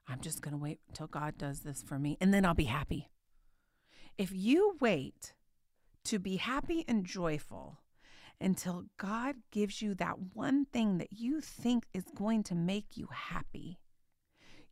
I'm 0.08 0.22
just 0.22 0.42
going 0.42 0.54
to 0.54 0.62
wait 0.62 0.80
until 0.88 1.08
God 1.08 1.38
does 1.38 1.62
this 1.62 1.82
for 1.82 2.00
me, 2.00 2.18
and 2.22 2.34
then 2.34 2.46
I'll 2.46 2.54
be 2.54 2.66
happy. 2.66 3.10
If 4.18 4.32
you 4.32 4.78
wait 4.80 5.34
to 6.06 6.20
be 6.20 6.38
happy 6.38 6.84
and 6.88 7.06
joyful 7.06 7.80
until 8.40 8.86
God 8.98 9.36
gives 9.52 9.82
you 9.82 9.96
that 9.96 10.18
one 10.34 10.66
thing 10.66 10.98
that 10.98 11.14
you 11.14 11.40
think 11.40 11.86
is 11.94 12.04
going 12.16 12.44
to 12.44 12.56
make 12.56 12.98
you 12.98 13.08
happy, 13.12 13.80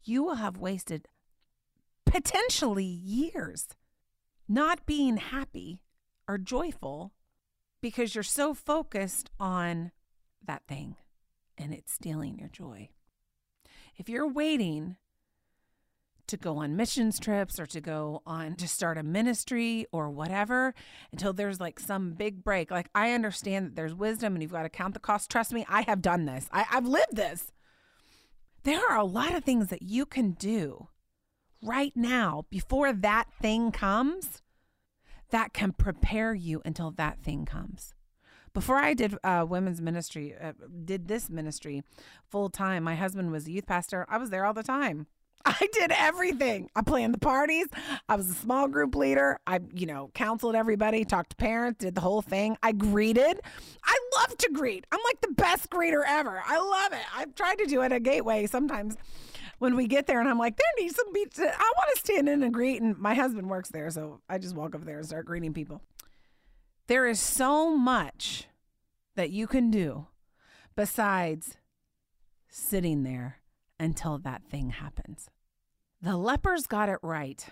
you 0.04 0.24
will 0.24 0.36
have 0.36 0.58
wasted 0.58 1.08
potentially 2.06 2.84
years 2.84 3.70
not 4.48 4.86
being 4.86 5.18
happy 5.18 5.82
or 6.28 6.38
joyful 6.38 7.14
because 7.82 8.14
you're 8.14 8.24
so 8.24 8.54
focused 8.54 9.30
on 9.40 9.92
that 10.46 10.64
thing 10.68 10.98
and 11.58 11.74
it's 11.74 11.94
stealing 11.94 12.38
your 12.38 12.50
joy. 12.50 12.90
If 13.96 14.10
you're 14.10 14.28
waiting 14.28 14.98
to 16.28 16.38
go 16.38 16.58
on 16.58 16.76
missions 16.76 17.20
trips 17.20 17.60
or 17.60 17.66
to 17.68 17.82
go 17.82 18.22
on 18.26 18.56
to 18.56 18.68
start 18.68 18.98
a 18.98 19.04
ministry 19.04 19.86
or 19.92 20.10
whatever 20.10 20.74
until 21.12 21.34
there's 21.34 21.60
like 21.60 21.80
some 21.80 22.14
big 22.14 22.44
break. 22.44 22.72
Like 22.72 22.90
I 22.96 23.12
understand 23.12 23.68
that 23.68 23.76
there's 23.76 23.94
wisdom 23.94 24.34
and 24.34 24.42
you've 24.42 24.52
got 24.52 24.64
to 24.64 24.70
count 24.70 24.94
the 24.94 25.00
cost. 25.00 25.30
Trust 25.30 25.54
me, 25.54 25.66
I 25.68 25.82
have 25.82 26.02
done 26.02 26.26
this. 26.26 26.48
I, 26.52 26.66
I've 26.72 26.88
lived 26.88 27.16
this. 27.16 27.52
There 28.64 28.82
are 28.90 28.98
a 28.98 29.04
lot 29.06 29.34
of 29.34 29.44
things 29.44 29.68
that 29.70 29.82
you 29.82 30.06
can 30.06 30.32
do 30.32 30.88
right 31.64 31.94
now 31.96 32.46
before 32.50 32.94
that 32.94 33.28
thing 33.42 33.72
comes 33.72 34.42
that 35.32 35.54
can 35.54 35.72
prepare 35.72 36.34
you 36.34 36.62
until 36.66 36.92
that 36.92 37.24
thing 37.24 37.46
comes. 37.46 37.94
Before 38.54 38.78
I 38.78 38.94
did 38.94 39.18
uh, 39.24 39.46
women's 39.48 39.82
ministry, 39.82 40.36
uh, 40.40 40.52
did 40.84 41.08
this 41.08 41.30
ministry 41.30 41.84
full 42.30 42.50
time, 42.50 42.84
my 42.84 42.96
husband 42.96 43.32
was 43.32 43.48
a 43.48 43.52
youth 43.52 43.66
pastor. 43.66 44.06
I 44.10 44.18
was 44.18 44.30
there 44.30 44.46
all 44.46 44.54
the 44.54 44.64
time. 44.64 45.08
I 45.46 45.68
did 45.74 45.92
everything. 45.92 46.70
I 46.76 46.82
planned 46.82 47.14
the 47.14 47.20
parties. 47.20 47.68
I 48.08 48.16
was 48.16 48.30
a 48.30 48.34
small 48.34 48.68
group 48.68 48.96
leader. 48.96 49.40
I, 49.48 49.60
you 49.74 49.86
know, 49.86 50.12
counseled 50.14 50.56
everybody, 50.56 51.06
talked 51.06 51.32
to 51.32 51.36
parents, 51.36 51.80
did 51.80 51.96
the 51.96 52.02
whole 52.02 52.22
thing. 52.22 52.58
I 52.62 52.72
greeted. 52.72 53.40
I 53.84 54.00
love 54.18 54.38
to 54.38 54.50
greet. 54.52 54.86
I'm 54.92 55.00
like 55.06 55.22
the 55.22 55.34
best 55.34 55.70
greeter 55.70 56.04
ever. 56.08 56.42
I 56.46 56.60
love 56.60 56.94
it. 56.94 57.06
I've 57.16 57.36
tried 57.36 57.58
to 57.60 57.66
do 57.66 57.82
it 57.82 57.92
at 57.92 58.04
Gateway 58.04 58.46
sometimes 58.48 58.98
when 59.60 59.76
we 59.76 59.88
get 59.88 60.08
there 60.08 60.20
and 60.20 60.30
I'm 60.30 60.40
like, 60.40 60.58
there 60.58 60.66
needs 60.80 60.96
some 60.96 61.12
beats. 61.14 61.40
I 61.40 61.44
want 61.44 61.94
to 61.94 62.00
stand 62.00 62.28
in 62.28 62.44
and 62.44 62.54
greet. 62.54 62.82
And 62.82 62.98
my 62.98 63.14
husband 63.14 63.50
works 63.50 63.70
there. 63.70 63.90
So 63.90 64.22
I 64.30 64.38
just 64.38 64.56
walk 64.56 64.76
over 64.76 64.86
there 64.86 64.98
and 64.98 65.06
start 65.06 65.26
greeting 65.26 65.54
people. 65.54 65.82
There 66.88 67.08
is 67.08 67.20
so 67.20 67.76
much 67.76 68.48
that 69.16 69.30
you 69.30 69.48
can 69.48 69.70
do 69.72 70.08
besides 70.76 71.58
sitting 72.50 73.04
there 73.04 73.41
until 73.82 74.18
that 74.20 74.44
thing 74.46 74.70
happens. 74.70 75.30
The 76.02 76.16
lepers 76.16 76.68
got 76.68 76.90
it 76.90 77.00
right. 77.02 77.46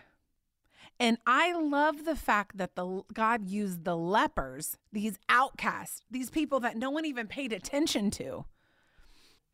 And 0.99 1.17
I 1.25 1.53
love 1.53 2.05
the 2.05 2.15
fact 2.15 2.57
that 2.57 2.75
the 2.75 3.03
God 3.13 3.47
used 3.47 3.83
the 3.83 3.97
lepers, 3.97 4.77
these 4.91 5.17
outcasts, 5.27 6.03
these 6.11 6.29
people 6.29 6.59
that 6.61 6.77
no 6.77 6.89
one 6.89 7.05
even 7.05 7.27
paid 7.27 7.53
attention 7.53 8.11
to, 8.11 8.45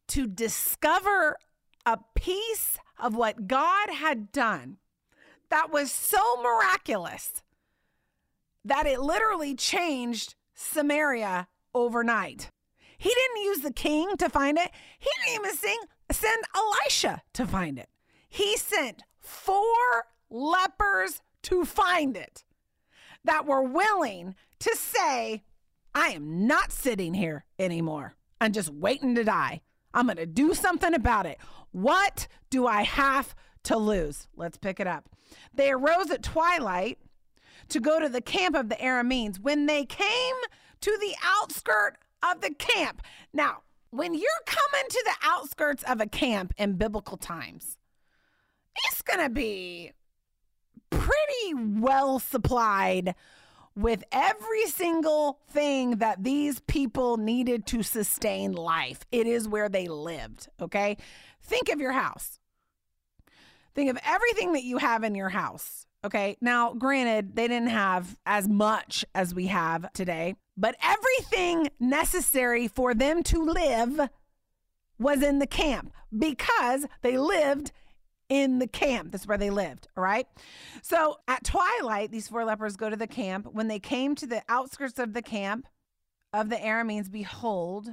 to 0.07 0.27
discover 0.27 1.37
a 1.85 1.99
piece 2.15 2.77
of 2.99 3.15
what 3.15 3.47
God 3.47 3.89
had 3.91 4.31
done 4.31 4.77
that 5.49 5.71
was 5.71 5.91
so 5.91 6.41
miraculous 6.41 7.43
that 8.63 8.87
it 8.87 8.99
literally 8.99 9.53
changed 9.53 10.35
Samaria 10.55 11.47
overnight. 11.73 12.49
He 12.97 13.09
didn't 13.09 13.43
use 13.43 13.59
the 13.59 13.73
king 13.73 14.17
to 14.17 14.29
find 14.29 14.57
it. 14.57 14.71
He 14.97 15.09
didn't 15.25 15.45
even 15.45 15.55
sing, 15.55 15.77
send 16.11 16.43
Elisha 16.55 17.21
to 17.33 17.45
find 17.45 17.79
it. 17.79 17.89
He 18.27 18.57
sent 18.57 19.03
four 19.19 20.07
lepers 20.29 21.21
to 21.43 21.65
find 21.65 22.17
it 22.17 22.43
that 23.23 23.45
were 23.45 23.63
willing 23.63 24.35
to 24.59 24.75
say, 24.75 25.43
I 25.93 26.09
am 26.09 26.47
not 26.47 26.71
sitting 26.71 27.13
here 27.13 27.45
anymore. 27.57 28.13
I'm 28.41 28.51
just 28.51 28.69
waiting 28.69 29.15
to 29.15 29.23
die. 29.23 29.61
I'm 29.93 30.07
going 30.07 30.17
to 30.17 30.25
do 30.25 30.53
something 30.53 30.93
about 30.93 31.25
it. 31.25 31.37
What 31.71 32.27
do 32.49 32.67
I 32.67 32.83
have 32.83 33.33
to 33.63 33.77
lose? 33.77 34.27
Let's 34.35 34.57
pick 34.57 34.79
it 34.79 34.87
up. 34.87 35.09
They 35.53 35.71
arose 35.71 36.11
at 36.11 36.21
twilight 36.21 36.99
to 37.69 37.79
go 37.79 37.99
to 37.99 38.09
the 38.09 38.21
camp 38.21 38.55
of 38.55 38.69
the 38.69 38.75
Arameans. 38.75 39.39
When 39.39 39.65
they 39.65 39.85
came 39.85 40.35
to 40.81 40.97
the 40.99 41.15
outskirt 41.23 41.97
of 42.21 42.41
the 42.41 42.53
camp. 42.53 43.01
Now, 43.33 43.61
when 43.95 44.13
you're 44.13 44.29
coming 44.45 44.89
to 44.89 45.03
the 45.05 45.27
outskirts 45.27 45.83
of 45.83 46.01
a 46.01 46.07
camp 46.07 46.53
in 46.57 46.73
biblical 46.73 47.17
times, 47.17 47.77
it's 48.87 49.01
going 49.01 49.21
to 49.21 49.29
be 49.29 49.91
pretty 50.89 51.53
well 51.53 52.19
supplied 52.19 53.15
with 53.75 54.03
every 54.11 54.65
single 54.67 55.39
thing 55.49 55.97
that 55.97 56.23
these 56.23 56.59
people 56.61 57.17
needed 57.17 57.65
to 57.67 57.83
sustain 57.83 58.53
life. 58.53 59.05
It 59.11 59.27
is 59.27 59.47
where 59.47 59.69
they 59.69 59.87
lived, 59.87 60.47
okay? 60.61 60.97
Think 61.41 61.69
of 61.69 61.79
your 61.79 61.91
house. 61.91 62.39
Think 63.73 63.89
of 63.89 63.97
everything 64.05 64.53
that 64.53 64.63
you 64.63 64.77
have 64.77 65.03
in 65.03 65.15
your 65.15 65.29
house. 65.29 65.84
Okay. 66.05 66.37
Now, 66.39 66.73
granted, 66.73 67.35
they 67.35 67.47
didn't 67.47 67.69
have 67.69 68.15
as 68.25 68.47
much 68.47 69.03
as 69.15 69.33
we 69.33 69.47
have 69.47 69.91
today, 69.93 70.35
but 70.55 70.75
everything 70.83 71.69
necessary 71.79 72.67
for 72.67 72.93
them 72.93 73.23
to 73.23 73.43
live 73.43 74.09
was 74.99 75.23
in 75.23 75.39
the 75.39 75.47
camp 75.47 75.91
because 76.17 76.85
they 77.01 77.17
lived 77.17 77.71
in 78.29 78.59
the 78.59 78.67
camp. 78.67 79.11
That's 79.11 79.27
where 79.27 79.37
they 79.39 79.49
lived. 79.49 79.87
All 79.97 80.03
right. 80.03 80.27
So 80.83 81.17
at 81.27 81.43
twilight, 81.43 82.11
these 82.11 82.27
four 82.27 82.45
lepers 82.45 82.77
go 82.77 82.89
to 82.89 82.95
the 82.95 83.07
camp. 83.07 83.47
When 83.51 83.67
they 83.67 83.79
came 83.79 84.13
to 84.15 84.27
the 84.27 84.43
outskirts 84.47 84.99
of 84.99 85.13
the 85.13 85.23
camp 85.23 85.67
of 86.31 86.49
the 86.49 86.57
Arameans, 86.57 87.11
behold, 87.11 87.89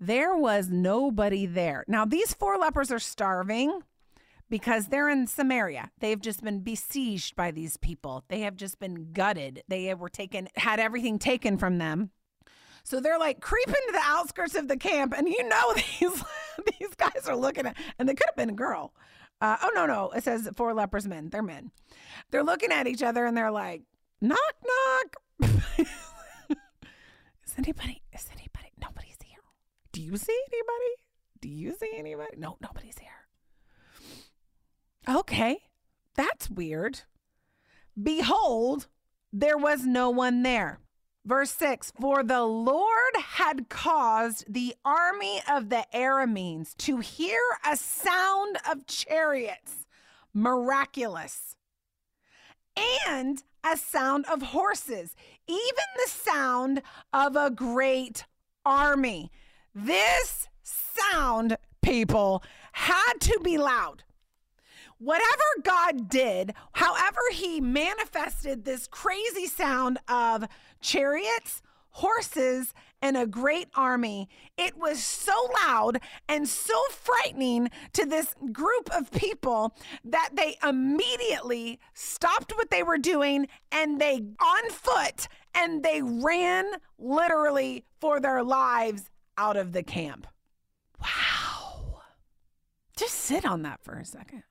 There 0.00 0.36
was 0.36 0.68
nobody 0.68 1.44
there. 1.46 1.84
Now, 1.88 2.04
these 2.04 2.32
four 2.32 2.56
lepers 2.56 2.92
are 2.92 3.00
starving 3.00 3.82
because 4.48 4.86
they're 4.86 5.08
in 5.08 5.26
Samaria. 5.26 5.90
They've 6.00 6.20
just 6.20 6.42
been 6.42 6.60
besieged 6.60 7.36
by 7.36 7.50
these 7.50 7.76
people. 7.76 8.24
They 8.28 8.40
have 8.40 8.56
just 8.56 8.78
been 8.78 9.12
gutted. 9.12 9.62
They 9.68 9.92
were 9.94 10.08
taken, 10.08 10.48
had 10.56 10.80
everything 10.80 11.18
taken 11.18 11.58
from 11.58 11.78
them. 11.78 12.10
So 12.84 13.00
they're 13.00 13.18
like 13.18 13.40
creeping 13.40 13.74
to 13.74 13.92
the 13.92 14.02
outskirts 14.02 14.54
of 14.54 14.68
the 14.68 14.76
camp, 14.76 15.12
and 15.14 15.28
you 15.28 15.46
know 15.46 15.74
these 15.74 16.24
these 16.78 16.94
guys 16.96 17.26
are 17.26 17.36
looking 17.36 17.66
at, 17.66 17.76
and 17.98 18.08
they 18.08 18.14
could 18.14 18.26
have 18.26 18.36
been 18.36 18.48
a 18.50 18.54
girl. 18.54 18.94
Uh, 19.40 19.56
oh 19.62 19.70
no, 19.74 19.84
no, 19.84 20.10
it 20.10 20.24
says 20.24 20.48
four 20.56 20.72
lepers 20.72 21.06
men. 21.06 21.28
They're 21.28 21.42
men. 21.42 21.70
They're 22.30 22.42
looking 22.42 22.72
at 22.72 22.86
each 22.86 23.02
other, 23.02 23.26
and 23.26 23.36
they're 23.36 23.50
like, 23.50 23.82
knock, 24.22 24.38
knock. 24.64 25.50
is 25.78 27.54
anybody? 27.58 28.02
Is 28.12 28.26
anybody? 28.32 28.72
Nobody's 28.80 29.18
here. 29.22 29.42
Do 29.92 30.00
you 30.00 30.16
see 30.16 30.40
anybody? 30.52 30.94
Do 31.40 31.48
you 31.48 31.74
see 31.78 31.92
anybody? 31.94 32.36
No, 32.38 32.56
nobody's 32.60 32.98
here. 32.98 33.27
Okay, 35.08 35.62
that's 36.16 36.50
weird. 36.50 37.00
Behold, 38.00 38.88
there 39.32 39.56
was 39.56 39.86
no 39.86 40.10
one 40.10 40.42
there. 40.42 40.80
Verse 41.24 41.50
6 41.52 41.94
For 41.98 42.22
the 42.22 42.42
Lord 42.42 43.16
had 43.16 43.70
caused 43.70 44.52
the 44.52 44.74
army 44.84 45.40
of 45.50 45.70
the 45.70 45.86
Arameans 45.94 46.76
to 46.78 46.98
hear 46.98 47.40
a 47.66 47.74
sound 47.76 48.58
of 48.70 48.86
chariots, 48.86 49.86
miraculous, 50.34 51.56
and 53.08 53.42
a 53.64 53.78
sound 53.78 54.26
of 54.26 54.42
horses, 54.42 55.16
even 55.46 55.84
the 55.96 56.10
sound 56.10 56.82
of 57.14 57.34
a 57.34 57.50
great 57.50 58.26
army. 58.62 59.30
This 59.74 60.48
sound, 60.62 61.56
people, 61.80 62.42
had 62.72 63.14
to 63.20 63.40
be 63.42 63.56
loud 63.56 64.02
whatever 64.98 65.44
God 65.62 66.08
did, 66.08 66.54
however, 66.72 67.20
he 67.32 67.60
manifested 67.60 68.64
this 68.64 68.86
crazy 68.86 69.46
sound 69.46 69.98
of 70.08 70.46
chariots, 70.80 71.62
horses, 71.90 72.74
and 73.00 73.16
a 73.16 73.26
great 73.26 73.68
army. 73.74 74.28
It 74.56 74.76
was 74.76 75.02
so 75.02 75.32
loud 75.66 76.00
and 76.28 76.48
so 76.48 76.74
frightening 76.90 77.70
to 77.92 78.04
this 78.04 78.34
group 78.52 78.90
of 78.94 79.10
people 79.10 79.74
that 80.04 80.30
they 80.34 80.56
immediately 80.66 81.78
stopped 81.94 82.52
what 82.56 82.70
they 82.70 82.82
were 82.82 82.98
doing 82.98 83.48
and 83.70 84.00
they 84.00 84.24
on 84.40 84.70
foot 84.70 85.28
and 85.54 85.82
they 85.82 86.02
ran 86.02 86.66
literally 86.98 87.84
for 88.00 88.20
their 88.20 88.42
lives 88.42 89.10
out 89.36 89.56
of 89.56 89.72
the 89.72 89.82
camp. 89.82 90.26
Wow. 91.00 92.00
Just 92.96 93.14
sit 93.14 93.44
on 93.46 93.62
that 93.62 93.80
for 93.82 93.94
a 93.94 94.04
second. 94.04 94.42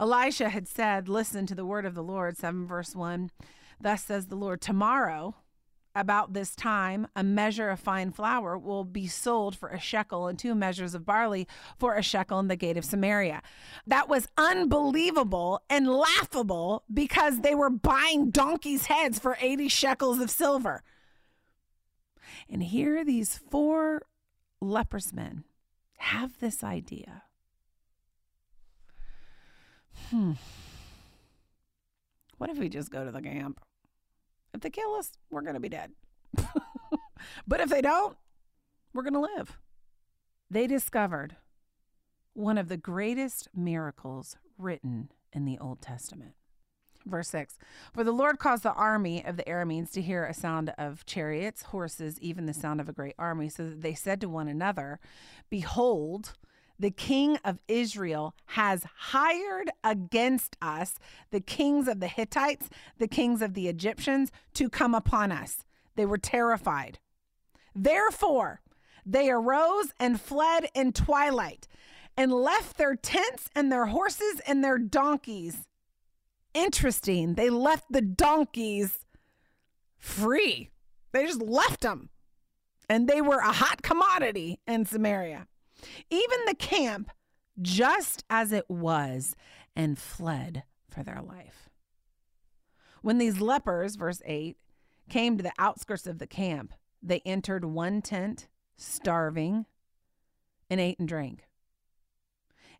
Elisha 0.00 0.48
had 0.48 0.66
said, 0.66 1.08
Listen 1.08 1.46
to 1.46 1.54
the 1.54 1.66
word 1.66 1.84
of 1.84 1.94
the 1.94 2.02
Lord, 2.02 2.38
7 2.38 2.66
verse 2.66 2.96
1. 2.96 3.30
Thus 3.78 4.04
says 4.04 4.26
the 4.26 4.34
Lord, 4.34 4.62
Tomorrow, 4.62 5.36
about 5.94 6.32
this 6.32 6.54
time, 6.54 7.06
a 7.14 7.22
measure 7.22 7.68
of 7.68 7.80
fine 7.80 8.10
flour 8.10 8.56
will 8.56 8.84
be 8.84 9.06
sold 9.06 9.56
for 9.56 9.68
a 9.68 9.78
shekel 9.78 10.26
and 10.26 10.38
two 10.38 10.54
measures 10.54 10.94
of 10.94 11.04
barley 11.04 11.46
for 11.78 11.96
a 11.96 12.02
shekel 12.02 12.38
in 12.38 12.48
the 12.48 12.56
gate 12.56 12.78
of 12.78 12.84
Samaria. 12.84 13.42
That 13.86 14.08
was 14.08 14.28
unbelievable 14.38 15.62
and 15.68 15.86
laughable 15.86 16.84
because 16.92 17.40
they 17.40 17.54
were 17.54 17.70
buying 17.70 18.30
donkeys' 18.30 18.86
heads 18.86 19.18
for 19.18 19.36
80 19.40 19.68
shekels 19.68 20.18
of 20.18 20.30
silver. 20.30 20.82
And 22.48 22.62
here 22.62 23.04
these 23.04 23.36
four 23.50 24.02
leprous 24.60 25.12
men 25.12 25.44
have 25.98 26.38
this 26.38 26.64
idea 26.64 27.24
Hmm. 30.10 30.32
What 32.38 32.50
if 32.50 32.58
we 32.58 32.68
just 32.68 32.90
go 32.90 33.04
to 33.04 33.10
the 33.12 33.22
camp? 33.22 33.60
If 34.52 34.60
they 34.60 34.70
kill 34.70 34.94
us, 34.94 35.12
we're 35.30 35.42
going 35.42 35.54
to 35.54 35.60
be 35.60 35.68
dead. 35.68 35.92
but 37.46 37.60
if 37.60 37.68
they 37.68 37.80
don't, 37.80 38.16
we're 38.92 39.02
going 39.02 39.14
to 39.14 39.34
live. 39.36 39.58
They 40.50 40.66
discovered 40.66 41.36
one 42.32 42.58
of 42.58 42.68
the 42.68 42.76
greatest 42.76 43.48
miracles 43.54 44.36
written 44.58 45.10
in 45.32 45.44
the 45.44 45.58
Old 45.58 45.80
Testament. 45.80 46.32
Verse 47.06 47.28
6 47.28 47.56
For 47.94 48.04
the 48.04 48.12
Lord 48.12 48.38
caused 48.38 48.62
the 48.62 48.72
army 48.72 49.24
of 49.24 49.36
the 49.36 49.44
Arameans 49.44 49.90
to 49.92 50.02
hear 50.02 50.24
a 50.24 50.34
sound 50.34 50.72
of 50.76 51.06
chariots, 51.06 51.62
horses, 51.62 52.18
even 52.20 52.46
the 52.46 52.54
sound 52.54 52.80
of 52.80 52.88
a 52.88 52.92
great 52.92 53.14
army, 53.18 53.48
so 53.48 53.64
that 53.64 53.82
they 53.82 53.94
said 53.94 54.20
to 54.20 54.28
one 54.28 54.48
another, 54.48 54.98
Behold, 55.48 56.34
the 56.80 56.90
king 56.90 57.36
of 57.44 57.58
Israel 57.68 58.34
has 58.46 58.86
hired 58.96 59.70
against 59.84 60.56
us 60.62 60.98
the 61.30 61.40
kings 61.40 61.86
of 61.86 62.00
the 62.00 62.08
Hittites, 62.08 62.70
the 62.96 63.06
kings 63.06 63.42
of 63.42 63.52
the 63.52 63.68
Egyptians 63.68 64.32
to 64.54 64.70
come 64.70 64.94
upon 64.94 65.30
us. 65.30 65.64
They 65.96 66.06
were 66.06 66.18
terrified. 66.18 66.98
Therefore, 67.74 68.62
they 69.04 69.28
arose 69.28 69.92
and 70.00 70.18
fled 70.18 70.68
in 70.74 70.92
twilight 70.92 71.68
and 72.16 72.32
left 72.32 72.78
their 72.78 72.96
tents 72.96 73.50
and 73.54 73.70
their 73.70 73.86
horses 73.86 74.40
and 74.46 74.64
their 74.64 74.78
donkeys. 74.78 75.68
Interesting. 76.54 77.34
They 77.34 77.50
left 77.50 77.84
the 77.90 78.00
donkeys 78.00 79.04
free. 79.98 80.70
They 81.12 81.26
just 81.26 81.42
left 81.42 81.82
them. 81.82 82.08
And 82.88 83.06
they 83.06 83.20
were 83.20 83.38
a 83.38 83.52
hot 83.52 83.82
commodity 83.82 84.60
in 84.66 84.86
Samaria 84.86 85.46
even 86.10 86.38
the 86.46 86.54
camp, 86.54 87.10
just 87.60 88.24
as 88.30 88.52
it 88.52 88.68
was, 88.68 89.36
and 89.76 89.98
fled 89.98 90.64
for 90.88 91.02
their 91.02 91.22
life. 91.22 91.68
When 93.02 93.18
these 93.18 93.40
lepers, 93.40 93.96
verse 93.96 94.20
8, 94.24 94.56
came 95.08 95.36
to 95.36 95.42
the 95.42 95.52
outskirts 95.58 96.06
of 96.06 96.18
the 96.18 96.26
camp, 96.26 96.72
they 97.02 97.20
entered 97.24 97.64
one 97.64 98.02
tent, 98.02 98.48
starving, 98.76 99.66
and 100.68 100.80
ate 100.80 100.98
and 100.98 101.08
drank, 101.08 101.46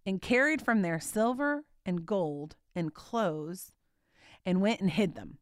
and 0.04 0.20
carried 0.20 0.62
from 0.62 0.82
their 0.82 1.00
silver 1.00 1.64
and 1.84 2.06
gold 2.06 2.56
and 2.74 2.94
clothes, 2.94 3.72
and 4.44 4.60
went 4.60 4.80
and 4.80 4.90
hid 4.90 5.14
them. 5.14 5.38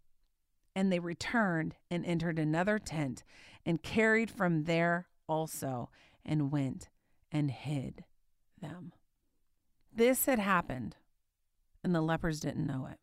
And 0.75 0.93
they 0.93 1.01
returned 1.01 1.75
and 1.91 2.07
entered 2.07 2.39
another 2.39 2.79
tent, 2.79 3.25
and 3.67 3.83
carried 3.83 4.31
from 4.31 4.65
there 4.65 5.09
also, 5.29 5.91
and 6.25 6.53
went 6.53 6.89
and 7.31 7.51
hid 7.51 8.05
them. 8.61 8.93
This 9.93 10.27
had 10.27 10.39
happened, 10.39 10.97
and 11.83 11.95
the 11.95 12.01
lepers 12.01 12.41
didn't 12.41 12.67
know 12.67 12.89
it. 12.91 12.99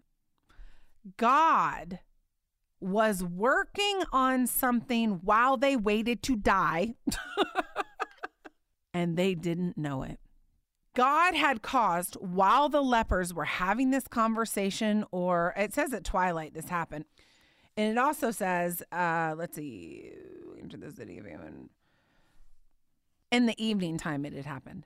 God 1.18 2.00
was 2.80 3.24
working 3.24 4.04
on 4.12 4.48
something 4.48 5.20
while 5.24 5.58
they 5.58 5.76
waited 5.76 6.22
to 6.24 6.36
die, 6.36 6.96
and 8.94 9.18
they 9.18 9.36
didn't 9.36 9.78
know 9.78 10.04
it. 10.04 10.20
God 10.94 11.36
had 11.36 11.62
caused 11.62 12.16
while 12.16 12.70
the 12.70 12.82
lepers 12.82 13.34
were 13.34 13.46
having 13.46 13.92
this 13.92 14.08
conversation, 14.08 15.06
or 15.12 15.54
it 15.58 15.74
says 15.74 15.94
at 15.94 16.06
twilight 16.06 16.54
this 16.54 16.70
happened. 16.70 17.06
And 17.76 17.92
it 17.92 17.98
also 17.98 18.32
says, 18.32 18.82
uh, 18.94 19.36
let's 19.38 19.58
see, 19.58 20.12
into 20.58 20.78
the 20.78 20.92
city 20.92 21.18
of 21.18 21.28
Ammon 21.28 21.70
in 23.32 23.46
the 23.46 23.64
evening 23.64 23.98
time 23.98 24.26
it 24.26 24.34
had 24.34 24.46
happened. 24.46 24.86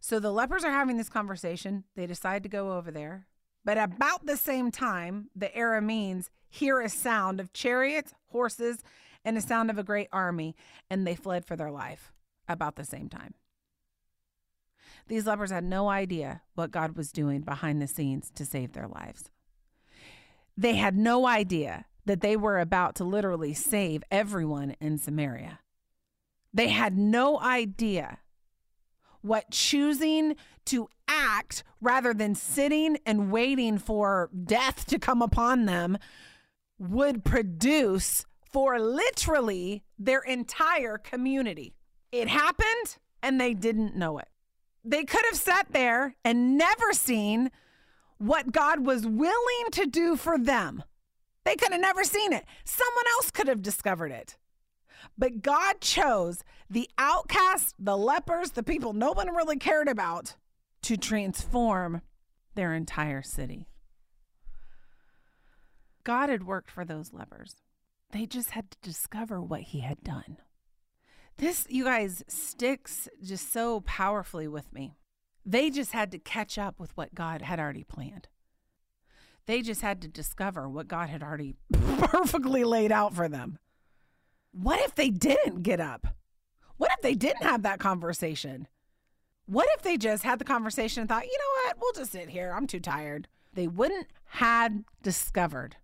So 0.00 0.20
the 0.20 0.32
lepers 0.32 0.64
are 0.64 0.70
having 0.70 0.96
this 0.96 1.08
conversation. 1.08 1.84
They 1.96 2.06
decide 2.06 2.42
to 2.44 2.48
go 2.48 2.72
over 2.72 2.90
there. 2.90 3.26
But 3.64 3.78
about 3.78 4.24
the 4.24 4.36
same 4.36 4.70
time, 4.70 5.28
the 5.34 5.48
Arameans 5.48 6.30
hear 6.48 6.80
a 6.80 6.88
sound 6.88 7.40
of 7.40 7.52
chariots, 7.52 8.14
horses, 8.28 8.78
and 9.24 9.36
a 9.36 9.42
sound 9.42 9.70
of 9.70 9.78
a 9.78 9.84
great 9.84 10.08
army, 10.12 10.54
and 10.88 11.06
they 11.06 11.14
fled 11.14 11.44
for 11.44 11.56
their 11.56 11.70
life 11.70 12.12
about 12.48 12.76
the 12.76 12.84
same 12.84 13.08
time. 13.08 13.34
These 15.08 15.26
lepers 15.26 15.50
had 15.50 15.64
no 15.64 15.88
idea 15.88 16.42
what 16.54 16.70
God 16.70 16.96
was 16.96 17.12
doing 17.12 17.40
behind 17.40 17.80
the 17.82 17.86
scenes 17.86 18.30
to 18.34 18.44
save 18.44 18.72
their 18.72 18.88
lives. 18.88 19.30
They 20.56 20.76
had 20.76 20.96
no 20.96 21.26
idea 21.26 21.86
that 22.04 22.20
they 22.20 22.36
were 22.36 22.58
about 22.58 22.94
to 22.96 23.04
literally 23.04 23.54
save 23.54 24.02
everyone 24.10 24.74
in 24.80 24.98
Samaria. 24.98 25.60
They 26.52 26.68
had 26.68 26.96
no 26.96 27.40
idea 27.40 28.18
what 29.20 29.50
choosing 29.50 30.36
to 30.66 30.88
act 31.06 31.64
rather 31.80 32.14
than 32.14 32.34
sitting 32.34 32.98
and 33.06 33.30
waiting 33.30 33.78
for 33.78 34.30
death 34.44 34.86
to 34.86 34.98
come 34.98 35.22
upon 35.22 35.66
them 35.66 35.98
would 36.78 37.24
produce 37.24 38.24
for 38.50 38.78
literally 38.78 39.84
their 39.98 40.20
entire 40.20 40.98
community. 40.98 41.74
It 42.12 42.28
happened 42.28 42.96
and 43.22 43.40
they 43.40 43.54
didn't 43.54 43.96
know 43.96 44.18
it. 44.18 44.28
They 44.84 45.04
could 45.04 45.24
have 45.30 45.38
sat 45.38 45.66
there 45.72 46.14
and 46.24 46.56
never 46.56 46.92
seen 46.92 47.50
what 48.18 48.52
God 48.52 48.86
was 48.86 49.06
willing 49.06 49.70
to 49.72 49.86
do 49.86 50.16
for 50.16 50.38
them. 50.38 50.82
They 51.44 51.56
could 51.56 51.72
have 51.72 51.80
never 51.80 52.04
seen 52.04 52.32
it. 52.32 52.44
Someone 52.64 53.04
else 53.16 53.30
could 53.30 53.48
have 53.48 53.62
discovered 53.62 54.12
it. 54.12 54.36
But 55.16 55.42
God 55.42 55.80
chose 55.80 56.44
the 56.70 56.88
outcasts, 56.98 57.74
the 57.78 57.96
lepers, 57.96 58.52
the 58.52 58.62
people 58.62 58.92
no 58.92 59.12
one 59.12 59.34
really 59.34 59.56
cared 59.56 59.88
about 59.88 60.36
to 60.82 60.96
transform 60.96 62.02
their 62.54 62.74
entire 62.74 63.22
city. 63.22 63.68
God 66.04 66.30
had 66.30 66.46
worked 66.46 66.70
for 66.70 66.84
those 66.84 67.12
lepers. 67.12 67.56
They 68.12 68.26
just 68.26 68.50
had 68.50 68.70
to 68.70 68.78
discover 68.80 69.42
what 69.42 69.60
he 69.60 69.80
had 69.80 70.02
done. 70.02 70.38
This, 71.36 71.66
you 71.68 71.84
guys, 71.84 72.24
sticks 72.26 73.08
just 73.22 73.52
so 73.52 73.80
powerfully 73.82 74.48
with 74.48 74.72
me. 74.72 74.96
They 75.44 75.70
just 75.70 75.92
had 75.92 76.10
to 76.12 76.18
catch 76.18 76.58
up 76.58 76.80
with 76.80 76.96
what 76.96 77.14
God 77.14 77.42
had 77.42 77.60
already 77.60 77.84
planned. 77.84 78.28
They 79.46 79.62
just 79.62 79.80
had 79.80 80.02
to 80.02 80.08
discover 80.08 80.68
what 80.68 80.88
God 80.88 81.08
had 81.08 81.22
already 81.22 81.56
perfectly 81.72 82.64
laid 82.64 82.92
out 82.92 83.14
for 83.14 83.28
them. 83.28 83.58
What 84.60 84.80
if 84.80 84.94
they 84.96 85.10
didn't 85.10 85.62
get 85.62 85.78
up? 85.78 86.08
What 86.78 86.90
if 86.92 87.00
they 87.00 87.14
didn't 87.14 87.44
have 87.44 87.62
that 87.62 87.78
conversation? 87.78 88.66
What 89.46 89.68
if 89.76 89.82
they 89.82 89.96
just 89.96 90.24
had 90.24 90.40
the 90.40 90.44
conversation 90.44 91.00
and 91.00 91.08
thought, 91.08 91.24
you 91.24 91.38
know 91.38 91.68
what, 91.68 91.76
we'll 91.80 91.92
just 91.92 92.12
sit 92.12 92.28
here. 92.28 92.52
I'm 92.54 92.66
too 92.66 92.80
tired. 92.80 93.28
They 93.54 93.68
wouldn't 93.68 94.08
had 94.24 94.84
discovered 95.02 95.76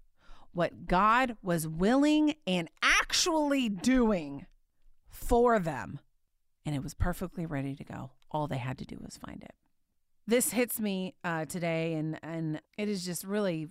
what 0.52 0.86
God 0.86 1.36
was 1.42 1.68
willing 1.68 2.34
and 2.46 2.68
actually 2.82 3.68
doing 3.68 4.46
for 5.08 5.58
them. 5.58 6.00
And 6.66 6.74
it 6.74 6.82
was 6.82 6.94
perfectly 6.94 7.46
ready 7.46 7.74
to 7.76 7.84
go. 7.84 8.10
All 8.30 8.48
they 8.48 8.58
had 8.58 8.78
to 8.78 8.84
do 8.84 8.98
was 9.00 9.16
find 9.16 9.42
it. 9.42 9.54
This 10.26 10.50
hits 10.50 10.80
me 10.80 11.14
uh, 11.22 11.44
today, 11.44 11.94
and, 11.94 12.18
and 12.22 12.60
it 12.78 12.88
is 12.88 13.04
just 13.04 13.24
really, 13.24 13.68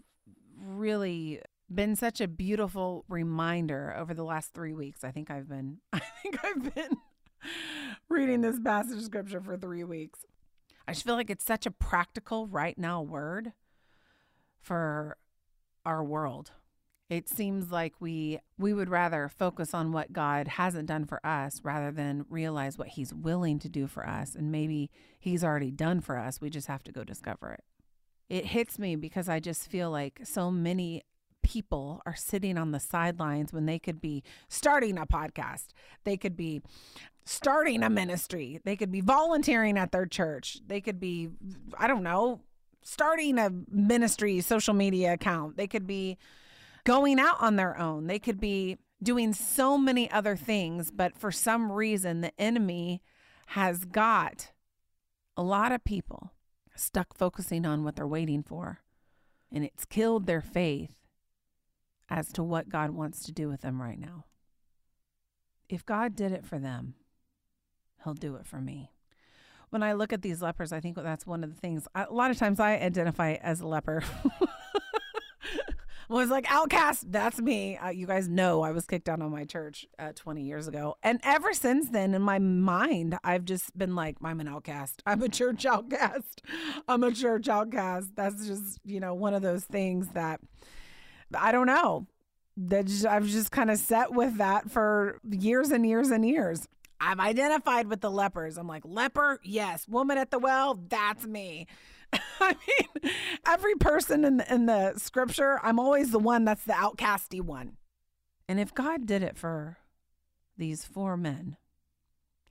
really 0.57 1.41
been 1.75 1.95
such 1.95 2.21
a 2.21 2.27
beautiful 2.27 3.05
reminder 3.07 3.95
over 3.97 4.13
the 4.13 4.23
last 4.23 4.53
three 4.53 4.73
weeks. 4.73 5.03
I 5.03 5.11
think 5.11 5.29
I've 5.31 5.47
been, 5.49 5.77
I 5.93 6.01
think 6.21 6.43
I've 6.43 6.75
been 6.75 6.97
reading 8.09 8.41
this 8.41 8.59
passage 8.59 8.97
of 8.97 9.03
scripture 9.03 9.41
for 9.41 9.57
three 9.57 9.83
weeks. 9.83 10.19
I 10.87 10.93
just 10.93 11.05
feel 11.05 11.15
like 11.15 11.29
it's 11.29 11.45
such 11.45 11.65
a 11.65 11.71
practical 11.71 12.47
right 12.47 12.77
now 12.77 13.01
word 13.01 13.53
for 14.61 15.17
our 15.85 16.03
world. 16.03 16.51
It 17.09 17.29
seems 17.29 17.71
like 17.71 17.93
we 17.99 18.39
we 18.57 18.73
would 18.73 18.89
rather 18.89 19.29
focus 19.29 19.73
on 19.73 19.91
what 19.91 20.13
God 20.13 20.47
hasn't 20.47 20.87
done 20.87 21.05
for 21.05 21.25
us 21.25 21.61
rather 21.63 21.91
than 21.91 22.25
realize 22.29 22.77
what 22.77 22.89
he's 22.89 23.13
willing 23.13 23.59
to 23.59 23.69
do 23.69 23.87
for 23.87 24.07
us. 24.07 24.35
And 24.35 24.51
maybe 24.51 24.89
he's 25.19 25.43
already 25.43 25.69
done 25.69 26.01
for 26.01 26.17
us. 26.17 26.41
We 26.41 26.49
just 26.49 26.67
have 26.67 26.83
to 26.83 26.91
go 26.91 27.03
discover 27.03 27.51
it. 27.51 27.63
It 28.29 28.45
hits 28.47 28.79
me 28.79 28.95
because 28.95 29.29
i 29.29 29.39
just 29.39 29.69
feel 29.69 29.91
like 29.91 30.21
so 30.23 30.49
many 30.49 31.03
people 31.43 32.01
are 32.05 32.15
sitting 32.15 32.57
on 32.57 32.71
the 32.71 32.79
sidelines 32.79 33.53
when 33.53 33.65
they 33.65 33.77
could 33.77 34.01
be 34.01 34.23
starting 34.47 34.97
a 34.97 35.05
podcast 35.05 35.67
they 36.03 36.17
could 36.17 36.35
be 36.35 36.61
starting 37.25 37.83
a 37.83 37.89
ministry 37.89 38.59
they 38.65 38.75
could 38.75 38.91
be 38.91 39.01
volunteering 39.01 39.77
at 39.77 39.91
their 39.91 40.05
church 40.05 40.59
they 40.67 40.81
could 40.81 40.99
be 40.99 41.29
i 41.77 41.87
don't 41.87 42.03
know 42.03 42.39
starting 42.81 43.37
a 43.37 43.49
ministry 43.69 44.41
social 44.41 44.73
media 44.73 45.13
account 45.13 45.55
they 45.55 45.67
could 45.67 45.87
be 45.87 46.17
going 46.83 47.19
out 47.19 47.41
on 47.41 47.55
their 47.55 47.77
own. 47.77 48.07
They 48.07 48.19
could 48.19 48.39
be 48.39 48.77
doing 49.01 49.33
so 49.33 49.77
many 49.77 50.09
other 50.11 50.35
things, 50.35 50.91
but 50.91 51.17
for 51.17 51.31
some 51.31 51.71
reason, 51.71 52.21
the 52.21 52.31
enemy 52.39 53.01
has 53.47 53.85
got 53.85 54.51
a 55.35 55.43
lot 55.43 55.71
of 55.71 55.83
people 55.83 56.31
stuck 56.75 57.15
focusing 57.15 57.65
on 57.65 57.83
what 57.83 57.95
they're 57.95 58.07
waiting 58.07 58.43
for. 58.43 58.79
And 59.51 59.63
it's 59.63 59.85
killed 59.85 60.25
their 60.25 60.41
faith 60.41 60.95
as 62.13 62.31
to 62.31 62.43
what 62.43 62.69
God 62.69 62.91
wants 62.91 63.23
to 63.23 63.31
do 63.31 63.49
with 63.49 63.61
them 63.61 63.81
right 63.81 63.99
now. 63.99 64.25
If 65.67 65.83
God 65.83 66.15
did 66.15 66.31
it 66.31 66.45
for 66.45 66.59
them, 66.59 66.93
He'll 68.03 68.13
do 68.13 68.35
it 68.35 68.45
for 68.45 68.61
me. 68.61 68.91
When 69.71 69.81
I 69.81 69.93
look 69.93 70.13
at 70.13 70.21
these 70.21 70.41
lepers, 70.41 70.71
I 70.71 70.79
think 70.79 70.95
that's 70.95 71.25
one 71.25 71.43
of 71.43 71.49
the 71.49 71.59
things. 71.59 71.87
A 71.95 72.05
lot 72.11 72.29
of 72.29 72.37
times 72.37 72.59
I 72.59 72.73
identify 72.73 73.33
as 73.33 73.61
a 73.61 73.67
leper. 73.67 74.03
was 76.09 76.29
like 76.29 76.45
outcast 76.51 77.11
that's 77.11 77.39
me 77.39 77.75
uh, 77.77 77.89
you 77.89 78.05
guys 78.05 78.27
know 78.27 78.61
i 78.61 78.69
was 78.69 78.85
kicked 78.85 79.09
out 79.09 79.19
of 79.19 79.31
my 79.31 79.45
church 79.45 79.87
uh, 79.97 80.11
20 80.13 80.43
years 80.43 80.67
ago 80.67 80.95
and 81.01 81.19
ever 81.23 81.53
since 81.53 81.89
then 81.89 82.13
in 82.13 82.21
my 82.21 82.37
mind 82.37 83.17
i've 83.23 83.45
just 83.45 83.75
been 83.75 83.95
like 83.95 84.15
i'm 84.23 84.39
an 84.39 84.47
outcast 84.47 85.01
i'm 85.07 85.23
a 85.23 85.29
church 85.29 85.65
outcast 85.65 86.43
i'm 86.87 87.03
a 87.03 87.11
church 87.11 87.47
outcast 87.47 88.09
that's 88.15 88.45
just 88.45 88.79
you 88.85 88.99
know 88.99 89.15
one 89.15 89.33
of 89.33 89.41
those 89.41 89.63
things 89.63 90.09
that 90.09 90.39
i 91.37 91.51
don't 91.51 91.67
know 91.67 92.07
that 92.55 92.87
i've 93.09 93.27
just 93.27 93.51
kind 93.51 93.71
of 93.71 93.77
set 93.77 94.11
with 94.11 94.37
that 94.37 94.69
for 94.69 95.19
years 95.29 95.71
and 95.71 95.85
years 95.85 96.09
and 96.09 96.25
years 96.25 96.67
I've 97.05 97.19
identified 97.19 97.87
with 97.87 97.99
the 97.99 98.09
lepers. 98.09 98.57
I'm 98.57 98.67
like, 98.67 98.83
leper, 98.85 99.39
yes. 99.43 99.87
Woman 99.89 100.17
at 100.17 100.31
the 100.31 100.39
well, 100.39 100.79
that's 100.87 101.25
me. 101.25 101.67
I 102.39 102.55
mean, 102.67 103.11
every 103.45 103.75
person 103.75 104.23
in 104.23 104.37
the, 104.37 104.53
in 104.53 104.67
the 104.67 104.93
scripture, 104.97 105.59
I'm 105.63 105.79
always 105.79 106.11
the 106.11 106.19
one 106.19 106.45
that's 106.45 106.63
the 106.63 106.73
outcasty 106.73 107.41
one. 107.41 107.77
And 108.47 108.59
if 108.59 108.73
God 108.73 109.05
did 109.05 109.21
it 109.21 109.37
for 109.37 109.77
these 110.57 110.85
four 110.85 111.17
men, 111.17 111.57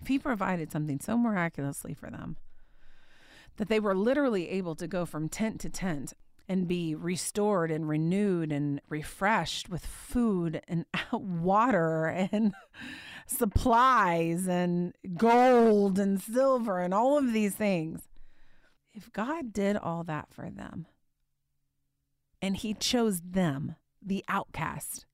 if 0.01 0.09
He 0.09 0.19
provided 0.19 0.71
something 0.71 1.01
so 1.01 1.17
miraculously 1.17 1.95
for 1.95 2.11
them 2.11 2.37
that 3.57 3.69
they 3.69 3.81
were 3.81 3.95
literally 3.95 4.51
able 4.51 4.75
to 4.75 4.87
go 4.87 5.07
from 5.07 5.29
tent 5.29 5.61
to 5.61 5.71
tent 5.71 6.13
and 6.49 6.69
be 6.69 6.95
restored 6.95 7.71
and 7.71 7.89
renewed 7.89 8.53
and 8.53 8.81
refreshed 8.89 9.69
with 9.69 9.85
food 9.87 10.61
and 10.69 10.85
water 11.13 12.07
and 12.07 12.55
supplies 13.27 14.47
and 14.47 14.95
gold 15.17 15.99
and 15.99 16.21
silver 16.21 16.81
and 16.81 16.93
all 16.93 17.17
of 17.17 17.33
these 17.33 17.55
things 17.55 18.09
if 18.95 19.13
God 19.13 19.53
did 19.53 19.77
all 19.77 20.05
that 20.05 20.29
for 20.31 20.51
them 20.51 20.87
and 22.41 22.57
He 22.57 22.75
chose 22.75 23.21
them, 23.21 23.77
the 24.05 24.25
outcast, 24.29 25.07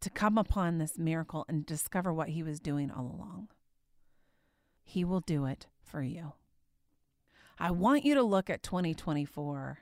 to 0.00 0.10
come 0.10 0.38
upon 0.38 0.78
this 0.78 0.98
miracle 0.98 1.44
and 1.48 1.66
discover 1.66 2.12
what 2.12 2.30
He 2.30 2.42
was 2.42 2.58
doing 2.58 2.90
all 2.90 3.14
along, 3.14 3.48
He 4.82 5.04
will 5.04 5.20
do 5.20 5.44
it 5.44 5.66
for 5.82 6.02
you. 6.02 6.32
I 7.60 7.70
want 7.70 8.04
you 8.04 8.14
to 8.14 8.22
look 8.22 8.48
at 8.48 8.62
2024 8.62 9.78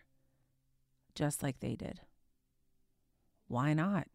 just 1.15 1.43
like 1.43 1.61
they 1.61 1.75
did. 1.75 2.01
Why 3.49 3.75
not? 3.75 4.09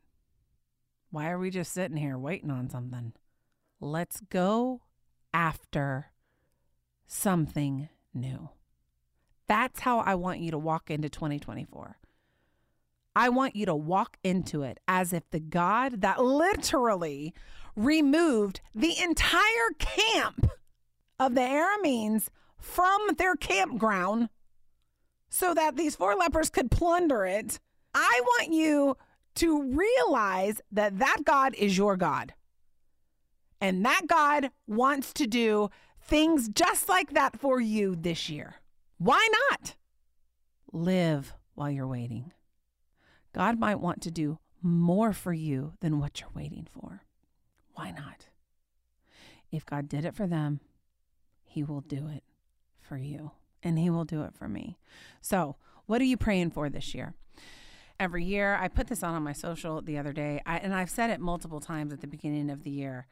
Why 1.10 1.30
are 1.30 1.40
we 1.40 1.50
just 1.50 1.74
sitting 1.74 1.98
here 1.98 2.18
waiting 2.18 2.52
on 2.52 2.70
something? 2.70 3.14
Let's 3.80 4.22
go 4.30 4.82
after 5.34 6.12
something 7.08 7.90
new. 8.14 8.50
That's 9.48 9.82
how 9.82 10.00
I 10.00 10.16
want 10.16 10.40
you 10.40 10.52
to 10.52 10.58
walk 10.58 10.90
into 10.90 11.10
2024. 11.10 11.98
I 13.16 13.30
want 13.30 13.56
you 13.56 13.66
to 13.66 13.76
walk 13.76 14.18
into 14.24 14.64
it 14.64 14.80
as 14.88 15.12
if 15.12 15.30
the 15.30 15.40
God 15.42 16.02
that 16.02 16.24
literally 16.24 17.34
removed 17.76 18.62
the 18.74 18.98
entire 19.02 19.70
camp 19.78 20.50
of 21.20 21.36
the 21.36 21.42
Arameans 21.42 22.30
from 22.62 23.00
their 23.18 23.36
campground 23.36 24.30
so 25.30 25.54
that 25.54 25.76
these 25.76 25.96
four 25.96 26.16
lepers 26.16 26.50
could 26.50 26.70
plunder 26.72 27.26
it. 27.26 27.60
I 27.94 28.22
want 28.24 28.54
you 28.54 28.96
to 29.36 29.64
realize 29.64 30.62
that 30.72 31.00
that 31.00 31.20
God 31.26 31.56
is 31.56 31.78
your 31.78 31.98
God. 31.98 32.34
And 33.60 33.84
that 33.86 34.04
God 34.08 34.52
wants 34.68 35.14
to 35.14 35.28
do 35.28 35.70
things 36.02 36.50
just 36.50 36.88
like 36.88 37.14
that 37.14 37.40
for 37.40 37.60
you 37.60 37.96
this 37.96 38.30
year. 38.30 38.56
Why 38.98 39.28
not? 39.50 39.76
Live 40.72 41.34
while 41.56 41.70
you're 41.70 41.88
waiting. 41.88 42.32
God 43.34 43.60
might 43.60 43.80
want 43.80 44.02
to 44.02 44.12
do 44.12 44.40
more 44.62 45.14
for 45.14 45.34
you 45.34 45.74
than 45.80 46.00
what 46.00 46.20
you're 46.20 46.30
waiting 46.36 46.68
for. 46.70 47.04
Why 47.74 47.92
not? 47.92 48.28
If 49.52 49.66
God 49.66 49.90
did 49.90 50.06
it 50.06 50.16
for 50.16 50.28
them, 50.28 50.60
He 51.44 51.64
will 51.64 51.82
do 51.82 52.08
it 52.08 52.24
for 52.92 52.98
you 52.98 53.32
and 53.64 53.80
He 53.80 53.90
will 53.90 54.04
do 54.04 54.24
it 54.24 54.36
for 54.36 54.50
me. 54.50 54.78
So, 55.22 55.56
what 55.86 56.02
are 56.02 56.06
you 56.06 56.18
praying 56.18 56.52
for 56.52 56.70
this 56.70 56.94
year? 56.94 57.14
Every 58.02 58.26
year, 58.26 58.58
I 58.60 58.68
put 58.68 58.88
this 58.88 59.02
on 59.02 59.16
on 59.16 59.24
my 59.24 59.32
social 59.32 59.82
the 59.82 59.98
other 59.98 60.12
day, 60.12 60.42
I, 60.46 60.58
and 60.58 60.74
I've 60.74 60.90
said 60.90 61.10
it 61.10 61.22
multiple 61.22 61.62
times 61.62 61.94
at 61.94 62.02
the 62.02 62.08
beginning 62.08 62.50
of 62.50 62.66
the 62.66 62.70
year. 62.70 63.08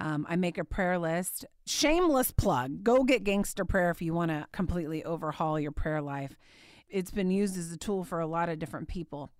Um, 0.00 0.26
I 0.28 0.34
make 0.34 0.58
a 0.58 0.64
prayer 0.64 0.98
list. 0.98 1.44
Shameless 1.66 2.32
plug. 2.32 2.82
Go 2.82 3.04
get 3.04 3.22
Gangster 3.22 3.64
Prayer 3.64 3.90
if 3.90 4.02
you 4.02 4.12
want 4.12 4.32
to 4.32 4.48
completely 4.50 5.04
overhaul 5.04 5.60
your 5.60 5.70
prayer 5.70 6.02
life. 6.02 6.36
It's 6.88 7.12
been 7.12 7.30
used 7.30 7.56
as 7.56 7.70
a 7.70 7.76
tool 7.76 8.02
for 8.02 8.18
a 8.18 8.26
lot 8.26 8.48
of 8.48 8.58
different 8.58 8.88
people. 8.88 9.30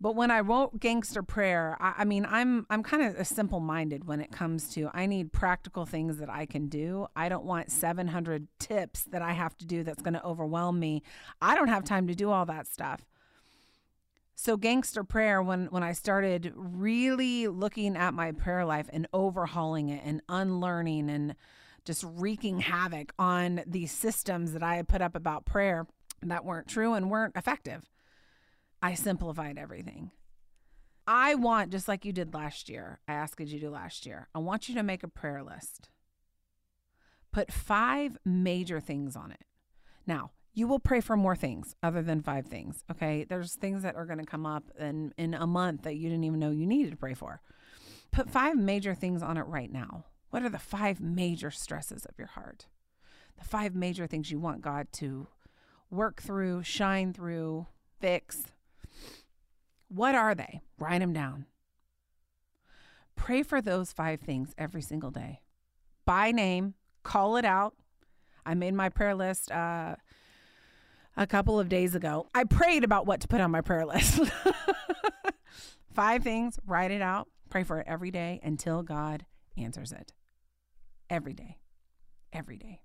But 0.00 0.14
when 0.14 0.30
I 0.30 0.40
wrote 0.40 0.78
Gangster 0.78 1.22
Prayer, 1.22 1.76
I, 1.80 1.94
I 1.98 2.04
mean, 2.04 2.26
I'm 2.28 2.66
I'm 2.70 2.82
kind 2.82 3.02
of 3.02 3.26
simple 3.26 3.58
minded 3.60 4.06
when 4.06 4.20
it 4.20 4.30
comes 4.30 4.68
to 4.74 4.90
I 4.94 5.06
need 5.06 5.32
practical 5.32 5.86
things 5.86 6.18
that 6.18 6.30
I 6.30 6.46
can 6.46 6.68
do. 6.68 7.08
I 7.16 7.28
don't 7.28 7.44
want 7.44 7.72
700 7.72 8.46
tips 8.58 9.04
that 9.04 9.22
I 9.22 9.32
have 9.32 9.56
to 9.58 9.66
do 9.66 9.82
that's 9.82 10.02
going 10.02 10.14
to 10.14 10.24
overwhelm 10.24 10.78
me. 10.78 11.02
I 11.42 11.56
don't 11.56 11.68
have 11.68 11.84
time 11.84 12.06
to 12.06 12.14
do 12.14 12.30
all 12.30 12.46
that 12.46 12.68
stuff. 12.68 13.04
So 14.36 14.56
gangster 14.56 15.02
prayer 15.02 15.42
when 15.42 15.66
when 15.66 15.82
I 15.82 15.92
started 15.92 16.52
really 16.54 17.48
looking 17.48 17.96
at 17.96 18.14
my 18.14 18.30
prayer 18.30 18.64
life 18.64 18.88
and 18.92 19.08
overhauling 19.12 19.88
it 19.88 20.02
and 20.04 20.22
unlearning 20.28 21.10
and 21.10 21.34
just 21.84 22.04
wreaking 22.06 22.60
havoc 22.60 23.12
on 23.18 23.62
these 23.66 23.90
systems 23.90 24.52
that 24.52 24.62
I 24.62 24.76
had 24.76 24.86
put 24.86 25.02
up 25.02 25.16
about 25.16 25.44
prayer 25.44 25.88
that 26.22 26.44
weren't 26.44 26.68
true 26.68 26.94
and 26.94 27.10
weren't 27.10 27.36
effective. 27.36 27.88
I 28.82 28.94
simplified 28.94 29.58
everything. 29.58 30.12
I 31.06 31.34
want 31.34 31.70
just 31.70 31.88
like 31.88 32.04
you 32.04 32.12
did 32.12 32.34
last 32.34 32.68
year. 32.68 33.00
I 33.08 33.14
asked 33.14 33.40
you 33.40 33.46
to 33.46 33.58
do 33.58 33.70
last 33.70 34.04
year. 34.06 34.28
I 34.34 34.38
want 34.38 34.68
you 34.68 34.74
to 34.74 34.82
make 34.82 35.02
a 35.02 35.08
prayer 35.08 35.42
list. 35.42 35.88
Put 37.32 37.52
5 37.52 38.18
major 38.24 38.80
things 38.80 39.16
on 39.16 39.30
it. 39.30 39.44
Now, 40.06 40.32
you 40.58 40.66
will 40.66 40.80
pray 40.80 41.00
for 41.00 41.16
more 41.16 41.36
things 41.36 41.76
other 41.82 42.02
than 42.02 42.20
five 42.20 42.46
things. 42.46 42.82
Okay. 42.90 43.24
There's 43.24 43.54
things 43.54 43.82
that 43.84 43.94
are 43.94 44.06
going 44.06 44.18
to 44.18 44.26
come 44.26 44.44
up 44.44 44.64
in, 44.78 45.14
in 45.16 45.34
a 45.34 45.46
month 45.46 45.82
that 45.82 45.96
you 45.96 46.08
didn't 46.08 46.24
even 46.24 46.40
know 46.40 46.50
you 46.50 46.66
needed 46.66 46.90
to 46.90 46.96
pray 46.96 47.14
for. 47.14 47.40
Put 48.10 48.28
five 48.28 48.56
major 48.56 48.94
things 48.94 49.22
on 49.22 49.36
it 49.36 49.46
right 49.46 49.70
now. 49.70 50.06
What 50.30 50.42
are 50.42 50.48
the 50.48 50.58
five 50.58 51.00
major 51.00 51.50
stresses 51.50 52.04
of 52.06 52.18
your 52.18 52.26
heart? 52.26 52.66
The 53.38 53.44
five 53.44 53.74
major 53.74 54.06
things 54.06 54.30
you 54.30 54.40
want 54.40 54.62
God 54.62 54.88
to 54.94 55.28
work 55.90 56.20
through, 56.20 56.64
shine 56.64 57.12
through, 57.12 57.66
fix. 58.00 58.42
What 59.88 60.14
are 60.14 60.34
they? 60.34 60.60
Write 60.78 61.00
them 61.00 61.12
down. 61.12 61.46
Pray 63.16 63.42
for 63.42 63.60
those 63.60 63.92
five 63.92 64.20
things 64.20 64.54
every 64.56 64.82
single 64.82 65.10
day 65.10 65.40
by 66.08 66.32
name, 66.32 66.72
call 67.02 67.36
it 67.36 67.44
out. 67.44 67.74
I 68.46 68.54
made 68.54 68.72
my 68.72 68.88
prayer 68.88 69.14
list. 69.14 69.52
Uh, 69.52 69.96
a 71.18 71.26
couple 71.26 71.60
of 71.60 71.68
days 71.68 71.94
ago. 71.94 72.26
I 72.34 72.44
prayed 72.44 72.82
about 72.82 73.04
what 73.04 73.20
to 73.20 73.28
put 73.28 73.42
on 73.42 73.50
my 73.50 73.60
prayer 73.60 73.84
list. 73.84 74.20
Five 75.92 76.22
things, 76.22 76.58
write 76.64 76.92
it 76.92 77.02
out, 77.02 77.28
pray 77.50 77.64
for 77.64 77.80
it 77.80 77.86
every 77.88 78.12
day 78.12 78.40
until 78.42 78.82
God 78.82 79.26
answers 79.56 79.92
it. 79.92 80.12
Every 81.10 81.34
day, 81.34 81.58
every 82.32 82.56
day, 82.56 82.82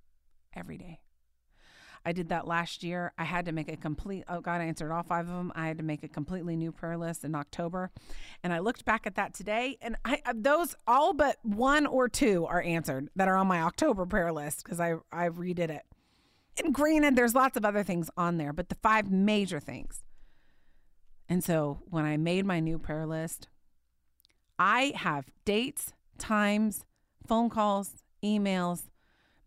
every 0.56 0.78
day. 0.78 1.00
I 2.06 2.12
did 2.12 2.30
that 2.30 2.48
last 2.48 2.84
year. 2.84 3.14
I 3.18 3.24
had 3.24 3.46
to 3.46 3.52
make 3.52 3.72
a 3.72 3.78
complete, 3.78 4.24
oh, 4.28 4.42
God 4.42 4.62
I 4.62 4.66
answered 4.66 4.92
all 4.92 5.04
five 5.04 5.28
of 5.28 5.34
them. 5.34 5.52
I 5.56 5.68
had 5.68 5.78
to 5.78 5.84
make 5.84 6.04
a 6.04 6.08
completely 6.08 6.56
new 6.56 6.72
prayer 6.72 6.98
list 6.98 7.24
in 7.24 7.34
October. 7.34 7.92
And 8.44 8.52
I 8.52 8.60
looked 8.60 8.84
back 8.84 9.08
at 9.08 9.16
that 9.16 9.34
today, 9.34 9.78
and 9.82 9.96
I, 10.04 10.22
those 10.34 10.76
all 10.86 11.14
but 11.14 11.38
one 11.44 11.86
or 11.86 12.10
two 12.10 12.46
are 12.46 12.62
answered 12.62 13.10
that 13.16 13.28
are 13.28 13.38
on 13.38 13.48
my 13.48 13.62
October 13.62 14.06
prayer 14.06 14.34
list 14.34 14.64
because 14.64 14.80
I, 14.80 14.96
I 15.12 15.30
redid 15.30 15.70
it 15.70 15.86
and 16.58 16.74
granted, 16.74 17.16
there's 17.16 17.34
lots 17.34 17.58
of 17.58 17.66
other 17.66 17.84
things 17.84 18.10
on 18.16 18.38
there, 18.38 18.54
but 18.54 18.70
the 18.70 18.76
five 18.76 19.12
major 19.12 19.60
things. 19.60 20.04
And 21.28 21.44
so 21.44 21.80
when 21.90 22.06
I 22.06 22.18
made 22.18 22.46
my 22.46 22.60
new 22.60 22.78
prayer 22.78 23.06
list, 23.06 23.48
I 24.60 24.94
have 24.96 25.32
dates, 25.46 25.94
times, 26.20 26.86
phone 27.26 27.50
calls, 27.50 28.04
emails, 28.24 28.84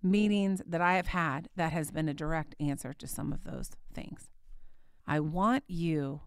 meetings 0.02 0.62
that 0.66 0.80
I 0.80 0.94
have 0.94 1.08
had 1.08 1.48
that 1.56 1.72
has 1.72 1.90
been 1.90 2.08
a 2.08 2.14
direct 2.14 2.54
answer 2.60 2.92
to 2.94 3.06
some 3.06 3.32
of 3.32 3.44
those 3.44 3.70
things. 3.92 4.30
I 5.06 5.20
want 5.20 5.64
you 5.66 6.22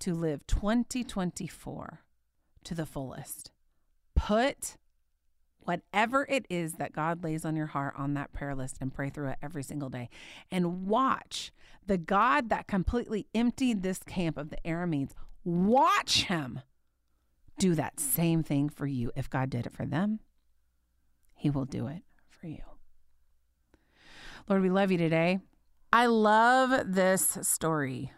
to 0.00 0.14
live 0.14 0.46
2024 0.46 2.00
to 2.64 2.74
the 2.74 2.86
fullest. 2.86 3.50
Put 4.14 4.76
whatever 5.60 6.26
it 6.28 6.46
is 6.50 6.74
that 6.74 6.92
God 6.92 7.22
lays 7.22 7.44
on 7.44 7.56
your 7.56 7.66
heart 7.66 7.94
on 7.96 8.14
that 8.14 8.32
prayer 8.32 8.54
list 8.54 8.78
and 8.80 8.92
pray 8.92 9.10
through 9.10 9.28
it 9.28 9.38
every 9.42 9.62
single 9.62 9.88
day. 9.88 10.08
And 10.50 10.86
watch 10.86 11.52
the 11.86 11.98
God 11.98 12.48
that 12.48 12.66
completely 12.66 13.26
emptied 13.34 13.82
this 13.82 13.98
camp 13.98 14.36
of 14.36 14.50
the 14.50 14.58
Arameans, 14.64 15.12
watch 15.44 16.24
him 16.24 16.60
do 17.58 17.74
that 17.74 18.00
same 18.00 18.42
thing 18.42 18.68
for 18.68 18.86
you. 18.86 19.12
If 19.14 19.30
God 19.30 19.50
did 19.50 19.66
it 19.66 19.72
for 19.72 19.86
them, 19.86 20.20
he 21.34 21.50
will 21.50 21.64
do 21.64 21.86
it 21.86 22.02
for 22.28 22.46
you. 22.46 22.71
Lord, 24.48 24.62
we 24.62 24.70
love 24.70 24.90
you 24.90 24.98
today. 24.98 25.40
I 25.92 26.06
love 26.06 26.94
this 26.94 27.38
story. 27.42 28.12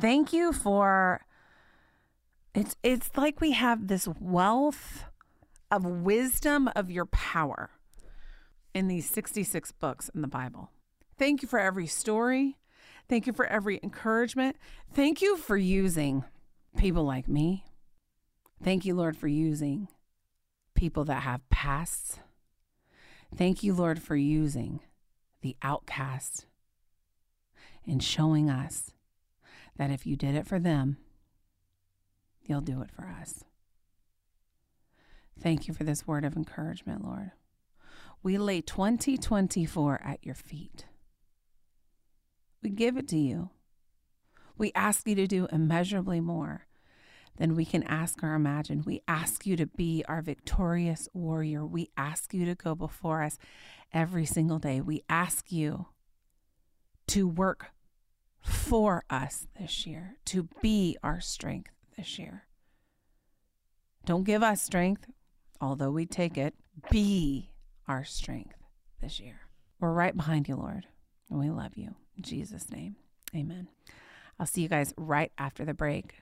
Thank 0.00 0.32
you 0.32 0.52
for 0.52 1.24
it's 2.54 2.76
it's 2.82 3.10
like 3.16 3.40
we 3.40 3.52
have 3.52 3.88
this 3.88 4.08
wealth 4.20 5.04
of 5.70 5.84
wisdom 5.84 6.68
of 6.76 6.90
your 6.90 7.06
power 7.06 7.70
in 8.74 8.88
these 8.88 9.08
66 9.08 9.72
books 9.72 10.10
in 10.14 10.22
the 10.22 10.28
Bible. 10.28 10.70
Thank 11.18 11.42
you 11.42 11.48
for 11.48 11.58
every 11.58 11.86
story. 11.86 12.56
Thank 13.08 13.26
you 13.26 13.32
for 13.32 13.46
every 13.46 13.78
encouragement. 13.82 14.56
Thank 14.92 15.20
you 15.20 15.36
for 15.36 15.56
using 15.56 16.24
people 16.76 17.04
like 17.04 17.28
me. 17.28 17.64
Thank 18.62 18.84
you, 18.84 18.94
Lord, 18.94 19.16
for 19.16 19.28
using 19.28 19.88
people 20.74 21.04
that 21.04 21.22
have 21.22 21.48
pasts. 21.50 22.18
Thank 23.36 23.62
you, 23.62 23.74
Lord, 23.74 24.00
for 24.00 24.16
using 24.16 24.80
the 25.42 25.56
outcast 25.62 26.46
and 27.86 28.02
showing 28.02 28.48
us 28.48 28.92
that 29.76 29.90
if 29.90 30.06
you 30.06 30.16
did 30.16 30.34
it 30.36 30.46
for 30.46 30.58
them, 30.60 30.98
you'll 32.46 32.60
do 32.60 32.80
it 32.82 32.90
for 32.90 33.06
us. 33.06 33.44
Thank 35.40 35.66
you 35.66 35.74
for 35.74 35.82
this 35.82 36.06
word 36.06 36.24
of 36.24 36.36
encouragement, 36.36 37.04
Lord. 37.04 37.32
We 38.22 38.38
lay 38.38 38.60
2024 38.60 40.00
at 40.02 40.24
your 40.24 40.36
feet. 40.36 40.86
We 42.62 42.70
give 42.70 42.96
it 42.96 43.08
to 43.08 43.18
you. 43.18 43.50
We 44.56 44.70
ask 44.74 45.06
you 45.08 45.16
to 45.16 45.26
do 45.26 45.48
immeasurably 45.50 46.20
more 46.20 46.66
than 47.36 47.54
we 47.54 47.64
can 47.64 47.82
ask 47.84 48.22
or 48.22 48.34
imagine. 48.34 48.82
We 48.84 49.02
ask 49.08 49.46
you 49.46 49.56
to 49.56 49.66
be 49.66 50.04
our 50.08 50.22
victorious 50.22 51.08
warrior. 51.12 51.66
We 51.66 51.90
ask 51.96 52.32
you 52.32 52.44
to 52.46 52.54
go 52.54 52.74
before 52.74 53.22
us 53.22 53.38
every 53.92 54.24
single 54.24 54.58
day. 54.58 54.80
We 54.80 55.02
ask 55.08 55.50
you 55.50 55.86
to 57.08 57.28
work 57.28 57.66
for 58.40 59.04
us 59.10 59.46
this 59.58 59.86
year, 59.86 60.16
to 60.26 60.48
be 60.62 60.96
our 61.02 61.20
strength 61.20 61.70
this 61.96 62.18
year. 62.18 62.44
Don't 64.04 64.24
give 64.24 64.42
us 64.42 64.62
strength 64.62 65.06
although 65.64 65.90
we 65.90 66.06
take 66.06 66.36
it, 66.36 66.54
be 66.90 67.50
our 67.88 68.04
strength 68.04 68.56
this 69.00 69.18
year. 69.18 69.40
We're 69.80 69.92
right 69.92 70.16
behind 70.16 70.48
you, 70.48 70.56
Lord, 70.56 70.86
and 71.30 71.38
we 71.38 71.50
love 71.50 71.72
you. 71.76 71.94
In 72.16 72.22
Jesus' 72.22 72.70
name, 72.70 72.96
amen. 73.34 73.68
I'll 74.38 74.46
see 74.46 74.62
you 74.62 74.68
guys 74.68 74.92
right 74.96 75.32
after 75.38 75.64
the 75.64 75.74
break 75.74 76.14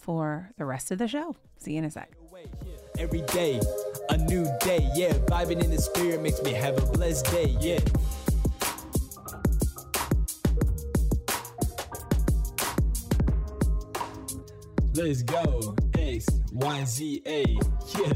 for 0.00 0.50
the 0.56 0.64
rest 0.64 0.90
of 0.90 0.98
the 0.98 1.06
show. 1.06 1.36
See 1.58 1.72
you 1.72 1.78
in 1.78 1.84
a 1.84 1.90
sec. 1.90 2.10
Every 2.98 3.22
day, 3.22 3.60
a 4.08 4.16
new 4.16 4.46
day, 4.60 4.90
yeah. 4.94 5.12
Vibing 5.12 5.62
in 5.62 5.70
the 5.70 5.78
spirit 5.78 6.20
makes 6.20 6.42
me 6.42 6.52
have 6.52 6.76
a 6.76 6.86
blessed 6.92 7.26
day, 7.26 7.56
yeah. 7.60 7.78
Let's 14.94 15.22
go. 15.22 15.76
X, 15.96 16.26
Y, 16.52 16.84
Z, 16.84 17.22
A, 17.26 17.44
yeah. 17.98 18.12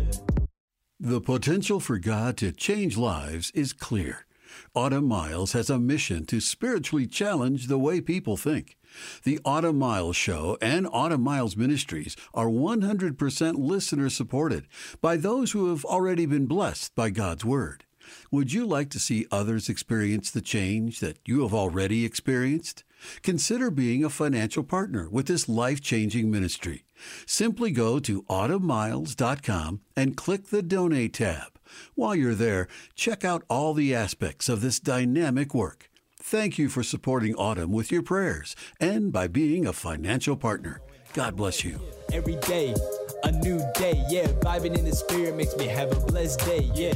The 1.01 1.21
potential 1.21 1.81
for 1.81 1.99
God 1.99 2.37
to 2.39 2.51
change 2.53 2.97
lives 2.97 3.51
is 3.55 3.73
clear. 3.73 4.27
Autumn 4.75 5.07
Miles 5.07 5.53
has 5.53 5.71
a 5.71 5.79
mission 5.79 6.27
to 6.27 6.41
spiritually 6.41 7.07
challenge 7.07 7.67
the 7.67 7.79
way 7.79 8.01
people 8.01 8.37
think. 8.37 8.77
The 9.25 9.41
Autumn 9.45 9.79
Miles 9.79 10.17
Show 10.17 10.59
and 10.61 10.87
Autumn 10.91 11.23
Miles 11.23 11.57
Ministries 11.57 12.17
are 12.33 12.49
100% 12.49 13.55
listener 13.59 14.11
supported 14.11 14.67
by 15.01 15.17
those 15.17 15.53
who 15.53 15.71
have 15.71 15.85
already 15.85 16.27
been 16.27 16.47
blessed 16.47 16.95
by 16.95 17.11
God's 17.11 17.45
Word. 17.45 17.85
Would 18.31 18.53
you 18.53 18.67
like 18.67 18.91
to 18.91 18.99
see 18.99 19.27
others 19.31 19.69
experience 19.69 20.31
the 20.31 20.41
change 20.41 21.01
that 21.01 21.19
you 21.27 21.43
have 21.43 21.55
already 21.55 22.05
experienced? 22.05 22.85
Consider 23.23 23.71
being 23.71 24.05
a 24.05 24.11
financial 24.11 24.63
partner 24.63 25.09
with 25.11 25.27
this 25.27 25.49
life 25.49 25.81
changing 25.81 26.31
ministry. 26.31 26.85
Simply 27.27 27.71
go 27.71 27.99
to 28.01 28.23
autumnmiles.com 28.25 29.81
and 29.97 30.17
click 30.17 30.49
the 30.49 30.63
Donate 30.63 31.15
tab. 31.15 31.59
While 31.95 32.15
you're 32.15 32.35
there, 32.35 32.69
check 32.95 33.25
out 33.25 33.45
all 33.49 33.75
the 33.75 33.95
aspects 33.95 34.49
of 34.49 34.61
this 34.61 34.79
dynamic 34.81 35.55
work. 35.55 35.91
Thank 36.27 36.57
you 36.57 36.71
for 36.71 36.83
supporting 36.83 37.35
Autumn 37.35 37.71
with 37.71 37.93
your 37.93 38.03
prayers 38.03 38.57
and 38.81 39.13
by 39.13 39.27
being 39.27 39.67
a 39.67 39.75
financial 39.75 40.39
partner. 40.39 40.81
God 41.13 41.37
bless 41.37 41.63
you. 41.63 41.79
Every 42.15 42.37
day, 42.37 42.75
a 43.25 43.31
new 43.31 43.61
day, 43.75 44.03
yeah. 44.09 44.29
Vibing 44.41 44.79
in 44.79 44.87
the 44.87 44.97
spirit 44.97 45.37
makes 45.37 45.55
me 45.59 45.67
have 45.67 45.93
a 45.93 46.01
blessed 46.07 46.41
day, 46.41 46.71
yeah. 46.75 46.95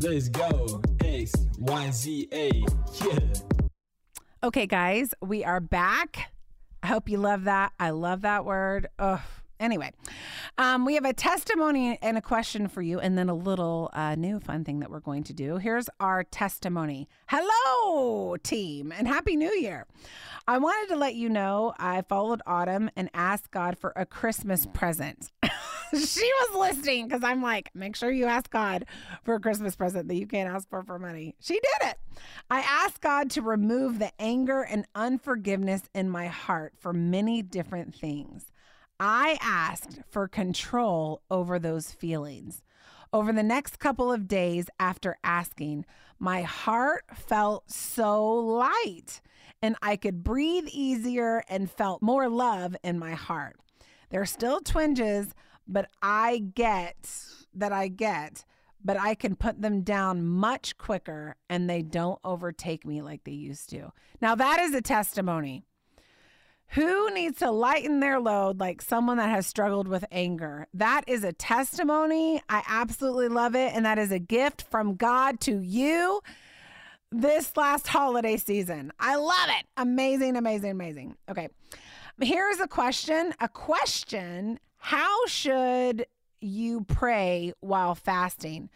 Let's 0.00 0.30
go. 0.30 0.80
X, 1.04 1.32
Y, 1.58 1.90
Z, 1.90 2.28
A. 2.32 2.64
Yeah. 3.04 3.18
Okay, 4.42 4.66
guys, 4.66 5.12
we 5.20 5.44
are 5.44 5.60
back. 5.60 6.32
I 6.82 6.86
hope 6.86 7.10
you 7.10 7.18
love 7.18 7.44
that. 7.44 7.72
I 7.78 7.90
love 7.90 8.22
that 8.22 8.46
word. 8.46 8.88
Ugh, 8.98 9.20
Anyway, 9.58 9.90
um, 10.58 10.84
we 10.84 10.94
have 10.94 11.04
a 11.04 11.12
testimony 11.12 11.98
and 12.02 12.18
a 12.18 12.20
question 12.20 12.68
for 12.68 12.82
you, 12.82 13.00
and 13.00 13.16
then 13.16 13.28
a 13.28 13.34
little 13.34 13.90
uh, 13.94 14.14
new 14.14 14.38
fun 14.38 14.64
thing 14.64 14.80
that 14.80 14.90
we're 14.90 15.00
going 15.00 15.22
to 15.24 15.32
do. 15.32 15.56
Here's 15.56 15.88
our 15.98 16.24
testimony. 16.24 17.08
Hello, 17.28 18.36
team, 18.36 18.92
and 18.96 19.08
Happy 19.08 19.34
New 19.34 19.52
Year. 19.52 19.86
I 20.46 20.58
wanted 20.58 20.88
to 20.90 20.96
let 20.96 21.14
you 21.14 21.28
know 21.28 21.74
I 21.78 22.02
followed 22.02 22.42
Autumn 22.46 22.90
and 22.96 23.10
asked 23.14 23.50
God 23.50 23.78
for 23.78 23.92
a 23.96 24.04
Christmas 24.04 24.66
present. 24.66 25.32
she 25.92 26.30
was 26.40 26.56
listening 26.56 27.08
because 27.08 27.24
I'm 27.24 27.42
like, 27.42 27.70
make 27.74 27.96
sure 27.96 28.10
you 28.10 28.26
ask 28.26 28.50
God 28.50 28.84
for 29.24 29.34
a 29.34 29.40
Christmas 29.40 29.74
present 29.74 30.08
that 30.08 30.16
you 30.16 30.26
can't 30.26 30.48
ask 30.48 30.68
for 30.68 30.82
for 30.82 30.98
money. 30.98 31.34
She 31.40 31.54
did 31.54 31.88
it. 31.88 31.98
I 32.50 32.60
asked 32.60 33.00
God 33.00 33.30
to 33.30 33.42
remove 33.42 33.98
the 33.98 34.12
anger 34.20 34.62
and 34.62 34.86
unforgiveness 34.94 35.82
in 35.94 36.10
my 36.10 36.26
heart 36.26 36.74
for 36.78 36.92
many 36.92 37.42
different 37.42 37.94
things. 37.94 38.52
I 38.98 39.38
asked 39.40 40.00
for 40.10 40.28
control 40.28 41.22
over 41.30 41.58
those 41.58 41.92
feelings. 41.92 42.62
Over 43.12 43.32
the 43.32 43.42
next 43.42 43.78
couple 43.78 44.10
of 44.10 44.28
days 44.28 44.66
after 44.80 45.16
asking, 45.22 45.84
my 46.18 46.42
heart 46.42 47.04
felt 47.14 47.70
so 47.70 48.34
light 48.34 49.20
and 49.62 49.76
I 49.82 49.96
could 49.96 50.24
breathe 50.24 50.66
easier 50.70 51.42
and 51.48 51.70
felt 51.70 52.02
more 52.02 52.28
love 52.28 52.76
in 52.82 52.98
my 52.98 53.12
heart. 53.12 53.56
There 54.10 54.20
are 54.20 54.26
still 54.26 54.60
twinges, 54.60 55.34
but 55.66 55.88
I 56.02 56.38
get 56.54 57.10
that 57.54 57.72
I 57.72 57.88
get, 57.88 58.44
but 58.84 58.98
I 58.98 59.14
can 59.14 59.34
put 59.34 59.60
them 59.60 59.82
down 59.82 60.24
much 60.24 60.78
quicker 60.78 61.36
and 61.48 61.68
they 61.68 61.82
don't 61.82 62.20
overtake 62.24 62.86
me 62.86 63.02
like 63.02 63.24
they 63.24 63.32
used 63.32 63.70
to. 63.70 63.92
Now, 64.20 64.34
that 64.34 64.60
is 64.60 64.74
a 64.74 64.82
testimony. 64.82 65.64
Who 66.70 67.10
needs 67.12 67.38
to 67.38 67.50
lighten 67.50 68.00
their 68.00 68.20
load 68.20 68.58
like 68.58 68.82
someone 68.82 69.16
that 69.18 69.30
has 69.30 69.46
struggled 69.46 69.88
with 69.88 70.04
anger? 70.10 70.66
That 70.74 71.04
is 71.06 71.24
a 71.24 71.32
testimony. 71.32 72.42
I 72.48 72.62
absolutely 72.68 73.28
love 73.28 73.54
it. 73.54 73.72
And 73.74 73.86
that 73.86 73.98
is 73.98 74.10
a 74.10 74.18
gift 74.18 74.64
from 74.70 74.96
God 74.96 75.40
to 75.40 75.60
you 75.60 76.20
this 77.12 77.56
last 77.56 77.86
holiday 77.86 78.36
season. 78.36 78.92
I 78.98 79.16
love 79.16 79.48
it. 79.48 79.66
Amazing, 79.76 80.36
amazing, 80.36 80.70
amazing. 80.70 81.16
Okay. 81.30 81.48
Here's 82.20 82.60
a 82.60 82.68
question. 82.68 83.32
A 83.40 83.48
question 83.48 84.58
How 84.78 85.26
should 85.26 86.06
you 86.40 86.84
pray 86.84 87.52
while 87.60 87.94
fasting? 87.94 88.70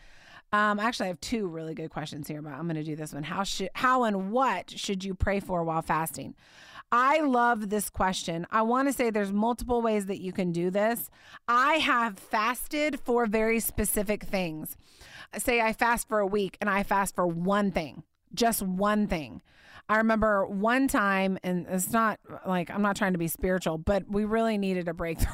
Um, 0.52 0.80
actually, 0.80 1.06
I 1.06 1.08
have 1.08 1.20
two 1.20 1.46
really 1.46 1.74
good 1.74 1.90
questions 1.90 2.26
here, 2.26 2.42
but 2.42 2.52
I'm 2.52 2.64
going 2.64 2.74
to 2.74 2.82
do 2.82 2.96
this 2.96 3.12
one. 3.12 3.22
How 3.22 3.44
should, 3.44 3.70
how 3.74 4.02
and 4.04 4.32
what 4.32 4.70
should 4.70 5.04
you 5.04 5.14
pray 5.14 5.38
for 5.38 5.62
while 5.62 5.82
fasting? 5.82 6.34
I 6.92 7.20
love 7.20 7.70
this 7.70 7.88
question. 7.88 8.46
I 8.50 8.62
want 8.62 8.88
to 8.88 8.92
say 8.92 9.10
there's 9.10 9.32
multiple 9.32 9.80
ways 9.80 10.06
that 10.06 10.20
you 10.20 10.32
can 10.32 10.50
do 10.50 10.70
this. 10.70 11.08
I 11.46 11.74
have 11.74 12.18
fasted 12.18 12.98
for 12.98 13.26
very 13.26 13.60
specific 13.60 14.24
things. 14.24 14.76
Say 15.38 15.60
I 15.60 15.72
fast 15.72 16.08
for 16.08 16.18
a 16.18 16.26
week 16.26 16.58
and 16.60 16.68
I 16.68 16.82
fast 16.82 17.14
for 17.14 17.26
one 17.26 17.70
thing, 17.70 18.02
just 18.34 18.62
one 18.62 19.06
thing. 19.06 19.40
I 19.88 19.96
remember 19.96 20.46
one 20.46 20.86
time, 20.88 21.38
and 21.42 21.66
it's 21.68 21.90
not 21.90 22.20
like 22.46 22.70
I'm 22.70 22.82
not 22.82 22.96
trying 22.96 23.12
to 23.12 23.18
be 23.18 23.28
spiritual, 23.28 23.78
but 23.78 24.08
we 24.08 24.24
really 24.24 24.56
needed 24.56 24.86
a 24.86 24.94
breakthrough. 24.94 25.30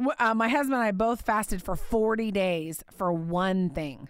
uh, 0.18 0.34
my 0.34 0.48
husband 0.48 0.74
and 0.74 0.84
I 0.84 0.92
both 0.92 1.22
fasted 1.22 1.62
for 1.62 1.74
40 1.74 2.30
days 2.30 2.84
for 2.96 3.12
one 3.12 3.70
thing. 3.70 4.08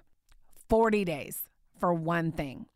40 0.69 1.05
days 1.05 1.49
for 1.79 1.93
one 1.93 2.33
thing 2.33 2.67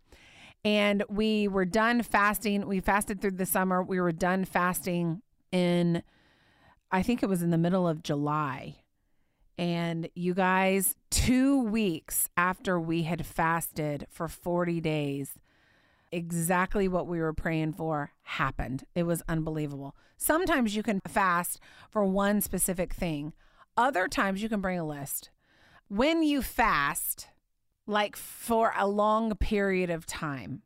and 0.66 1.04
we 1.08 1.46
were 1.46 1.64
done 1.64 2.02
fasting. 2.02 2.66
We 2.66 2.80
fasted 2.80 3.20
through 3.20 3.36
the 3.36 3.46
summer. 3.46 3.84
We 3.84 4.00
were 4.00 4.10
done 4.10 4.44
fasting 4.44 5.22
in, 5.52 6.02
I 6.90 7.04
think 7.04 7.22
it 7.22 7.28
was 7.28 7.40
in 7.40 7.50
the 7.50 7.56
middle 7.56 7.86
of 7.86 8.02
July. 8.02 8.78
And 9.56 10.08
you 10.16 10.34
guys, 10.34 10.96
two 11.08 11.62
weeks 11.62 12.28
after 12.36 12.80
we 12.80 13.04
had 13.04 13.24
fasted 13.24 14.08
for 14.10 14.26
40 14.26 14.80
days, 14.80 15.34
exactly 16.10 16.88
what 16.88 17.06
we 17.06 17.20
were 17.20 17.32
praying 17.32 17.74
for 17.74 18.10
happened. 18.22 18.82
It 18.96 19.04
was 19.04 19.22
unbelievable. 19.28 19.94
Sometimes 20.16 20.74
you 20.74 20.82
can 20.82 20.98
fast 21.06 21.60
for 21.90 22.04
one 22.04 22.40
specific 22.40 22.92
thing, 22.92 23.34
other 23.76 24.08
times 24.08 24.42
you 24.42 24.48
can 24.48 24.60
bring 24.60 24.80
a 24.80 24.84
list. 24.84 25.30
When 25.86 26.24
you 26.24 26.42
fast, 26.42 27.28
like 27.86 28.16
for 28.16 28.72
a 28.76 28.86
long 28.86 29.34
period 29.36 29.90
of 29.90 30.06
time. 30.06 30.62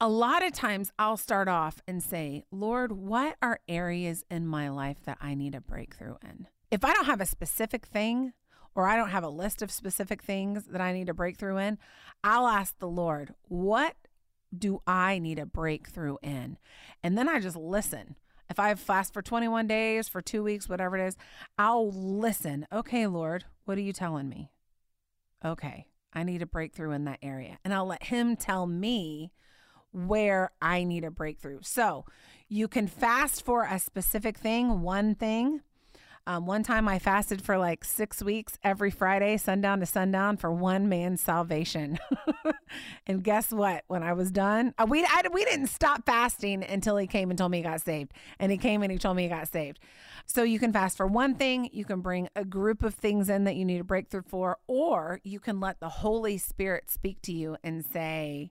A 0.00 0.08
lot 0.08 0.44
of 0.44 0.52
times 0.52 0.92
I'll 0.98 1.16
start 1.16 1.48
off 1.48 1.80
and 1.86 2.02
say, 2.02 2.44
Lord, 2.50 2.92
what 2.92 3.36
are 3.40 3.60
areas 3.68 4.24
in 4.30 4.46
my 4.46 4.68
life 4.68 4.98
that 5.04 5.18
I 5.20 5.34
need 5.34 5.54
a 5.54 5.60
breakthrough 5.60 6.16
in? 6.22 6.48
If 6.70 6.84
I 6.84 6.92
don't 6.92 7.06
have 7.06 7.20
a 7.20 7.26
specific 7.26 7.86
thing 7.86 8.32
or 8.74 8.86
I 8.86 8.96
don't 8.96 9.10
have 9.10 9.24
a 9.24 9.28
list 9.28 9.62
of 9.62 9.70
specific 9.70 10.22
things 10.22 10.66
that 10.66 10.80
I 10.80 10.92
need 10.92 11.08
a 11.08 11.14
breakthrough 11.14 11.56
in, 11.56 11.78
I'll 12.22 12.46
ask 12.46 12.78
the 12.78 12.88
Lord, 12.88 13.34
what 13.48 13.94
do 14.56 14.82
I 14.86 15.18
need 15.18 15.38
a 15.38 15.46
breakthrough 15.46 16.16
in? 16.22 16.58
And 17.02 17.16
then 17.16 17.28
I 17.28 17.40
just 17.40 17.56
listen. 17.56 18.16
If 18.48 18.58
I 18.60 18.74
fast 18.74 19.12
for 19.12 19.22
21 19.22 19.66
days, 19.66 20.08
for 20.08 20.22
two 20.22 20.42
weeks, 20.42 20.68
whatever 20.68 20.96
it 20.96 21.06
is, 21.06 21.16
I'll 21.58 21.90
listen. 21.90 22.66
Okay, 22.72 23.06
Lord, 23.06 23.44
what 23.64 23.78
are 23.78 23.82
you 23.82 23.92
telling 23.92 24.28
me? 24.28 24.50
Okay, 25.44 25.86
I 26.16 26.22
need 26.22 26.40
a 26.40 26.46
breakthrough 26.46 26.92
in 26.92 27.04
that 27.04 27.18
area. 27.22 27.58
And 27.62 27.74
I'll 27.74 27.86
let 27.86 28.04
him 28.04 28.36
tell 28.36 28.66
me 28.66 29.32
where 29.92 30.50
I 30.62 30.82
need 30.82 31.04
a 31.04 31.10
breakthrough. 31.10 31.58
So 31.60 32.06
you 32.48 32.68
can 32.68 32.86
fast 32.86 33.44
for 33.44 33.64
a 33.64 33.78
specific 33.78 34.38
thing, 34.38 34.80
one 34.80 35.14
thing, 35.14 35.60
um, 36.28 36.44
one 36.44 36.64
time 36.64 36.88
I 36.88 36.98
fasted 36.98 37.40
for 37.40 37.56
like 37.56 37.84
six 37.84 38.20
weeks 38.20 38.58
every 38.64 38.90
Friday, 38.90 39.36
sundown 39.36 39.78
to 39.78 39.86
sundown, 39.86 40.36
for 40.36 40.50
one 40.50 40.88
man's 40.88 41.20
salvation. 41.20 41.98
and 43.06 43.22
guess 43.22 43.52
what? 43.52 43.84
When 43.86 44.02
I 44.02 44.12
was 44.12 44.32
done, 44.32 44.74
uh, 44.76 44.86
we 44.88 45.04
I, 45.04 45.22
we 45.32 45.44
didn't 45.44 45.68
stop 45.68 46.04
fasting 46.04 46.64
until 46.64 46.96
he 46.96 47.06
came 47.06 47.30
and 47.30 47.38
told 47.38 47.52
me 47.52 47.58
he 47.58 47.62
got 47.62 47.80
saved. 47.80 48.12
And 48.40 48.50
he 48.50 48.58
came 48.58 48.82
and 48.82 48.90
he 48.90 48.98
told 48.98 49.16
me 49.16 49.22
he 49.22 49.28
got 49.28 49.46
saved. 49.46 49.78
So 50.26 50.42
you 50.42 50.58
can 50.58 50.72
fast 50.72 50.96
for 50.96 51.06
one 51.06 51.36
thing, 51.36 51.70
you 51.72 51.84
can 51.84 52.00
bring 52.00 52.28
a 52.34 52.44
group 52.44 52.82
of 52.82 52.94
things 52.94 53.28
in 53.28 53.44
that 53.44 53.54
you 53.54 53.64
need 53.64 53.80
a 53.80 53.84
breakthrough 53.84 54.22
for, 54.26 54.58
or 54.66 55.20
you 55.22 55.38
can 55.38 55.60
let 55.60 55.78
the 55.78 55.88
Holy 55.88 56.38
Spirit 56.38 56.90
speak 56.90 57.22
to 57.22 57.32
you 57.32 57.56
and 57.62 57.84
say, 57.84 58.50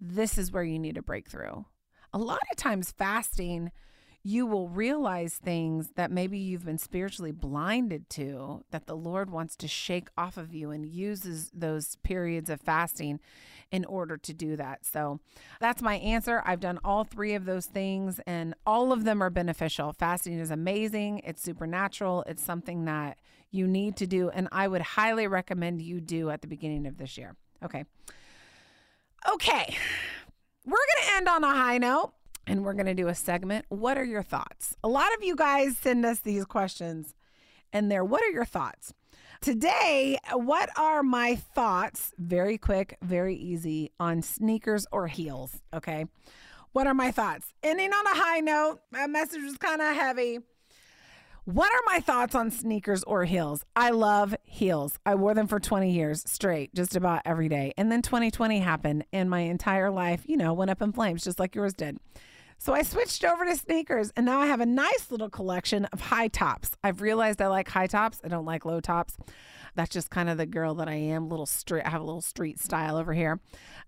"This 0.00 0.38
is 0.38 0.52
where 0.52 0.62
you 0.62 0.78
need 0.78 0.96
a 0.96 1.02
breakthrough." 1.02 1.64
A 2.12 2.18
lot 2.18 2.38
of 2.52 2.56
times, 2.56 2.92
fasting 2.92 3.72
you 4.26 4.44
will 4.44 4.68
realize 4.68 5.34
things 5.34 5.90
that 5.94 6.10
maybe 6.10 6.36
you've 6.36 6.64
been 6.64 6.78
spiritually 6.78 7.30
blinded 7.30 8.10
to 8.10 8.60
that 8.72 8.86
the 8.86 8.96
Lord 8.96 9.30
wants 9.30 9.54
to 9.54 9.68
shake 9.68 10.08
off 10.18 10.36
of 10.36 10.52
you 10.52 10.72
and 10.72 10.84
uses 10.84 11.48
those 11.54 11.94
periods 12.02 12.50
of 12.50 12.60
fasting 12.60 13.20
in 13.70 13.84
order 13.84 14.16
to 14.16 14.34
do 14.34 14.56
that. 14.56 14.84
So 14.84 15.20
that's 15.60 15.80
my 15.80 15.98
answer. 15.98 16.42
I've 16.44 16.58
done 16.58 16.80
all 16.82 17.04
three 17.04 17.34
of 17.34 17.44
those 17.44 17.66
things 17.66 18.18
and 18.26 18.56
all 18.66 18.92
of 18.92 19.04
them 19.04 19.22
are 19.22 19.30
beneficial. 19.30 19.92
Fasting 19.92 20.40
is 20.40 20.50
amazing, 20.50 21.20
it's 21.22 21.44
supernatural, 21.44 22.24
it's 22.26 22.42
something 22.42 22.84
that 22.86 23.18
you 23.52 23.68
need 23.68 23.94
to 23.98 24.08
do, 24.08 24.28
and 24.30 24.48
I 24.50 24.66
would 24.66 24.82
highly 24.82 25.28
recommend 25.28 25.82
you 25.82 26.00
do 26.00 26.30
at 26.30 26.40
the 26.42 26.48
beginning 26.48 26.88
of 26.88 26.98
this 26.98 27.16
year. 27.16 27.36
Okay. 27.62 27.84
Okay. 29.32 29.76
We're 30.64 30.72
going 30.72 31.06
to 31.06 31.14
end 31.14 31.28
on 31.28 31.44
a 31.44 31.54
high 31.54 31.78
note 31.78 32.15
and 32.46 32.64
we're 32.64 32.74
going 32.74 32.86
to 32.86 32.94
do 32.94 33.08
a 33.08 33.14
segment. 33.14 33.64
What 33.68 33.98
are 33.98 34.04
your 34.04 34.22
thoughts? 34.22 34.76
A 34.84 34.88
lot 34.88 35.14
of 35.14 35.22
you 35.22 35.36
guys 35.36 35.76
send 35.76 36.04
us 36.06 36.20
these 36.20 36.44
questions, 36.44 37.14
and 37.72 37.90
they're 37.90 38.04
what 38.04 38.22
are 38.22 38.30
your 38.30 38.44
thoughts? 38.44 38.92
Today, 39.40 40.18
what 40.32 40.70
are 40.78 41.02
my 41.02 41.34
thoughts? 41.36 42.12
Very 42.18 42.58
quick, 42.58 42.96
very 43.02 43.36
easy 43.36 43.92
on 44.00 44.22
sneakers 44.22 44.86
or 44.90 45.08
heels. 45.08 45.60
Okay. 45.74 46.06
What 46.72 46.86
are 46.86 46.94
my 46.94 47.10
thoughts? 47.10 47.52
Ending 47.62 47.92
on 47.92 48.06
a 48.06 48.20
high 48.20 48.40
note, 48.40 48.80
my 48.90 49.06
message 49.06 49.42
was 49.42 49.56
kind 49.56 49.80
of 49.80 49.94
heavy. 49.94 50.40
What 51.44 51.72
are 51.72 51.82
my 51.86 52.00
thoughts 52.00 52.34
on 52.34 52.50
sneakers 52.50 53.04
or 53.04 53.24
heels? 53.24 53.64
I 53.76 53.90
love 53.90 54.34
heels. 54.42 54.98
I 55.06 55.14
wore 55.14 55.32
them 55.32 55.46
for 55.46 55.60
20 55.60 55.92
years 55.92 56.24
straight, 56.26 56.74
just 56.74 56.96
about 56.96 57.22
every 57.24 57.48
day. 57.48 57.72
And 57.76 57.90
then 57.90 58.02
2020 58.02 58.58
happened, 58.58 59.04
and 59.12 59.30
my 59.30 59.40
entire 59.40 59.90
life, 59.90 60.24
you 60.26 60.36
know, 60.36 60.52
went 60.52 60.72
up 60.72 60.82
in 60.82 60.92
flames, 60.92 61.22
just 61.22 61.38
like 61.38 61.54
yours 61.54 61.72
did. 61.72 61.98
So 62.58 62.72
I 62.74 62.82
switched 62.82 63.24
over 63.24 63.44
to 63.44 63.56
sneakers 63.56 64.12
and 64.16 64.26
now 64.26 64.40
I 64.40 64.46
have 64.46 64.60
a 64.60 64.66
nice 64.66 65.10
little 65.10 65.30
collection 65.30 65.84
of 65.86 66.00
high 66.00 66.28
tops. 66.28 66.76
I've 66.82 67.00
realized 67.00 67.40
I 67.40 67.48
like 67.48 67.68
high 67.68 67.86
tops. 67.86 68.20
I 68.24 68.28
don't 68.28 68.44
like 68.44 68.64
low 68.64 68.80
tops. 68.80 69.16
That's 69.74 69.90
just 69.90 70.10
kind 70.10 70.28
of 70.30 70.38
the 70.38 70.46
girl 70.46 70.74
that 70.76 70.88
I 70.88 70.94
am. 70.94 71.28
Little 71.28 71.46
street, 71.46 71.82
I 71.84 71.90
have 71.90 72.00
a 72.00 72.04
little 72.04 72.22
street 72.22 72.58
style 72.58 72.96
over 72.96 73.12
here. 73.12 73.40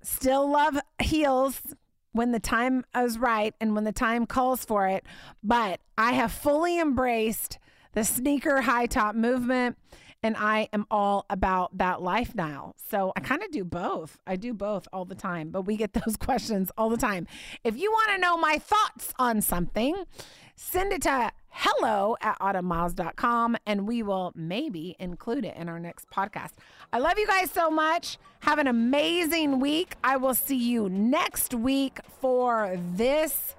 Still 0.02 0.50
love 0.50 0.78
heels 1.00 1.74
when 2.12 2.32
the 2.32 2.40
time 2.40 2.84
is 2.96 3.18
right 3.18 3.54
and 3.60 3.74
when 3.74 3.84
the 3.84 3.92
time 3.92 4.26
calls 4.26 4.64
for 4.64 4.86
it. 4.86 5.04
But 5.42 5.80
I 5.96 6.12
have 6.12 6.30
fully 6.30 6.78
embraced 6.78 7.58
the 7.94 8.04
sneaker 8.04 8.60
high 8.62 8.86
top 8.86 9.14
movement 9.14 9.78
and 10.22 10.36
I 10.36 10.68
am 10.72 10.86
all 10.90 11.26
about 11.30 11.78
that 11.78 12.02
life 12.02 12.34
now. 12.34 12.74
So 12.90 13.12
I 13.16 13.20
kind 13.20 13.42
of 13.42 13.50
do 13.50 13.64
both. 13.64 14.18
I 14.26 14.36
do 14.36 14.52
both 14.52 14.88
all 14.92 15.04
the 15.04 15.14
time, 15.14 15.50
but 15.50 15.62
we 15.62 15.76
get 15.76 15.92
those 16.04 16.16
questions 16.16 16.70
all 16.76 16.90
the 16.90 16.96
time. 16.96 17.26
If 17.64 17.76
you 17.76 17.90
want 17.90 18.10
to 18.12 18.18
know 18.18 18.36
my 18.36 18.58
thoughts 18.58 19.12
on 19.18 19.40
something, 19.40 20.04
send 20.56 20.92
it 20.92 21.02
to 21.02 21.30
hello 21.50 22.16
at 22.20 22.38
autumnmiles.com 22.40 23.56
and 23.66 23.86
we 23.88 24.02
will 24.02 24.32
maybe 24.34 24.94
include 24.98 25.44
it 25.44 25.56
in 25.56 25.68
our 25.68 25.80
next 25.80 26.08
podcast. 26.10 26.52
I 26.92 26.98
love 26.98 27.18
you 27.18 27.26
guys 27.26 27.50
so 27.50 27.70
much. 27.70 28.18
Have 28.40 28.58
an 28.58 28.66
amazing 28.66 29.60
week. 29.60 29.96
I 30.04 30.16
will 30.16 30.34
see 30.34 30.56
you 30.56 30.88
next 30.88 31.54
week 31.54 32.00
for 32.20 32.78
this 32.94 33.54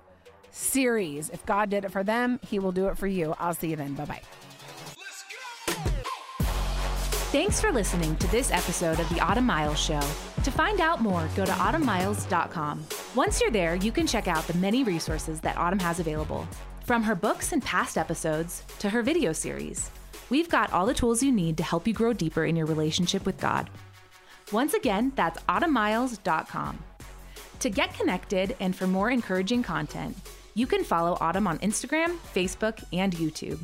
series. 0.51 1.30
If 1.30 1.45
God 1.45 1.70
did 1.70 1.86
it 1.86 1.91
for 1.91 2.03
them, 2.03 2.39
He 2.47 2.60
will 2.60 2.72
do 2.72 2.88
it 2.88 2.97
for 2.97 3.07
you. 3.07 3.36
I'll 3.39 3.53
see 3.53 3.70
you 3.70 3.76
then. 3.76 3.93
Bye 3.93 4.05
bye. 4.05 4.48
Thanks 7.32 7.61
for 7.61 7.71
listening 7.71 8.15
to 8.15 8.32
this 8.32 8.49
episode 8.49 8.99
of 8.99 9.07
the 9.09 9.19
Autumn 9.19 9.45
Miles 9.45 9.80
Show. 9.80 9.99
To 10.43 10.49
find 10.49 10.82
out 10.82 10.99
more, 10.99 11.30
go 11.36 11.45
to 11.45 11.51
autumnmiles.com. 11.51 12.84
Once 13.13 13.39
you're 13.39 13.51
there, 13.51 13.75
you 13.75 13.91
can 13.91 14.07
check 14.07 14.27
out 14.27 14.47
the 14.47 14.57
many 14.57 14.84
resources 14.84 15.39
that 15.41 15.55
Autumn 15.55 15.77
has 15.77 15.99
available. 15.99 16.47
From 16.86 17.03
her 17.03 17.13
books 17.13 17.53
and 17.53 17.61
past 17.61 17.99
episodes 17.99 18.63
to 18.80 18.89
her 18.89 19.03
video 19.03 19.32
series, 19.32 19.91
we've 20.32 20.49
got 20.49 20.73
all 20.73 20.88
the 20.88 20.93
tools 20.95 21.21
you 21.21 21.32
need 21.32 21.55
to 21.57 21.63
help 21.63 21.86
you 21.86 21.93
grow 21.93 22.13
deeper 22.13 22.45
in 22.45 22.55
your 22.55 22.65
relationship 22.65 23.27
with 23.27 23.39
God. 23.39 23.69
Once 24.51 24.73
again, 24.73 25.11
that's 25.15 25.39
autumnmiles.com. 25.43 26.80
To 27.59 27.69
get 27.69 27.93
connected 27.93 28.55
and 28.59 28.75
for 28.75 28.88
more 28.88 29.11
encouraging 29.11 29.61
content, 29.61 30.17
you 30.55 30.65
can 30.65 30.84
follow 30.84 31.15
Autumn 31.21 31.45
on 31.45 31.59
Instagram, 31.59 32.17
Facebook, 32.34 32.84
and 32.91 33.13
YouTube. 33.13 33.59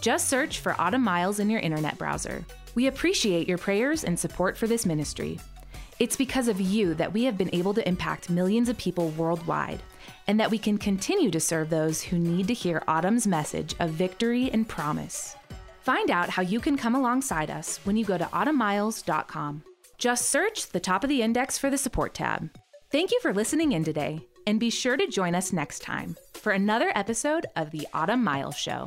Just 0.00 0.28
search 0.28 0.60
for 0.60 0.80
Autumn 0.80 1.02
Miles 1.02 1.40
in 1.40 1.50
your 1.50 1.58
internet 1.58 1.98
browser. 1.98 2.44
We 2.74 2.86
appreciate 2.86 3.48
your 3.48 3.58
prayers 3.58 4.04
and 4.04 4.18
support 4.18 4.56
for 4.56 4.66
this 4.66 4.86
ministry. 4.86 5.38
It's 5.98 6.16
because 6.16 6.48
of 6.48 6.60
you 6.60 6.94
that 6.94 7.12
we 7.12 7.24
have 7.24 7.38
been 7.38 7.54
able 7.54 7.74
to 7.74 7.86
impact 7.86 8.30
millions 8.30 8.68
of 8.68 8.78
people 8.78 9.10
worldwide, 9.10 9.82
and 10.26 10.40
that 10.40 10.50
we 10.50 10.58
can 10.58 10.78
continue 10.78 11.30
to 11.30 11.40
serve 11.40 11.70
those 11.70 12.02
who 12.02 12.18
need 12.18 12.48
to 12.48 12.54
hear 12.54 12.82
Autumn's 12.88 13.26
message 13.26 13.74
of 13.78 13.90
victory 13.90 14.50
and 14.50 14.68
promise. 14.68 15.36
Find 15.82 16.10
out 16.10 16.30
how 16.30 16.42
you 16.42 16.60
can 16.60 16.76
come 16.76 16.94
alongside 16.94 17.50
us 17.50 17.78
when 17.84 17.96
you 17.96 18.04
go 18.04 18.16
to 18.16 18.24
autumnmiles.com. 18.24 19.62
Just 19.98 20.30
search 20.30 20.68
the 20.68 20.80
top 20.80 21.04
of 21.04 21.08
the 21.08 21.22
index 21.22 21.58
for 21.58 21.70
the 21.70 21.78
support 21.78 22.14
tab. 22.14 22.50
Thank 22.90 23.10
you 23.10 23.20
for 23.20 23.32
listening 23.32 23.72
in 23.72 23.84
today, 23.84 24.26
and 24.46 24.58
be 24.58 24.70
sure 24.70 24.96
to 24.96 25.06
join 25.06 25.34
us 25.34 25.52
next 25.52 25.80
time 25.80 26.16
for 26.34 26.52
another 26.52 26.90
episode 26.94 27.46
of 27.54 27.70
the 27.70 27.86
Autumn 27.94 28.24
Miles 28.24 28.56
Show. 28.56 28.86